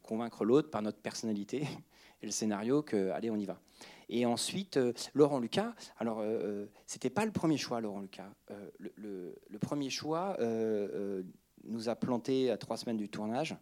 convaincre 0.02 0.44
l'autre 0.44 0.70
par 0.70 0.80
notre 0.80 0.98
personnalité 0.98 1.66
et 2.22 2.26
le 2.26 2.32
scénario 2.32 2.82
que 2.82 3.10
allez, 3.10 3.30
on 3.30 3.36
y 3.36 3.44
va. 3.44 3.60
Et 4.08 4.24
ensuite, 4.24 4.78
euh, 4.78 4.94
Laurent 5.12 5.38
Lucas. 5.38 5.74
Alors, 5.98 6.24
c'était 6.86 7.10
pas 7.10 7.26
le 7.26 7.32
premier 7.32 7.58
choix, 7.58 7.80
Laurent 7.82 8.00
Lucas. 8.00 8.32
Le, 8.78 8.92
le, 8.96 9.58
premier 9.58 9.90
choix 9.90 10.38
nous 11.64 11.88
a 11.90 11.94
planté 11.94 12.50
à 12.50 12.56
trois 12.56 12.78
semaines 12.78 12.96
du 12.96 13.10
tournage. 13.10 13.54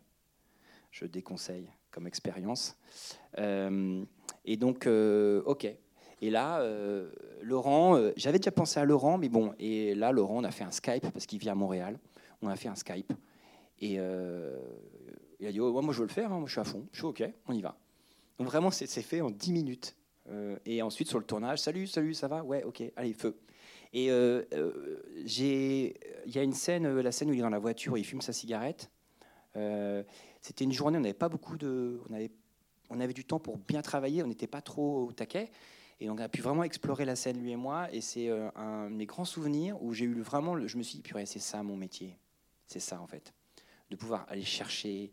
Je 0.98 1.04
déconseille 1.04 1.68
comme 1.90 2.06
expérience. 2.06 2.74
Euh, 3.38 4.02
et 4.46 4.56
donc, 4.56 4.86
euh, 4.86 5.42
ok. 5.44 5.66
Et 6.22 6.30
là, 6.30 6.60
euh, 6.60 7.10
Laurent, 7.42 8.00
j'avais 8.16 8.38
déjà 8.38 8.50
pensé 8.50 8.80
à 8.80 8.86
Laurent, 8.86 9.18
mais 9.18 9.28
bon, 9.28 9.52
et 9.58 9.94
là, 9.94 10.10
Laurent, 10.10 10.38
on 10.38 10.44
a 10.44 10.50
fait 10.50 10.64
un 10.64 10.70
Skype 10.70 11.06
parce 11.12 11.26
qu'il 11.26 11.38
vit 11.38 11.50
à 11.50 11.54
Montréal. 11.54 11.98
On 12.40 12.48
a 12.48 12.56
fait 12.56 12.70
un 12.70 12.74
Skype. 12.74 13.12
Et 13.80 13.96
il 13.96 15.46
a 15.46 15.52
dit, 15.52 15.60
oh, 15.60 15.82
moi, 15.82 15.92
je 15.92 15.98
veux 15.98 16.06
le 16.06 16.12
faire, 16.12 16.32
hein, 16.32 16.38
moi, 16.38 16.46
je 16.46 16.52
suis 16.52 16.60
à 16.62 16.64
fond, 16.64 16.86
je 16.92 16.98
suis 16.98 17.06
ok, 17.06 17.30
on 17.46 17.52
y 17.52 17.60
va. 17.60 17.76
Donc 18.38 18.46
vraiment, 18.46 18.70
c'est 18.70 18.86
fait 18.86 19.20
en 19.20 19.30
10 19.30 19.52
minutes. 19.52 19.94
et 20.64 20.80
ensuite, 20.80 21.08
sur 21.08 21.18
le 21.18 21.26
tournage, 21.26 21.58
salut, 21.58 21.86
salut, 21.86 22.14
ça 22.14 22.26
va? 22.26 22.42
Ouais, 22.42 22.64
ok, 22.64 22.82
allez, 22.96 23.12
feu. 23.12 23.36
Et 23.92 24.06
il 24.06 25.92
y 26.34 26.38
a 26.38 26.42
une 26.42 26.54
scène, 26.54 27.00
la 27.00 27.12
scène 27.12 27.28
où 27.28 27.34
il 27.34 27.40
est 27.40 27.42
dans 27.42 27.50
la 27.50 27.58
voiture, 27.58 27.98
il 27.98 28.04
fume 28.04 28.22
sa 28.22 28.32
cigarette. 28.32 28.90
C'était 30.46 30.62
une 30.62 30.72
journée, 30.72 30.96
on 30.96 31.00
n'avait 31.00 31.12
pas 31.12 31.28
beaucoup 31.28 31.56
de, 31.56 32.00
on 32.08 32.14
avait, 32.14 32.30
on 32.88 33.00
avait 33.00 33.12
du 33.12 33.24
temps 33.24 33.40
pour 33.40 33.58
bien 33.58 33.82
travailler, 33.82 34.22
on 34.22 34.28
n'était 34.28 34.46
pas 34.46 34.62
trop 34.62 35.06
au 35.06 35.12
taquet. 35.12 35.50
Et 35.98 36.08
on 36.08 36.16
a 36.18 36.28
pu 36.28 36.40
vraiment 36.40 36.62
explorer 36.62 37.04
la 37.04 37.16
scène, 37.16 37.42
lui 37.42 37.50
et 37.50 37.56
moi. 37.56 37.92
Et 37.92 38.00
c'est 38.00 38.28
euh, 38.28 38.48
un 38.54 38.88
de 38.88 38.94
mes 38.94 39.06
grands 39.06 39.24
souvenirs 39.24 39.82
où 39.82 39.92
j'ai 39.92 40.04
eu 40.04 40.20
vraiment, 40.20 40.64
je 40.64 40.78
me 40.78 40.84
suis 40.84 40.98
dit, 40.98 41.02
purée, 41.02 41.26
c'est 41.26 41.40
ça 41.40 41.64
mon 41.64 41.76
métier. 41.76 42.16
C'est 42.68 42.78
ça, 42.78 43.00
en 43.00 43.08
fait. 43.08 43.34
De 43.90 43.96
pouvoir 43.96 44.24
aller 44.28 44.44
chercher. 44.44 45.10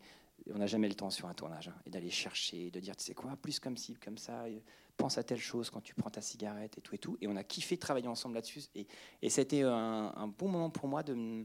On 0.52 0.58
n'a 0.58 0.68
jamais 0.68 0.88
le 0.88 0.94
temps 0.94 1.10
sur 1.10 1.26
un 1.26 1.34
tournage. 1.34 1.66
Hein, 1.66 1.74
et 1.84 1.90
d'aller 1.90 2.10
chercher, 2.10 2.70
de 2.70 2.78
dire, 2.78 2.94
tu 2.94 3.02
sais 3.02 3.14
quoi, 3.14 3.34
plus 3.34 3.58
comme 3.58 3.76
ci, 3.76 3.94
comme 3.94 4.18
ça. 4.18 4.44
Pense 4.96 5.18
à 5.18 5.24
telle 5.24 5.40
chose 5.40 5.68
quand 5.68 5.80
tu 5.80 5.96
prends 5.96 6.10
ta 6.10 6.20
cigarette 6.20 6.78
et 6.78 6.80
tout 6.80 6.94
et 6.94 6.98
tout. 6.98 7.16
Et 7.20 7.26
on 7.26 7.34
a 7.34 7.42
kiffé 7.42 7.76
travailler 7.76 8.06
ensemble 8.06 8.36
là-dessus. 8.36 8.62
Et, 8.76 9.30
c'était 9.30 9.62
un, 9.62 10.28
bon 10.38 10.48
moment 10.48 10.70
pour 10.70 10.86
moi 10.86 11.02
de, 11.02 11.44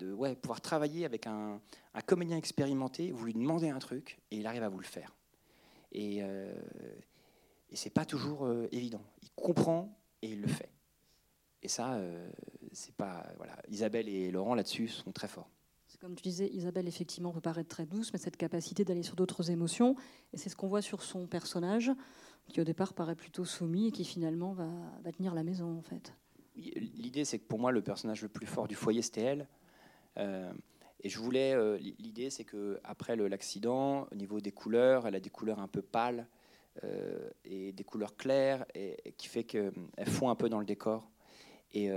de 0.00 0.12
ouais, 0.12 0.34
pouvoir 0.34 0.60
travailler 0.60 1.04
avec 1.04 1.26
un, 1.26 1.60
comédien 2.06 2.36
expérimenté, 2.36 3.12
vous 3.12 3.26
lui 3.26 3.34
demandez 3.34 3.68
un 3.68 3.78
truc 3.78 4.20
et 4.30 4.38
il 4.38 4.46
arrive 4.46 4.62
à 4.62 4.68
vous 4.68 4.78
le 4.78 4.84
faire. 4.84 5.14
Et, 5.92 6.18
euh, 6.22 6.52
et 7.70 7.76
c'est 7.76 7.90
pas 7.90 8.04
toujours 8.04 8.46
euh, 8.46 8.68
évident. 8.72 9.02
Il 9.22 9.30
comprend 9.34 9.96
et 10.22 10.30
il 10.30 10.40
le 10.40 10.48
fait. 10.48 10.70
Et 11.62 11.68
ça, 11.68 11.94
euh, 11.94 12.30
c'est 12.72 12.94
pas. 12.94 13.26
Voilà. 13.36 13.54
Isabelle 13.68 14.08
et 14.08 14.30
Laurent 14.30 14.54
là-dessus 14.54 14.88
sont 14.88 15.12
très 15.12 15.28
forts. 15.28 15.50
Comme 16.00 16.14
tu 16.14 16.22
disais, 16.22 16.48
Isabelle, 16.48 16.88
effectivement, 16.88 17.30
peut 17.30 17.42
paraître 17.42 17.68
très 17.68 17.84
douce, 17.84 18.10
mais 18.14 18.18
cette 18.18 18.38
capacité 18.38 18.84
d'aller 18.84 19.02
sur 19.02 19.16
d'autres 19.16 19.50
émotions, 19.50 19.96
et 20.32 20.38
c'est 20.38 20.48
ce 20.48 20.56
qu'on 20.56 20.68
voit 20.68 20.80
sur 20.80 21.02
son 21.02 21.26
personnage, 21.26 21.92
qui 22.48 22.58
au 22.60 22.64
départ 22.64 22.94
paraît 22.94 23.16
plutôt 23.16 23.44
soumis 23.44 23.88
et 23.88 23.90
qui 23.92 24.04
finalement 24.06 24.52
va, 24.52 24.70
va 25.02 25.12
tenir 25.12 25.34
la 25.34 25.42
maison, 25.42 25.76
en 25.76 25.82
fait. 25.82 26.14
L'idée, 26.56 27.26
c'est 27.26 27.38
que 27.38 27.46
pour 27.46 27.58
moi, 27.58 27.70
le 27.70 27.82
personnage 27.82 28.22
le 28.22 28.28
plus 28.28 28.46
fort 28.46 28.66
du 28.66 28.76
foyer, 28.76 29.02
c'était 29.02 29.20
elle. 29.20 29.48
Euh, 30.18 30.52
et 31.02 31.08
je 31.08 31.18
voulais, 31.18 31.54
euh, 31.54 31.78
l'idée, 31.78 32.30
c'est 32.30 32.44
que 32.44 32.78
après 32.84 33.16
l'accident, 33.16 34.06
au 34.12 34.14
niveau 34.14 34.40
des 34.40 34.52
couleurs, 34.52 35.06
elle 35.06 35.14
a 35.14 35.20
des 35.20 35.30
couleurs 35.30 35.58
un 35.58 35.68
peu 35.68 35.80
pâles 35.80 36.26
euh, 36.84 37.30
et 37.44 37.72
des 37.72 37.84
couleurs 37.84 38.16
claires, 38.16 38.66
et, 38.74 39.14
qui 39.16 39.28
fait 39.28 39.44
qu'elles 39.44 39.72
font 40.06 40.28
un 40.28 40.34
peu 40.34 40.48
dans 40.48 40.58
le 40.58 40.66
décor. 40.66 41.10
Et, 41.72 41.90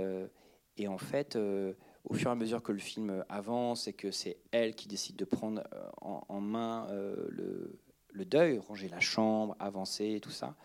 en 0.88 0.98
fait, 0.98 1.36
au 1.36 2.14
fur 2.14 2.28
et 2.28 2.32
à 2.32 2.34
mesure 2.34 2.62
que 2.62 2.72
le 2.72 2.78
film 2.78 3.24
avance 3.28 3.88
et 3.88 3.92
que 3.92 4.10
c'est 4.10 4.38
elle 4.50 4.74
qui 4.74 4.88
décide 4.88 5.16
de 5.16 5.24
prendre 5.24 5.62
en, 6.00 6.40
main 6.40 6.86
le, 6.90 8.24
deuil, 8.24 8.58
ranger 8.58 8.88
la 8.88 9.00
chambre, 9.00 9.54
avancer, 9.58 10.18
tout 10.22 10.30
ça, 10.30 10.56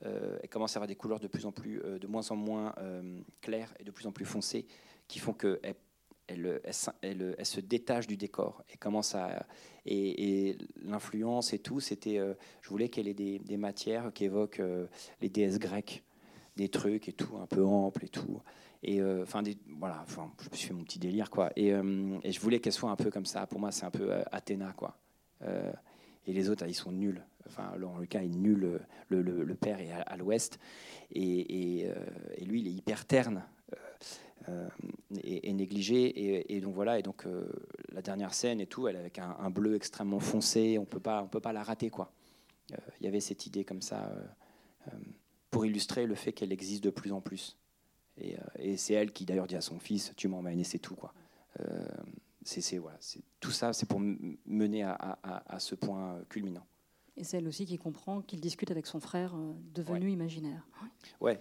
elle 0.00 0.48
commence 0.50 0.76
à 0.76 0.78
avoir 0.78 0.88
des 0.88 0.96
couleurs 0.96 1.20
de 1.20 1.28
plus 1.28 1.44
en 1.44 1.52
plus, 1.52 1.80
de 1.80 2.06
moins 2.06 2.30
en 2.30 2.36
moins 2.36 2.74
claires 3.40 3.74
et 3.78 3.84
de 3.84 3.90
plus 3.90 4.06
en 4.06 4.12
plus 4.12 4.24
foncées, 4.24 4.66
qui 5.08 5.18
font 5.18 5.34
qu'elle 5.34 5.74
elle, 6.28 7.36
se 7.42 7.60
détache 7.60 8.06
du 8.06 8.16
décor 8.16 8.62
et 8.72 8.76
commence 8.76 9.14
à 9.14 9.46
et, 9.86 10.56
l'influence 10.82 11.52
et 11.52 11.58
tout 11.58 11.80
c'était 11.80 12.18
euh, 12.18 12.34
je 12.62 12.68
voulais 12.68 12.88
qu'elle 12.88 13.08
ait 13.08 13.14
des, 13.14 13.56
matières 13.56 14.12
qui 14.12 14.24
évoquent 14.24 14.60
euh, 14.60 14.86
les 15.20 15.28
déesses 15.28 15.58
grecques 15.58 16.02
des 16.56 16.68
trucs 16.68 17.08
et 17.08 17.12
tout 17.12 17.36
un 17.38 17.46
peu 17.46 17.64
ample 17.64 18.04
et 18.04 18.08
tout. 18.08 18.42
Et 18.82 19.00
euh, 19.00 19.22
enfin 19.22 19.42
voilà 19.78 20.04
je 20.08 20.50
me 20.50 20.56
suis 20.56 20.68
fait 20.68 20.74
mon 20.74 20.84
petit 20.84 20.98
délire 20.98 21.30
quoi. 21.30 21.50
Et, 21.56 21.70
je 21.70 22.40
voulais 22.40 22.60
qu'elle 22.60 22.72
soit 22.72 22.90
un 22.90 22.96
peu 22.96 23.10
comme 23.10 23.26
ça. 23.26 23.46
Pour 23.46 23.58
moi 23.60 23.72
c'est 23.72 23.84
un 23.86 23.90
peu 23.90 24.12
Athéna 24.30 24.72
quoi. 24.76 24.96
Et 26.26 26.32
les 26.32 26.50
autres 26.50 26.66
ils 26.66 26.74
sont 26.74 26.92
nuls. 26.92 27.24
Enfin 27.46 27.74
Laurent 27.76 27.98
Lucas 27.98 28.22
est 28.22 28.28
nul 28.28 28.80
le, 29.08 29.22
le, 29.22 29.54
père 29.54 29.80
est 29.80 29.90
à, 29.90 30.16
l'ouest. 30.16 30.58
Et, 31.12 31.86
lui 32.42 32.60
il 32.60 32.68
est 32.68 32.72
hyper 32.72 33.06
terne 33.06 33.44
est, 35.22 35.52
négligée. 35.52 36.54
Et, 36.54 36.60
donc 36.60 36.74
voilà, 36.74 36.98
et 36.98 37.02
donc 37.02 37.26
euh, 37.26 37.44
la 37.92 38.02
dernière 38.02 38.34
scène 38.34 38.60
et 38.60 38.66
tout, 38.66 38.88
elle 38.88 38.96
avec 38.96 39.18
un, 39.18 39.50
bleu 39.50 39.74
extrêmement 39.74 40.20
foncé, 40.20 40.78
on 40.78 40.84
peut 40.84 41.00
pas, 41.00 41.22
on 41.22 41.28
peut 41.28 41.40
pas 41.40 41.52
la 41.52 41.62
rater 41.62 41.90
quoi. 41.90 42.12
Euh, 42.72 42.76
il 43.00 43.04
y 43.04 43.08
avait 43.08 43.20
cette 43.20 43.46
idée 43.46 43.64
comme 43.64 43.82
ça 43.82 44.12
pour 45.50 45.64
illustrer 45.66 46.06
le 46.06 46.14
fait 46.14 46.32
qu'elle 46.32 46.52
existe 46.52 46.82
de 46.82 46.90
plus 46.90 47.12
en 47.12 47.20
plus. 47.20 47.56
Et, 48.18 48.76
c'est 48.76 48.94
elle 48.94 49.12
qui 49.12 49.24
d'ailleurs 49.24 49.46
dit 49.46 49.56
à 49.56 49.60
son 49.60 49.78
fils, 49.78 50.12
tu 50.16 50.28
m'emmènes 50.28 50.60
et 50.60 50.64
c'est 50.64 50.78
tout 50.78 50.96
quoi. 50.96 51.12
c'est 52.42 52.78
voilà, 52.78 52.98
tout 53.40 53.50
ça, 53.50 53.72
c'est 53.72 53.86
pour 53.86 54.00
mener 54.00 54.82
à, 54.82 55.56
ce 55.58 55.74
point 55.74 56.20
culminant. 56.28 56.66
Et 57.22 57.24
c'est 57.24 57.36
elle 57.36 57.46
aussi 57.46 57.66
qui 57.66 57.78
comprend 57.78 58.20
qu'il 58.20 58.40
discute 58.40 58.72
avec 58.72 58.84
son 58.84 58.98
frère 58.98 59.36
euh, 59.36 59.52
devenu 59.72 60.10
imaginaire. 60.10 60.66
Ouais, 61.20 61.38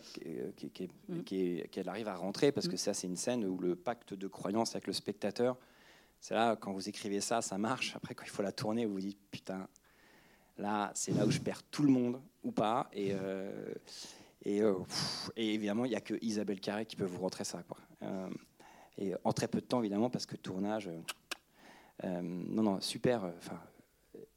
mm. 1.10 1.24
qu'elle 1.24 1.90
arrive 1.90 2.08
à 2.08 2.14
rentrer, 2.14 2.52
parce 2.52 2.68
que 2.68 2.76
mm. 2.76 2.78
ça, 2.78 2.94
c'est 2.94 3.08
une 3.08 3.18
scène 3.18 3.44
où 3.46 3.58
le 3.58 3.76
pacte 3.76 4.14
de 4.14 4.28
croyance 4.28 4.76
avec 4.76 4.86
le 4.86 4.94
spectateur, 4.94 5.58
c'est 6.20 6.36
là, 6.36 6.56
quand 6.56 6.72
vous 6.72 6.88
écrivez 6.88 7.20
ça, 7.20 7.42
ça 7.42 7.58
marche. 7.58 7.96
Après, 7.96 8.14
quand 8.14 8.26
il 8.26 8.30
faut 8.30 8.44
la 8.44 8.52
tourner, 8.52 8.86
vous 8.86 8.94
vous 8.94 9.00
dites, 9.00 9.18
putain, 9.32 9.68
là, 10.60 10.92
c'est 10.94 11.14
là 11.16 11.26
où 11.26 11.32
je 11.32 11.40
perds 11.40 11.64
tout 11.64 11.82
le 11.82 11.90
monde, 11.90 12.22
ou 12.44 12.52
pas. 12.52 12.88
Et, 12.94 13.14
euh, 13.14 13.74
et, 14.46 14.62
euh, 14.62 14.76
et, 15.36 15.56
évidemment, 15.56 15.86
il 15.86 15.90
n'y 15.90 15.96
a 15.96 16.02
que 16.02 16.14
Isabelle 16.22 16.60
Carré 16.60 16.86
qui 16.86 16.96
peut 16.96 17.06
vous 17.06 17.22
rentrer 17.22 17.44
ça. 17.44 17.64
Quoi. 17.64 17.80
et 19.00 19.16
en 19.24 19.34
très 19.34 19.48
peu 19.48 19.62
de 19.62 19.66
temps, 19.66 19.80
évidemment, 19.80 20.12
parce 20.12 20.28
que 20.28 20.36
tournage. 20.36 20.92
non, 22.04 22.62
non, 22.62 22.80
super. 22.82 23.24
Enfin, 23.40 23.60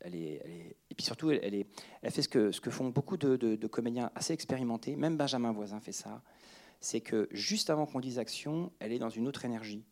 elle 0.05 0.15
est, 0.15 0.77
et 0.95 0.97
puis 0.97 1.07
surtout, 1.07 1.33
elle, 1.33 1.65
fait 2.09 2.23
ce 2.23 2.29
que, 2.29 2.71
font 2.71 2.91
beaucoup 2.91 3.17
de, 3.17 3.67
comédiens 3.67 4.13
assez 4.15 4.33
expérimentés, 4.33 4.95
même 4.95 5.17
Benjamin 5.17 5.51
Voisin 5.51 5.81
fait 5.81 5.91
ça, 5.91 6.23
c'est 6.79 7.01
que 7.01 7.29
juste 7.33 7.69
avant 7.69 7.85
qu'on 7.85 7.99
dise 7.99 8.21
action, 8.21 8.71
elle 8.79 8.93
est 8.93 9.01
dans 9.01 9.11
une 9.11 9.27
autre 9.27 9.45
énergie. 9.45 9.83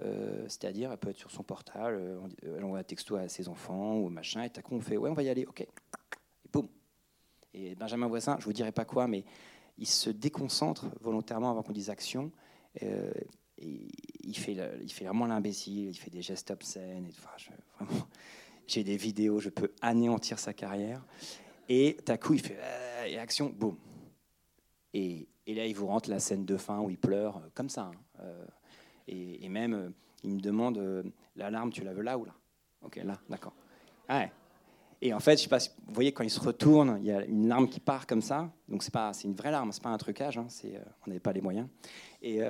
Euh, 0.00 0.42
c'est-à-dire, 0.42 0.92
elle 0.92 0.98
peut 0.98 1.08
être 1.08 1.16
sur 1.16 1.30
son 1.30 1.44
portable, 1.44 1.96
euh, 1.98 2.18
elle 2.58 2.62
envoie 2.62 2.80
un 2.80 2.82
texto 2.82 3.16
à 3.16 3.26
ses 3.28 3.48
enfants 3.48 3.96
ou 3.96 4.10
machin, 4.10 4.42
et 4.42 4.50
à 4.54 4.60
coup 4.60 4.74
on 4.74 4.82
fait 4.82 4.98
ouais, 4.98 5.08
on 5.08 5.14
va 5.14 5.22
y 5.22 5.30
aller, 5.30 5.46
ok, 5.46 5.62
et 5.62 5.68
boum. 6.52 6.68
Et 7.54 7.74
Benjamin 7.74 8.06
Voisin, 8.06 8.36
je 8.38 8.44
vous 8.44 8.52
dirai 8.52 8.70
pas 8.70 8.84
quoi, 8.84 9.08
mais 9.08 9.24
il 9.78 9.86
se 9.86 10.10
déconcentre 10.10 10.88
volontairement 11.00 11.50
avant 11.50 11.62
qu'on 11.62 11.72
dise 11.72 11.88
action. 11.88 12.30
Euh, 12.82 13.10
et 13.56 13.88
il 14.22 14.36
fait, 14.36 14.58
il 14.82 14.92
fait 14.92 15.06
vraiment 15.06 15.24
l'imbécile, 15.24 15.88
il 15.88 15.94
fait 15.94 16.10
des 16.10 16.20
gestes 16.20 16.50
obscènes, 16.50 17.06
et, 17.06 17.12
enfin, 17.16 17.30
vraiment, 17.80 18.06
j'ai 18.66 18.84
des 18.84 18.96
vidéos, 18.96 19.40
je 19.40 19.50
peux 19.50 19.70
anéantir 19.80 20.38
sa 20.38 20.52
carrière. 20.52 21.04
Et 21.68 21.96
d'un 22.04 22.16
coup, 22.16 22.34
il 22.34 22.40
fait 22.40 22.58
euh, 22.60 23.22
action, 23.22 23.52
boum. 23.54 23.76
Et, 24.92 25.28
et, 25.46 25.54
là, 25.54 25.66
il 25.66 25.74
vous 25.74 25.86
rentre 25.86 26.10
la 26.10 26.20
scène 26.20 26.44
de 26.44 26.56
fin 26.56 26.80
où 26.80 26.90
il 26.90 26.98
pleure, 26.98 27.38
euh, 27.38 27.48
comme 27.54 27.68
ça. 27.68 27.90
Hein. 27.92 28.20
Euh, 28.20 28.44
et, 29.08 29.48
même, 29.48 29.92
il 30.22 30.34
me 30.34 30.40
demande 30.40 31.04
l'alarme, 31.36 31.70
tu 31.70 31.82
la 31.82 31.92
veux 31.92 32.02
là 32.02 32.16
ou 32.16 32.24
là? 32.24 32.34
Ok, 32.82 32.96
là, 32.96 33.18
d'accord. 33.28 33.54
Ouais. 34.08 34.30
Et 35.06 35.12
en 35.12 35.20
fait, 35.20 35.36
je 35.36 35.42
sais 35.42 35.48
pas, 35.50 35.58
vous 35.58 35.92
voyez, 35.92 36.12
quand 36.12 36.24
il 36.24 36.30
se 36.30 36.40
retourne, 36.40 36.96
il 36.98 37.04
y 37.04 37.12
a 37.12 37.22
une 37.26 37.46
larme 37.46 37.68
qui 37.68 37.78
part 37.78 38.06
comme 38.06 38.22
ça. 38.22 38.50
Donc, 38.70 38.82
c'est 38.82 38.90
pas, 38.90 39.12
c'est 39.12 39.28
une 39.28 39.34
vraie 39.34 39.50
larme, 39.50 39.70
c'est 39.70 39.82
pas 39.82 39.90
un 39.90 39.98
trucage. 39.98 40.38
Hein, 40.38 40.46
c'est, 40.48 40.80
on 41.06 41.10
n'avait 41.10 41.20
pas 41.20 41.34
les 41.34 41.42
moyens. 41.42 41.68
Et, 42.22 42.40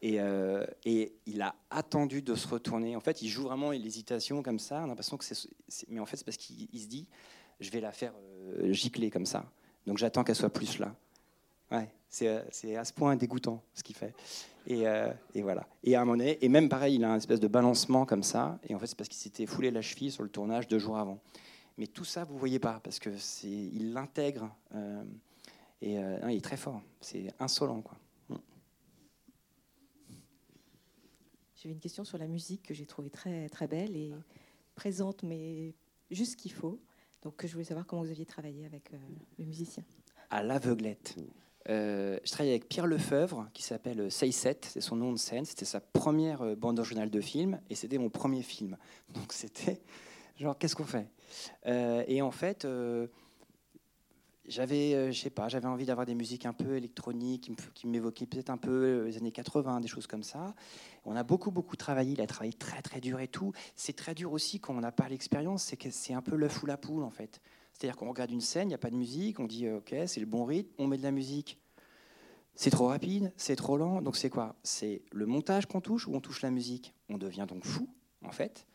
et, 0.00 0.20
et, 0.84 1.12
il 1.26 1.42
a 1.42 1.56
attendu 1.70 2.22
de 2.22 2.36
se 2.36 2.46
retourner. 2.46 2.94
En 2.94 3.00
fait, 3.00 3.20
il 3.22 3.28
joue 3.28 3.42
vraiment 3.42 3.72
l'hésitation 3.72 4.44
comme 4.44 4.60
ça. 4.60 4.84
On 4.86 4.92
a 4.92 4.94
que 4.94 5.24
c'est, 5.24 5.48
mais 5.88 5.98
en 5.98 6.06
fait, 6.06 6.16
c'est 6.16 6.24
parce 6.24 6.36
qu'il 6.36 6.68
se 6.80 6.86
dit, 6.86 7.08
je 7.58 7.68
vais 7.72 7.80
la 7.80 7.90
faire 7.90 8.12
gicler 8.66 9.10
comme 9.10 9.26
ça. 9.26 9.44
Donc, 9.84 9.98
j'attends 9.98 10.22
qu'elle 10.22 10.36
soit 10.36 10.50
plus 10.50 10.78
là. 10.78 10.94
Ouais, 11.72 11.90
c'est, 12.08 12.44
c'est 12.52 12.76
à 12.76 12.84
ce 12.84 12.92
point 12.92 13.16
dégoûtant 13.16 13.60
ce 13.74 13.82
qu'il 13.82 13.96
fait. 13.96 14.14
Et, 14.68 14.84
et, 15.34 15.42
voilà. 15.42 15.66
Et 15.82 15.96
à 15.96 16.02
un 16.02 16.04
moment 16.04 16.16
donné, 16.16 16.38
et 16.44 16.48
même 16.48 16.68
pareil, 16.68 16.94
il 16.94 17.04
a 17.04 17.10
un 17.10 17.16
espèce 17.16 17.40
de 17.40 17.48
balancement 17.48 18.06
comme 18.06 18.22
ça. 18.22 18.60
Et 18.68 18.74
en 18.76 18.78
fait, 18.78 18.86
c'est 18.86 18.96
parce 18.96 19.08
qu'il 19.08 19.18
s'était 19.18 19.46
foulé 19.46 19.72
la 19.72 19.82
cheville 19.82 20.12
sur 20.12 20.22
le 20.22 20.28
tournage 20.28 20.68
deux 20.68 20.78
jours 20.78 20.96
avant. 20.96 21.18
Mais 21.78 21.86
tout 21.86 22.04
ça, 22.04 22.24
vous 22.24 22.36
voyez 22.36 22.58
pas, 22.58 22.80
parce 22.80 22.98
que 22.98 23.16
c'est, 23.16 23.48
il 23.48 23.92
l'intègre. 23.92 24.52
euh, 24.74 25.04
et 25.80 25.96
euh, 25.98 26.18
non, 26.18 26.28
il 26.28 26.38
est 26.38 26.44
très 26.44 26.56
fort. 26.56 26.82
C'est 27.00 27.32
insolent, 27.38 27.82
quoi. 27.82 27.96
J'ai 31.54 31.70
une 31.70 31.80
question 31.80 32.04
sur 32.04 32.18
la 32.18 32.28
musique 32.28 32.62
que 32.62 32.74
j'ai 32.74 32.86
trouvée 32.86 33.10
très, 33.10 33.48
très 33.48 33.66
belle 33.66 33.96
et 33.96 34.12
présente, 34.76 35.24
mais 35.24 35.74
juste 36.10 36.32
ce 36.32 36.36
qu'il 36.36 36.52
faut. 36.52 36.80
Donc, 37.22 37.44
je 37.44 37.52
voulais 37.52 37.64
savoir 37.64 37.84
comment 37.84 38.02
vous 38.02 38.10
aviez 38.10 38.26
travaillé 38.26 38.64
avec 38.64 38.92
euh, 38.92 38.96
le 39.38 39.44
musicien. 39.44 39.84
À 40.30 40.42
l'aveuglette. 40.42 41.16
Euh, 41.68 42.18
je 42.24 42.30
travaille 42.30 42.50
avec 42.50 42.68
Pierre 42.68 42.86
Lefebvre, 42.86 43.48
qui 43.52 43.62
s'appelle 43.62 44.10
Say 44.10 44.30
Set, 44.30 44.68
c'est 44.72 44.80
son 44.80 44.96
nom 44.96 45.12
de 45.12 45.18
scène. 45.18 45.44
C'était 45.44 45.64
sa 45.64 45.80
première 45.80 46.56
bande 46.56 46.78
originale 46.78 47.10
de 47.10 47.20
film, 47.20 47.60
et 47.70 47.74
c'était 47.74 47.98
mon 47.98 48.08
premier 48.08 48.42
film. 48.42 48.76
Donc 49.14 49.32
c'était 49.32 49.80
genre, 50.38 50.56
qu'est-ce 50.58 50.76
qu'on 50.76 50.84
fait? 50.84 51.08
Euh, 51.66 52.04
Et 52.06 52.22
en 52.22 52.30
fait, 52.30 52.64
euh, 52.64 53.06
j'avais, 54.46 54.94
euh, 54.94 55.12
je 55.12 55.20
sais 55.20 55.30
pas, 55.30 55.48
j'avais 55.48 55.66
envie 55.66 55.84
d'avoir 55.84 56.06
des 56.06 56.14
musiques 56.14 56.46
un 56.46 56.52
peu 56.52 56.76
électroniques, 56.76 57.50
qui 57.74 57.86
m'évoquaient 57.86 58.26
peut-être 58.26 58.50
un 58.50 58.56
peu 58.56 58.70
euh, 58.70 59.04
les 59.04 59.16
années 59.18 59.32
80, 59.32 59.80
des 59.80 59.88
choses 59.88 60.06
comme 60.06 60.22
ça. 60.22 60.54
On 61.04 61.16
a 61.16 61.22
beaucoup, 61.22 61.50
beaucoup 61.50 61.76
travaillé. 61.76 62.12
Il 62.12 62.20
a 62.20 62.26
travaillé 62.26 62.52
très, 62.52 62.82
très 62.82 63.00
dur 63.00 63.20
et 63.20 63.28
tout. 63.28 63.52
C'est 63.76 63.94
très 63.94 64.14
dur 64.14 64.32
aussi 64.32 64.60
quand 64.60 64.74
on 64.74 64.80
n'a 64.80 64.92
pas 64.92 65.08
l'expérience. 65.08 65.64
C'est 65.64 65.90
c'est 65.90 66.14
un 66.14 66.22
peu 66.22 66.36
l'œuf 66.36 66.62
ou 66.62 66.66
la 66.66 66.76
poule, 66.76 67.02
en 67.02 67.10
fait. 67.10 67.40
C'est-à-dire 67.72 67.96
qu'on 67.96 68.08
regarde 68.08 68.30
une 68.30 68.40
scène, 68.40 68.68
il 68.68 68.70
n'y 68.70 68.74
a 68.74 68.78
pas 68.78 68.90
de 68.90 68.96
musique, 68.96 69.38
on 69.38 69.46
dit 69.46 69.68
ok, 69.68 69.94
c'est 70.06 70.18
le 70.18 70.26
bon 70.26 70.44
rythme, 70.44 70.70
on 70.78 70.88
met 70.88 70.98
de 70.98 71.02
la 71.04 71.12
musique. 71.12 71.60
C'est 72.56 72.70
trop 72.70 72.88
rapide, 72.88 73.32
c'est 73.36 73.54
trop 73.54 73.76
lent, 73.76 74.02
donc 74.02 74.16
c'est 74.16 74.30
quoi? 74.30 74.56
C'est 74.64 75.02
le 75.12 75.26
montage 75.26 75.66
qu'on 75.66 75.80
touche 75.80 76.08
ou 76.08 76.14
on 76.16 76.20
touche 76.20 76.42
la 76.42 76.50
musique? 76.50 76.92
On 77.08 77.16
devient 77.16 77.46
donc 77.48 77.64
fou, 77.64 77.88
en 78.24 78.32
fait, 78.32 78.66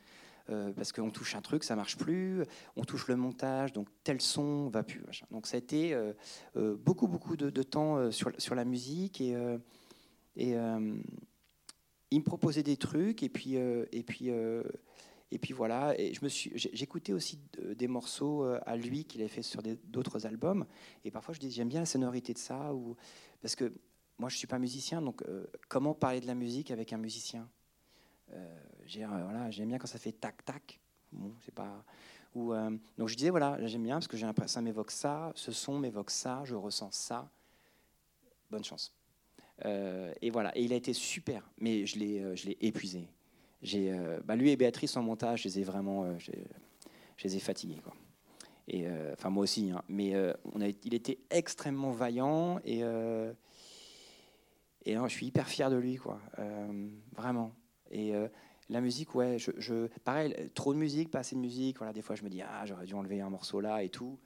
euh, 0.50 0.74
parce 0.74 0.92
qu'on 0.92 1.10
touche 1.10 1.36
un 1.36 1.42
truc, 1.42 1.64
ça 1.64 1.78
marche 1.78 1.98
plus, 1.98 2.44
on 2.76 2.84
touche 2.84 3.08
le 3.08 3.16
montage, 3.16 3.72
donc 3.72 3.88
tel 4.04 4.20
son 4.20 4.68
va 4.68 4.84
plus. 4.84 5.02
Donc 5.32 5.48
ça 5.48 5.56
a 5.56 5.58
été 5.58 5.94
euh, 5.94 6.12
euh, 6.58 6.76
beaucoup, 6.76 7.08
beaucoup 7.08 7.38
de, 7.38 7.64
temps 7.64 8.12
sur, 8.12 8.56
la 8.56 8.66
musique 8.66 9.22
et, 9.22 9.36
il 12.12 12.20
me 12.20 12.24
proposait 12.24 12.62
des 12.62 12.78
trucs 12.78 13.24
et 13.24 13.30
puis, 13.30 13.56
et 13.56 14.04
puis 14.04 14.30
et 15.32 15.40
puis 15.40 15.52
voilà, 15.54 16.00
et 16.00 16.14
je 16.14 16.24
me 16.24 16.30
suis, 16.30 16.52
j'écoutais 16.56 17.12
aussi 17.12 17.40
de- 17.54 17.74
des 17.74 17.88
morceaux 17.88 18.44
à 18.44 18.76
lui 18.76 19.06
qu'il 19.06 19.22
avait 19.22 19.30
fait 19.30 19.42
sur 19.42 19.64
d'autres 19.86 20.28
albums. 20.28 20.66
Et 21.06 21.10
parfois 21.12 21.34
je 21.34 21.40
dis 21.40 21.50
j'aime 21.50 21.70
bien 21.70 21.80
la 21.80 21.88
sonorité 21.88 22.34
de 22.34 22.38
ça, 22.38 22.74
ou 22.74 22.96
parce 23.42 23.56
que 23.56 23.74
moi 24.20 24.30
je 24.30 24.38
suis 24.38 24.46
pas 24.46 24.60
musicien, 24.60 25.02
donc 25.02 25.24
comment 25.70 25.94
parler 25.94 26.20
de 26.20 26.28
la 26.28 26.36
musique 26.36 26.70
avec 26.70 26.92
un 26.92 26.98
musicien? 26.98 27.50
J'ai- 28.86 29.04
euh, 29.04 29.08
voilà, 29.08 29.50
J'aime 29.52 29.70
bien 29.70 29.78
quand 29.78 29.88
ça 29.88 30.00
fait 30.00 30.12
tac 30.12 30.44
tac. 30.46 30.80
Bon, 31.12 31.32
c'est 31.46 31.54
pas. 31.54 31.84
Ou, 32.36 32.54
euh, 32.54 32.76
donc 32.98 33.10
je 33.10 33.16
disais 33.16 33.30
voilà, 33.30 33.58
j'aime 33.68 33.84
bien 33.84 33.96
parce 33.96 34.08
que 34.08 34.18
j'ai 34.18 34.26
l'impression 34.26 34.56
ça 34.56 34.62
m'évoque 34.62 34.90
ça, 34.92 35.32
ce 35.36 35.52
son 35.52 35.78
m'évoque 35.78 36.10
ça, 36.10 36.42
je 36.46 36.56
ressens 36.56 36.92
ça. 36.92 37.30
Bonne 38.50 38.64
chance. 38.64 38.94
Euh, 39.66 40.12
et 40.22 40.32
voilà, 40.32 40.56
et 40.58 40.64
il 40.64 40.74
a 40.74 40.76
été 40.76 40.94
super, 40.94 41.48
mais 41.60 41.86
je 41.86 42.00
l'ai, 42.00 42.36
je 42.36 42.48
l'ai 42.48 42.58
épuisé. 42.62 43.08
J'ai, 43.62 43.96
bah, 44.26 44.36
lui 44.36 44.50
et 44.50 44.58
Béatrice 44.58 44.98
en 44.98 45.04
montage, 45.04 45.44
je 45.44 45.48
les 45.48 45.60
ai 45.60 45.64
vraiment, 45.64 46.18
je 46.20 46.32
les 47.24 47.36
ai 47.38 47.40
fatigués. 47.40 47.80
Quoi. 47.84 47.94
Et 48.68 48.88
enfin 49.14 49.30
moi 49.30 49.44
aussi, 49.44 49.72
hein. 49.72 49.84
mais 49.88 50.14
on 50.54 50.60
a, 50.60 50.68
il 50.68 50.94
était 50.94 51.20
extrêmement 51.30 51.92
vaillant 51.92 52.60
et 52.66 52.82
et 54.86 54.96
je 54.96 55.08
suis 55.08 55.28
hyper 55.28 55.48
fier 55.48 55.70
de 55.70 55.78
lui, 55.78 55.96
quoi, 55.96 56.20
vraiment. 57.16 57.54
Et 57.92 58.14
la 58.70 58.82
musique, 58.82 59.14
ouais, 59.16 59.38
je, 59.40 59.88
pareil, 60.04 60.36
trop 60.54 60.74
de 60.74 60.80
musique, 60.80 61.12
pas 61.12 61.20
assez 61.20 61.36
de 61.36 61.42
musique. 61.42 61.78
Voilà, 61.78 61.94
des 61.94 62.02
fois 62.02 62.16
je 62.16 62.24
me 62.24 62.30
dis 62.30 62.42
ah 62.42 62.66
j'aurais 62.66 62.86
dû 62.86 62.94
enlever 62.94 63.22
un 63.22 63.30
morceau 63.30 63.60
là 63.62 63.84
et 63.84 63.90
tout, 63.90 64.18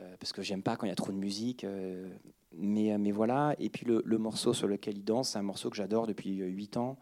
euh, 0.00 0.16
parce 0.18 0.32
que 0.32 0.42
j'aime 0.42 0.62
pas 0.62 0.76
quand 0.76 0.86
il 0.86 0.90
y 0.90 0.92
a 0.92 0.96
trop 0.96 1.12
de 1.12 1.18
musique. 1.18 1.64
euh, 1.64 2.08
mais, 2.52 2.96
mais 2.98 3.12
voilà. 3.12 3.54
Et 3.58 3.68
puis 3.68 3.86
le, 3.86 4.18
morceau 4.18 4.54
sur 4.54 4.68
lequel 4.68 4.98
il 4.98 5.04
danse, 5.04 5.30
c'est 5.30 5.38
un 5.38 5.42
morceau 5.42 5.70
que 5.70 5.76
j'adore 5.76 6.06
depuis 6.06 6.34
8 6.34 6.76
ans 6.78 6.98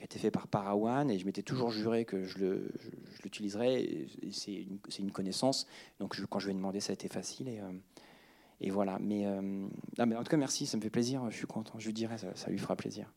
qui 0.00 0.04
a 0.04 0.06
été 0.06 0.18
fait 0.18 0.30
par 0.30 0.48
Parawan 0.48 1.10
et 1.10 1.18
je 1.18 1.26
m'étais 1.26 1.42
toujours 1.42 1.70
juré 1.70 2.06
que 2.06 2.24
je, 2.24 2.62
l'utiliserais. 3.22 4.06
C'est 4.32 4.66
une, 4.98 5.12
connaissance, 5.12 5.66
donc 5.98 6.18
quand 6.30 6.38
je 6.38 6.46
lui 6.46 6.52
ai 6.52 6.56
demandé, 6.56 6.80
ça 6.80 6.92
a 6.92 6.94
été 6.94 7.08
facile 7.08 7.48
et, 7.48 7.60
euh, 7.60 7.70
et 8.62 8.70
voilà. 8.70 8.98
Mais, 8.98 9.26
euh, 9.26 9.42
non, 9.42 10.06
mais 10.06 10.16
en 10.16 10.22
tout 10.22 10.30
cas, 10.30 10.38
merci, 10.38 10.64
ça 10.64 10.78
me 10.78 10.82
fait 10.82 10.88
plaisir. 10.88 11.22
Je 11.30 11.36
suis 11.36 11.46
content. 11.46 11.78
Je 11.78 11.86
lui 11.86 11.92
dirai, 11.92 12.16
ça 12.16 12.50
lui 12.50 12.58
fera 12.58 12.76
plaisir. 12.76 13.12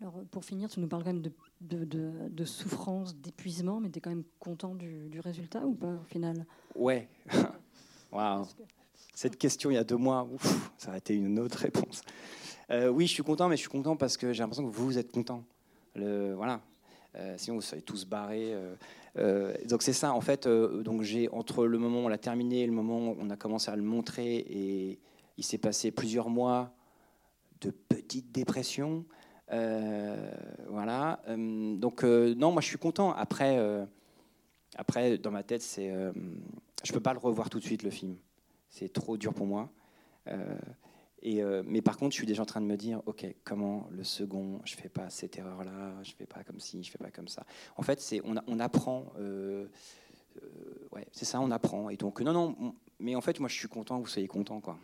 Alors, 0.00 0.14
pour 0.30 0.44
finir, 0.44 0.68
tu 0.68 0.78
nous 0.80 0.88
parles 0.88 1.04
quand 1.04 1.12
même 1.12 1.22
de, 1.22 1.32
de, 1.62 1.84
de- 1.84 2.28
de 2.28 2.44
souffrance, 2.44 3.16
d'épuisement, 3.16 3.80
mais 3.80 3.88
tu 3.90 3.98
es 3.98 4.00
quand 4.00 4.10
même 4.10 4.24
content 4.38 4.74
du, 4.74 5.08
du 5.08 5.20
résultat 5.20 5.66
ou 5.66 5.74
pas 5.74 5.94
au 5.94 6.04
final? 6.04 6.44
Ouais. 6.74 7.08
Waouh. 8.12 8.44
Cette 9.14 9.38
question 9.38 9.70
il 9.70 9.74
y 9.74 9.78
a 9.78 9.84
deux 9.84 9.96
mois, 9.96 10.28
ouf, 10.30 10.70
ça 10.76 10.88
aurait 10.88 10.98
été 10.98 11.14
une 11.14 11.38
autre 11.38 11.58
réponse. 11.58 12.02
Euh, 12.70 12.88
oui, 12.88 13.06
je 13.06 13.12
suis 13.14 13.22
content, 13.22 13.48
mais 13.48 13.56
je 13.56 13.60
suis 13.62 13.70
content 13.70 13.96
parce 13.96 14.18
que 14.18 14.32
j'ai 14.34 14.42
l'impression 14.42 14.68
que 14.68 14.74
vous 14.76 14.98
êtes 14.98 15.10
content. 15.10 15.42
Le, 15.94 16.34
voilà. 16.34 16.60
Euh, 17.14 17.34
sinon, 17.38 17.56
vous 17.56 17.62
seriez 17.62 17.82
tous 17.82 18.04
barrés. 18.04 18.52
euh, 18.52 18.74
euh, 19.16 19.54
donc 19.66 19.82
c'est 19.82 19.94
ça, 19.94 20.12
en 20.12 20.20
fait. 20.20 20.46
euh, 20.46 20.82
donc 20.82 21.00
j'ai 21.00 21.30
entre 21.30 21.64
le 21.66 21.78
moment 21.78 22.00
où 22.02 22.04
on 22.04 22.08
l'a 22.08 22.18
terminé 22.18 22.60
et 22.62 22.66
le 22.66 22.72
moment 22.72 22.98
où 23.12 23.16
on 23.18 23.30
a 23.30 23.36
commencé 23.36 23.70
à 23.70 23.76
le 23.76 23.82
montrer, 23.82 24.36
et 24.36 24.98
il 25.38 25.44
s'est 25.44 25.56
passé 25.56 25.90
plusieurs 25.90 26.28
mois 26.28 26.74
de 27.62 27.70
petite 27.70 28.30
dépression. 28.32 29.06
Euh, 29.52 30.30
voilà. 30.68 31.20
Euh, 31.28 31.76
donc 31.76 32.04
euh, 32.04 32.34
non, 32.34 32.52
moi 32.52 32.60
je 32.60 32.66
suis 32.66 32.78
content. 32.78 33.12
Après, 33.12 33.58
après 34.76 35.18
dans 35.18 35.30
ma 35.30 35.42
tête, 35.42 35.62
c'est, 35.62 35.92
je 36.84 36.92
peux 36.92 37.00
pas 37.00 37.12
le 37.12 37.18
revoir 37.18 37.50
tout 37.50 37.58
de 37.58 37.64
suite 37.64 37.82
le 37.82 37.90
film. 37.90 38.16
C'est 38.68 38.92
trop 38.92 39.16
dur 39.16 39.34
pour 39.34 39.46
moi. 39.46 39.70
Et, 41.22 41.42
mais 41.64 41.82
par 41.82 41.96
contre, 41.96 42.12
je 42.12 42.18
suis 42.18 42.26
déjà 42.26 42.42
en 42.42 42.46
train 42.46 42.60
de 42.60 42.66
me 42.66 42.76
dire, 42.76 43.00
ok, 43.06 43.26
comment 43.44 43.88
le 43.90 44.04
second, 44.04 44.60
je 44.64 44.74
fais 44.76 44.88
pas 44.88 45.08
cette 45.10 45.38
erreur-là, 45.38 45.94
je 46.02 46.12
fais 46.12 46.26
pas 46.26 46.44
comme 46.44 46.60
ci, 46.60 46.82
je 46.82 46.90
fais 46.90 46.98
pas 46.98 47.10
comme 47.10 47.28
ça. 47.28 47.44
En 47.76 47.82
fait, 47.82 48.00
c'est 48.00 48.20
on, 48.24 48.58
apprend. 48.60 49.06
ouais, 50.92 51.06
c'est 51.12 51.24
ça, 51.24 51.40
on 51.40 51.50
apprend. 51.50 51.90
Et 51.90 51.96
donc 51.96 52.20
non, 52.20 52.32
non. 52.32 52.56
on- 52.60 52.74
mais 52.98 53.14
en 53.14 53.20
fait, 53.20 53.40
moi, 53.40 53.48
je 53.48 53.54
suis 53.54 53.68
content 53.68 53.98
vous 54.00 54.06
soyez 54.06 54.28
content, 54.28 54.60
quoi. 54.60 54.78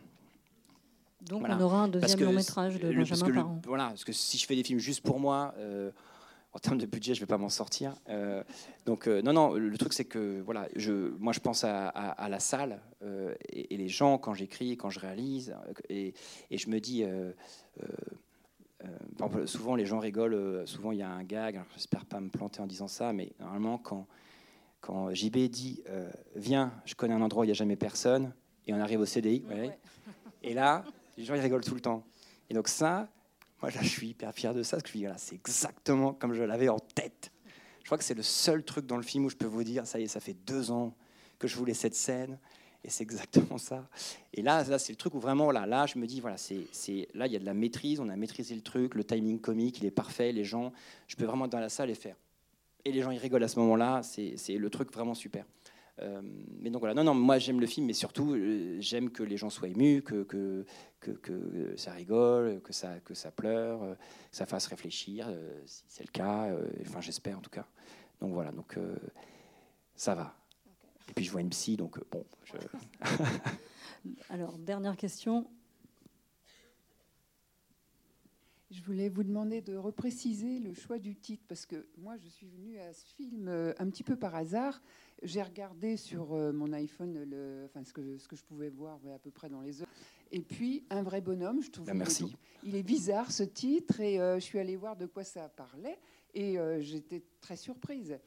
Donc, 1.29 1.41
Voilà. 1.41 1.57
on 1.57 1.61
aura 1.61 1.79
un 1.83 1.89
deuxième 1.89 2.21
long 2.21 2.33
métrage 2.33 2.79
de 2.81 2.89
le- 2.89 2.97
Benjamin 2.97 3.27
le- 3.29 3.35
Parent. 3.35 3.61
Voilà, 3.67 3.87
parce 3.89 4.05
que 4.05 4.13
si 4.13 4.39
je 4.39 4.47
fais 4.47 4.57
des 4.57 4.65
films 4.65 4.79
juste 4.81 5.03
pour 5.03 5.21
moi, 5.21 5.55
euh, 5.59 5.91
en 6.53 6.59
termes 6.59 6.79
de 6.79 6.87
budget, 6.87 7.15
je 7.15 7.21
vais 7.21 7.27
pas 7.27 7.39
m'en 7.39 7.49
sortir. 7.49 7.95
Euh, 8.09 8.43
donc 8.85 9.07
euh, 9.09 9.23
non, 9.23 9.33
non, 9.33 9.55
le 9.55 9.79
truc 9.79 9.93
c'est 9.95 10.05
que 10.05 10.41
voilà, 10.43 10.69
je, 10.77 10.93
moi 11.19 11.33
je 11.33 11.41
pense 11.41 11.65
à, 11.65 11.89
à- 11.89 12.11
à 12.11 12.29
la 12.29 12.41
salle 12.41 12.81
et, 13.51 13.73
et 13.73 13.77
les 13.79 13.89
gens 13.89 14.19
quand 14.19 14.35
j'écris, 14.35 14.77
quand 14.77 14.91
je 14.91 14.99
réalise, 15.01 15.55
et, 15.89 16.13
et 16.51 16.59
je 16.59 16.69
me 16.69 16.79
dis. 16.81 17.05
exemple, 19.13 19.47
souvent 19.47 19.77
les 19.77 19.87
gens 19.87 19.99
rigolent, 20.01 20.67
souvent 20.67 20.93
il 20.93 20.99
y 20.99 21.03
a 21.03 21.11
un 21.11 21.23
gag, 21.25 21.61
j'espère 21.75 22.05
pas 22.05 22.21
me 22.21 22.29
planter 22.29 22.61
en 22.61 22.67
disant 22.67 22.89
ça, 22.89 23.13
mais 23.13 23.33
normalement 23.39 23.79
quand, 23.79 24.07
quand 24.81 25.15
JB 25.15 25.37
dit 25.49 25.83
Viens, 26.35 26.73
je 26.85 26.95
connais 26.95 27.15
un 27.15 27.23
endroit 27.23 27.43
où 27.43 27.45
il 27.45 27.49
n'y 27.49 27.53
a 27.53 27.55
jamais 27.55 27.77
personne, 27.77 28.33
et 28.67 28.75
on 28.75 28.81
arrive 28.81 29.01
au 29.01 29.07
CDI, 29.07 29.45
et 30.43 30.55
là, 30.55 30.85
les 31.17 31.25
gens 31.25 31.35
ils 31.35 31.41
rigolent 31.41 31.65
tout 31.65 31.75
le 31.75 31.81
temps. 31.81 32.05
Et 32.51 32.55
donc 32.55 32.69
ça, 32.69 33.09
moi 33.61 33.71
là, 33.71 33.81
je 33.81 33.89
suis 33.89 34.09
hyper 34.09 34.35
fier 34.35 34.55
de 34.55 34.63
ça, 34.63 34.77
parce 34.77 34.85
que 34.85 34.89
je 34.91 34.95
me 34.95 34.99
dis, 34.99 35.05
voilà, 35.05 35.19
c'est 35.19 35.35
exactement 35.35 36.13
comme 36.13 36.35
je 36.35 36.43
l'avais 36.43 36.69
en 36.69 36.79
tête. 36.79 37.31
Je 37.81 37.87
crois 37.87 37.99
que 37.99 38.05
c'est 38.05 38.15
le 38.15 38.23
seul 38.23 38.65
truc 38.65 38.87
dans 38.87 38.97
le 38.97 39.03
film 39.03 39.25
où 39.25 39.31
je 39.31 39.37
peux 39.37 39.47
vous 39.47 39.65
dire, 39.65 39.87
ça 39.87 40.01
y 40.01 40.05
est, 40.05 40.09
ça 40.09 40.21
fait 40.21 40.35
deux 40.35 40.71
ans 40.71 40.95
que 41.39 41.49
je 41.49 41.57
voulais 41.57 41.75
cette 41.75 41.95
scène, 41.95 42.39
et 42.85 42.91
c'est 42.91 43.03
exactement 43.03 43.59
ça. 43.59 43.89
Et 44.35 44.43
là, 44.43 44.65
là 44.65 44.79
c'est 44.79 44.93
le 44.93 44.97
truc 44.97 45.15
où 45.15 45.21
vraiment, 45.21 45.51
là, 45.51 45.67
là 45.67 45.87
je 45.87 45.99
me 45.99 46.07
dis, 46.07 46.21
voilà, 46.21 46.37
c'est, 46.37 46.67
là, 47.15 47.27
il 47.27 47.33
y 47.33 47.37
a 47.37 47.39
de 47.39 47.45
la 47.45 47.55
maîtrise, 47.55 48.01
on 48.01 48.09
a 48.09 48.17
maîtrisé 48.17 48.55
le 48.55 48.61
truc, 48.61 48.95
le 48.95 49.05
timing 49.05 49.41
comique, 49.41 49.79
il 49.79 49.87
est 49.87 49.91
parfait, 49.91 50.33
les 50.33 50.45
gens, 50.45 50.73
je 51.09 51.17
peux 51.17 51.25
vraiment 51.25 51.47
être 51.47 51.53
dans 51.53 51.61
la 51.61 51.69
salle 51.69 51.91
et 51.91 51.95
faire. 51.95 52.17
Et 52.85 52.91
les 52.91 53.03
gens, 53.03 53.13
ils 53.13 53.19
rigolent 53.19 53.45
à 53.45 53.49
ce 53.49 53.61
moment-là, 53.61 54.03
c'est 54.03 54.57
le 54.57 54.71
truc 54.71 54.93
vraiment 54.93 55.15
super. 55.15 55.45
Euh, 56.01 56.23
mais 56.59 56.71
donc 56.71 56.81
voilà, 56.81 56.95
non, 56.95 57.05
non, 57.05 57.15
moi 57.15 57.39
j'aime 57.39 57.61
le 57.61 57.67
film, 57.67 57.87
mais 57.87 57.93
surtout 57.93 58.35
euh, 58.35 58.77
j'aime 58.81 59.11
que 59.11 59.23
les 59.23 59.37
gens 59.37 59.51
soient 59.51 59.69
émus, 59.69 60.03
que, 60.03 60.23
que, 60.23 60.65
que, 61.01 61.11
que 61.11 61.77
ça 61.77 61.93
rigole, 61.93 62.63
que 62.63 62.73
ça, 62.73 62.99
que 63.01 63.13
ça 63.15 63.31
pleure, 63.31 63.83
euh, 63.83 63.95
que 63.95 64.37
ça 64.37 64.47
fasse 64.47 64.67
réfléchir, 64.67 65.27
euh, 65.29 65.61
si 65.67 65.85
c'est 65.89 66.05
le 66.05 66.11
cas, 66.11 66.51
euh, 66.51 66.67
enfin 66.81 67.01
j'espère 67.01 67.39
en 67.39 67.43
tout 67.43 67.51
cas. 67.51 67.67
Donc 68.21 68.33
voilà, 68.33 68.53
donc 68.53 68.79
euh, 68.79 68.97
ça 69.95 70.15
va. 70.15 70.35
Et 71.11 71.13
puis 71.13 71.25
je 71.25 71.31
vois 71.31 71.43
une 71.43 71.51
psy, 71.51 71.77
donc 71.77 71.99
euh, 71.99 72.07
bon. 72.11 72.25
Je... 72.45 72.55
Alors, 74.31 74.57
dernière 74.59 74.97
question. 74.97 75.49
Je 78.71 78.81
voulais 78.83 79.11
vous 79.11 79.23
demander 79.23 79.61
de 79.61 79.77
repréciser 79.77 80.59
le 80.59 80.73
choix 80.73 80.99
du 80.99 81.15
titre, 81.15 81.45
parce 81.47 81.67
que 81.67 81.87
moi, 81.99 82.17
je 82.17 82.29
suis 82.29 82.49
venue 82.49 82.79
à 82.79 82.95
ce 82.95 83.05
film 83.05 83.49
un 83.79 83.91
petit 83.91 84.03
peu 84.03 84.17
par 84.17 84.35
hasard. 84.35 84.81
J'ai 85.23 85.43
regardé 85.43 85.97
sur 85.97 86.33
euh, 86.35 86.53
mon 86.53 86.73
iPhone 86.73 87.23
le, 87.25 87.63
enfin, 87.67 87.85
ce, 87.85 87.93
que, 87.93 88.19
ce 88.19 88.27
que 88.27 88.35
je 88.37 88.43
pouvais 88.43 88.69
voir 88.69 88.99
à 89.15 89.19
peu 89.19 89.31
près 89.31 89.49
dans 89.49 89.61
les 89.61 89.81
heures. 89.83 89.89
Et 90.33 90.41
puis, 90.41 90.85
Un 90.91 91.03
vrai 91.03 91.21
bonhomme, 91.21 91.63
je 91.63 91.71
trouve. 91.71 91.87
Ben, 91.87 91.95
merci. 91.95 92.35
il 92.65 92.75
est 92.75 92.83
bizarre 92.83 93.31
ce 93.31 93.43
titre, 93.43 94.01
et 94.01 94.19
euh, 94.21 94.37
je 94.37 94.45
suis 94.45 94.59
allée 94.59 94.77
voir 94.77 94.97
de 94.97 95.07
quoi 95.07 95.25
ça 95.25 95.49
parlait, 95.49 95.99
et 96.35 96.59
euh, 96.59 96.81
j'étais 96.81 97.23
très 97.41 97.57
surprise. 97.57 98.19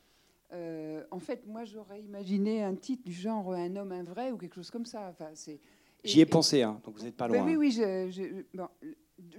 Euh, 0.53 1.03
en 1.11 1.19
fait, 1.19 1.45
moi, 1.47 1.65
j'aurais 1.65 2.01
imaginé 2.01 2.63
un 2.63 2.75
titre 2.75 3.03
du 3.03 3.11
genre 3.13 3.51
Un 3.53 3.75
homme, 3.75 3.91
un 3.91 4.03
vrai 4.03 4.31
ou 4.31 4.37
quelque 4.37 4.55
chose 4.55 4.69
comme 4.69 4.85
ça. 4.85 5.09
Enfin, 5.09 5.29
c'est. 5.33 5.59
J'y 6.03 6.21
ai 6.21 6.25
pensé, 6.27 6.61
hein, 6.61 6.79
donc 6.85 6.95
vous 6.95 7.03
n'êtes 7.03 7.15
pas 7.17 7.27
Ben 7.27 7.37
loin. 7.39 7.45
oui, 7.47 7.55
oui, 7.55 7.71
je, 7.71 8.09
je- 8.11 8.43
bon, 8.55 8.67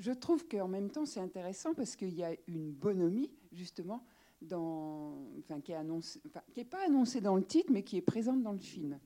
je 0.01 0.11
trouve 0.11 0.47
qu'en 0.49 0.67
même 0.67 0.91
temps, 0.91 1.07
c'est 1.07 1.21
intéressant 1.21 1.75
parce 1.75 1.95
qu'il 1.95 2.13
y 2.13 2.25
a 2.25 2.33
une 2.49 2.73
bonhomie, 2.73 3.31
justement, 3.53 4.03
dans, 4.43 5.15
enfin, 5.39 5.61
qui 5.61 5.73
est 5.73 5.77
annoncée, 5.77 6.21
enfin, 6.27 6.41
qui 6.53 6.61
est 6.61 6.65
pas 6.65 6.85
annoncée 6.87 7.21
dans 7.21 7.37
le 7.37 7.45
titre, 7.45 7.71
mais 7.73 7.83
qui 7.83 7.97
est 7.97 8.03
présente 8.03 8.43
dans 8.43 8.53
le 8.53 8.59
film, 8.59 8.99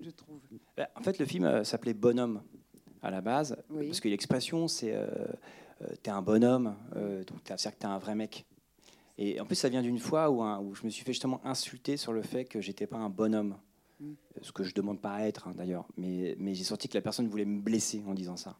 je 0.00 0.10
trouve. 0.10 0.40
Bah, 0.76 0.88
En 0.96 1.02
fait, 1.02 1.18
le 1.18 1.26
film 1.26 1.44
euh, 1.44 1.64
s'appelait 1.64 1.94
Bonhomme 1.94 2.42
à 3.02 3.10
la 3.10 3.20
base, 3.20 3.56
Oui. 3.70 3.86
parce 3.86 4.00
que 4.00 4.08
l'expression, 4.08 4.68
c'est 4.68 4.94
euh, 4.94 5.06
euh, 5.82 5.86
t'es 6.02 6.10
un 6.10 6.22
bonhomme, 6.22 6.74
euh, 6.96 7.24
donc 7.24 7.38
c'est-à-dire 7.44 7.72
que 7.72 7.78
t'es 7.78 7.86
un 7.86 7.98
vrai 7.98 8.14
mec. 8.14 8.46
Et 9.16 9.40
en 9.40 9.44
plus, 9.46 9.54
ça 9.56 9.68
vient 9.68 9.82
d'une 9.82 9.98
fois 9.98 10.30
où, 10.30 10.42
un- 10.42 10.60
où 10.60 10.74
je 10.74 10.84
me 10.84 10.90
suis 10.90 11.04
fait 11.04 11.12
justement 11.12 11.40
insulter 11.44 11.96
sur 11.96 12.12
le 12.12 12.22
fait 12.22 12.44
que 12.44 12.60
j'étais 12.60 12.86
pas 12.86 12.96
un 12.96 13.10
bonhomme. 13.10 13.56
Mm. 14.00 14.12
Ce 14.42 14.50
que 14.52 14.64
je 14.64 14.74
demande 14.74 15.00
pas 15.00 15.12
à 15.12 15.20
être, 15.26 15.46
hein, 15.46 15.52
d'ailleurs. 15.56 15.86
Mais, 15.96 16.34
mais 16.38 16.54
j'ai 16.54 16.64
senti 16.64 16.88
que 16.88 16.94
la 16.98 17.02
personne 17.02 17.28
voulait 17.28 17.44
me 17.44 17.60
blesser 17.60 18.02
en 18.06 18.14
disant 18.14 18.36
ça. 18.36 18.56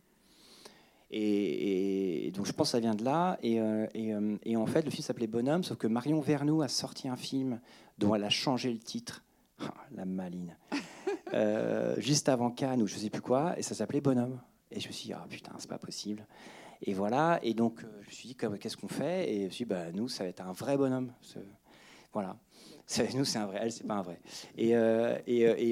Et, 1.16 2.26
et 2.26 2.30
donc 2.32 2.44
je 2.44 2.52
pense 2.52 2.68
que 2.68 2.72
ça 2.72 2.80
vient 2.80 2.96
de 2.96 3.04
là. 3.04 3.38
Et, 3.42 3.60
euh, 3.60 3.86
et, 3.94 4.12
euh, 4.12 4.36
et 4.44 4.56
en 4.56 4.66
fait, 4.66 4.82
le 4.82 4.90
film 4.90 5.04
s'appelait 5.04 5.28
Bonhomme, 5.28 5.62
sauf 5.62 5.78
que 5.78 5.86
Marion 5.86 6.20
Vernou 6.20 6.60
a 6.62 6.66
sorti 6.68 7.08
un 7.08 7.14
film 7.16 7.60
dont 7.98 8.14
elle 8.16 8.24
a 8.24 8.30
changé 8.30 8.72
le 8.72 8.80
titre. 8.80 9.22
Ah, 9.60 9.72
la 9.94 10.04
maline. 10.04 10.56
Euh, 11.32 11.96
juste 11.98 12.28
avant 12.28 12.50
Cannes 12.50 12.80
ou 12.80 12.86
je 12.86 12.94
sais 12.94 13.10
plus 13.10 13.20
quoi, 13.22 13.58
et 13.58 13.62
ça 13.62 13.74
s'appelait 13.74 14.00
Bonhomme. 14.00 14.40
Et 14.70 14.78
je 14.78 14.86
me 14.86 14.92
suis 14.92 15.06
dit, 15.06 15.12
ah 15.12 15.26
putain, 15.28 15.50
c'est 15.58 15.68
pas 15.68 15.78
possible. 15.78 16.24
Et 16.82 16.92
voilà, 16.94 17.40
et 17.42 17.54
donc 17.54 17.80
je 18.02 18.06
me 18.06 18.12
suis 18.12 18.28
dit, 18.28 18.36
qu'est-ce 18.36 18.76
qu'on 18.76 18.86
fait? 18.88 19.32
Et 19.34 19.40
je 19.40 19.44
me 19.46 19.50
suis 19.50 19.64
dit, 19.64 19.68
bah, 19.68 19.90
nous, 19.92 20.06
ça 20.08 20.22
va 20.22 20.30
être 20.30 20.42
un 20.46 20.52
vrai 20.52 20.76
bonhomme. 20.76 21.12
Ce- 21.22 21.40
Voilà. 22.12 22.36
Nous, 23.16 23.24
c'est 23.24 23.38
un 23.38 23.46
vrai, 23.46 23.58
elle, 23.62 23.72
c'est 23.72 23.84
pas 23.86 23.94
un 23.94 24.02
vrai. 24.02 24.20
Et, 24.56 24.74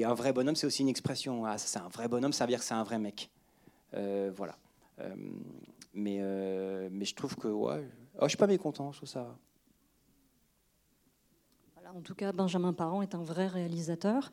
un 0.03 0.13
vrai 0.13 0.33
bonhomme, 0.33 0.55
c'est 0.55 0.67
aussi 0.67 0.81
une 0.81 0.89
expression. 0.89 1.45
Ah, 1.45 1.57
c'est 1.57 1.79
un 1.79 1.87
vrai 1.87 2.09
bonhomme, 2.09 2.33
ça 2.33 2.45
veut 2.45 2.49
dire 2.49 2.59
que 2.59 2.65
c'est 2.65 2.73
un 2.73 2.83
vrai 2.83 2.99
mec. 2.99 3.29
Voilà. 3.93 4.57
Euh, 4.99 5.15
mais, 5.93 6.17
euh, 6.21 6.89
mais 6.91 7.05
je 7.05 7.15
trouve 7.15 7.35
que, 7.35 7.47
ouais, 7.47 7.87
oh, 8.15 8.23
je 8.23 8.29
suis 8.29 8.37
pas 8.37 8.47
mécontent, 8.47 8.91
je 8.91 8.97
trouve 8.97 9.09
ça. 9.09 9.37
En 11.95 12.01
tout 12.01 12.15
cas, 12.15 12.31
Benjamin 12.31 12.73
Parent 12.73 13.03
est 13.03 13.13
un 13.13 13.21
vrai 13.21 13.45
réalisateur. 13.45 14.31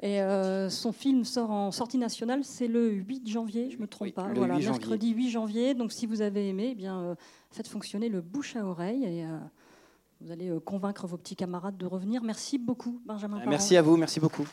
Et 0.00 0.22
euh, 0.22 0.70
son 0.70 0.92
film 0.92 1.24
sort 1.24 1.50
en 1.50 1.70
sortie 1.70 1.98
nationale, 1.98 2.42
c'est 2.42 2.68
le 2.68 2.90
8 2.90 3.28
janvier, 3.28 3.70
je 3.70 3.76
ne 3.76 3.82
me 3.82 3.86
trompe 3.86 4.06
Oui, 4.06 4.12
pas. 4.12 4.32
voilà, 4.32 4.56
8 4.56 4.62
janvier. 4.62 4.78
mercredi 4.78 5.10
8 5.10 5.30
janvier. 5.30 5.74
Donc 5.74 5.92
si 5.92 6.06
vous 6.06 6.22
avez 6.22 6.48
aimé, 6.48 6.68
eh 6.72 6.74
bien, 6.74 7.00
euh, 7.00 7.14
faites 7.50 7.68
fonctionner 7.68 8.08
le 8.08 8.22
bouche 8.22 8.56
à 8.56 8.64
oreille 8.64 9.04
et 9.04 9.26
euh, 9.26 9.38
vous 10.22 10.30
allez 10.30 10.50
convaincre 10.64 11.06
vos 11.06 11.18
petits 11.18 11.36
camarades 11.36 11.76
de 11.76 11.84
revenir. 11.84 12.22
Merci 12.22 12.56
beaucoup, 12.56 13.02
Benjamin 13.04 13.36
Parent. 13.38 13.50
Merci 13.50 13.76
à 13.76 13.82
vous, 13.82 13.98
merci 13.98 14.18
beaucoup. 14.18 14.46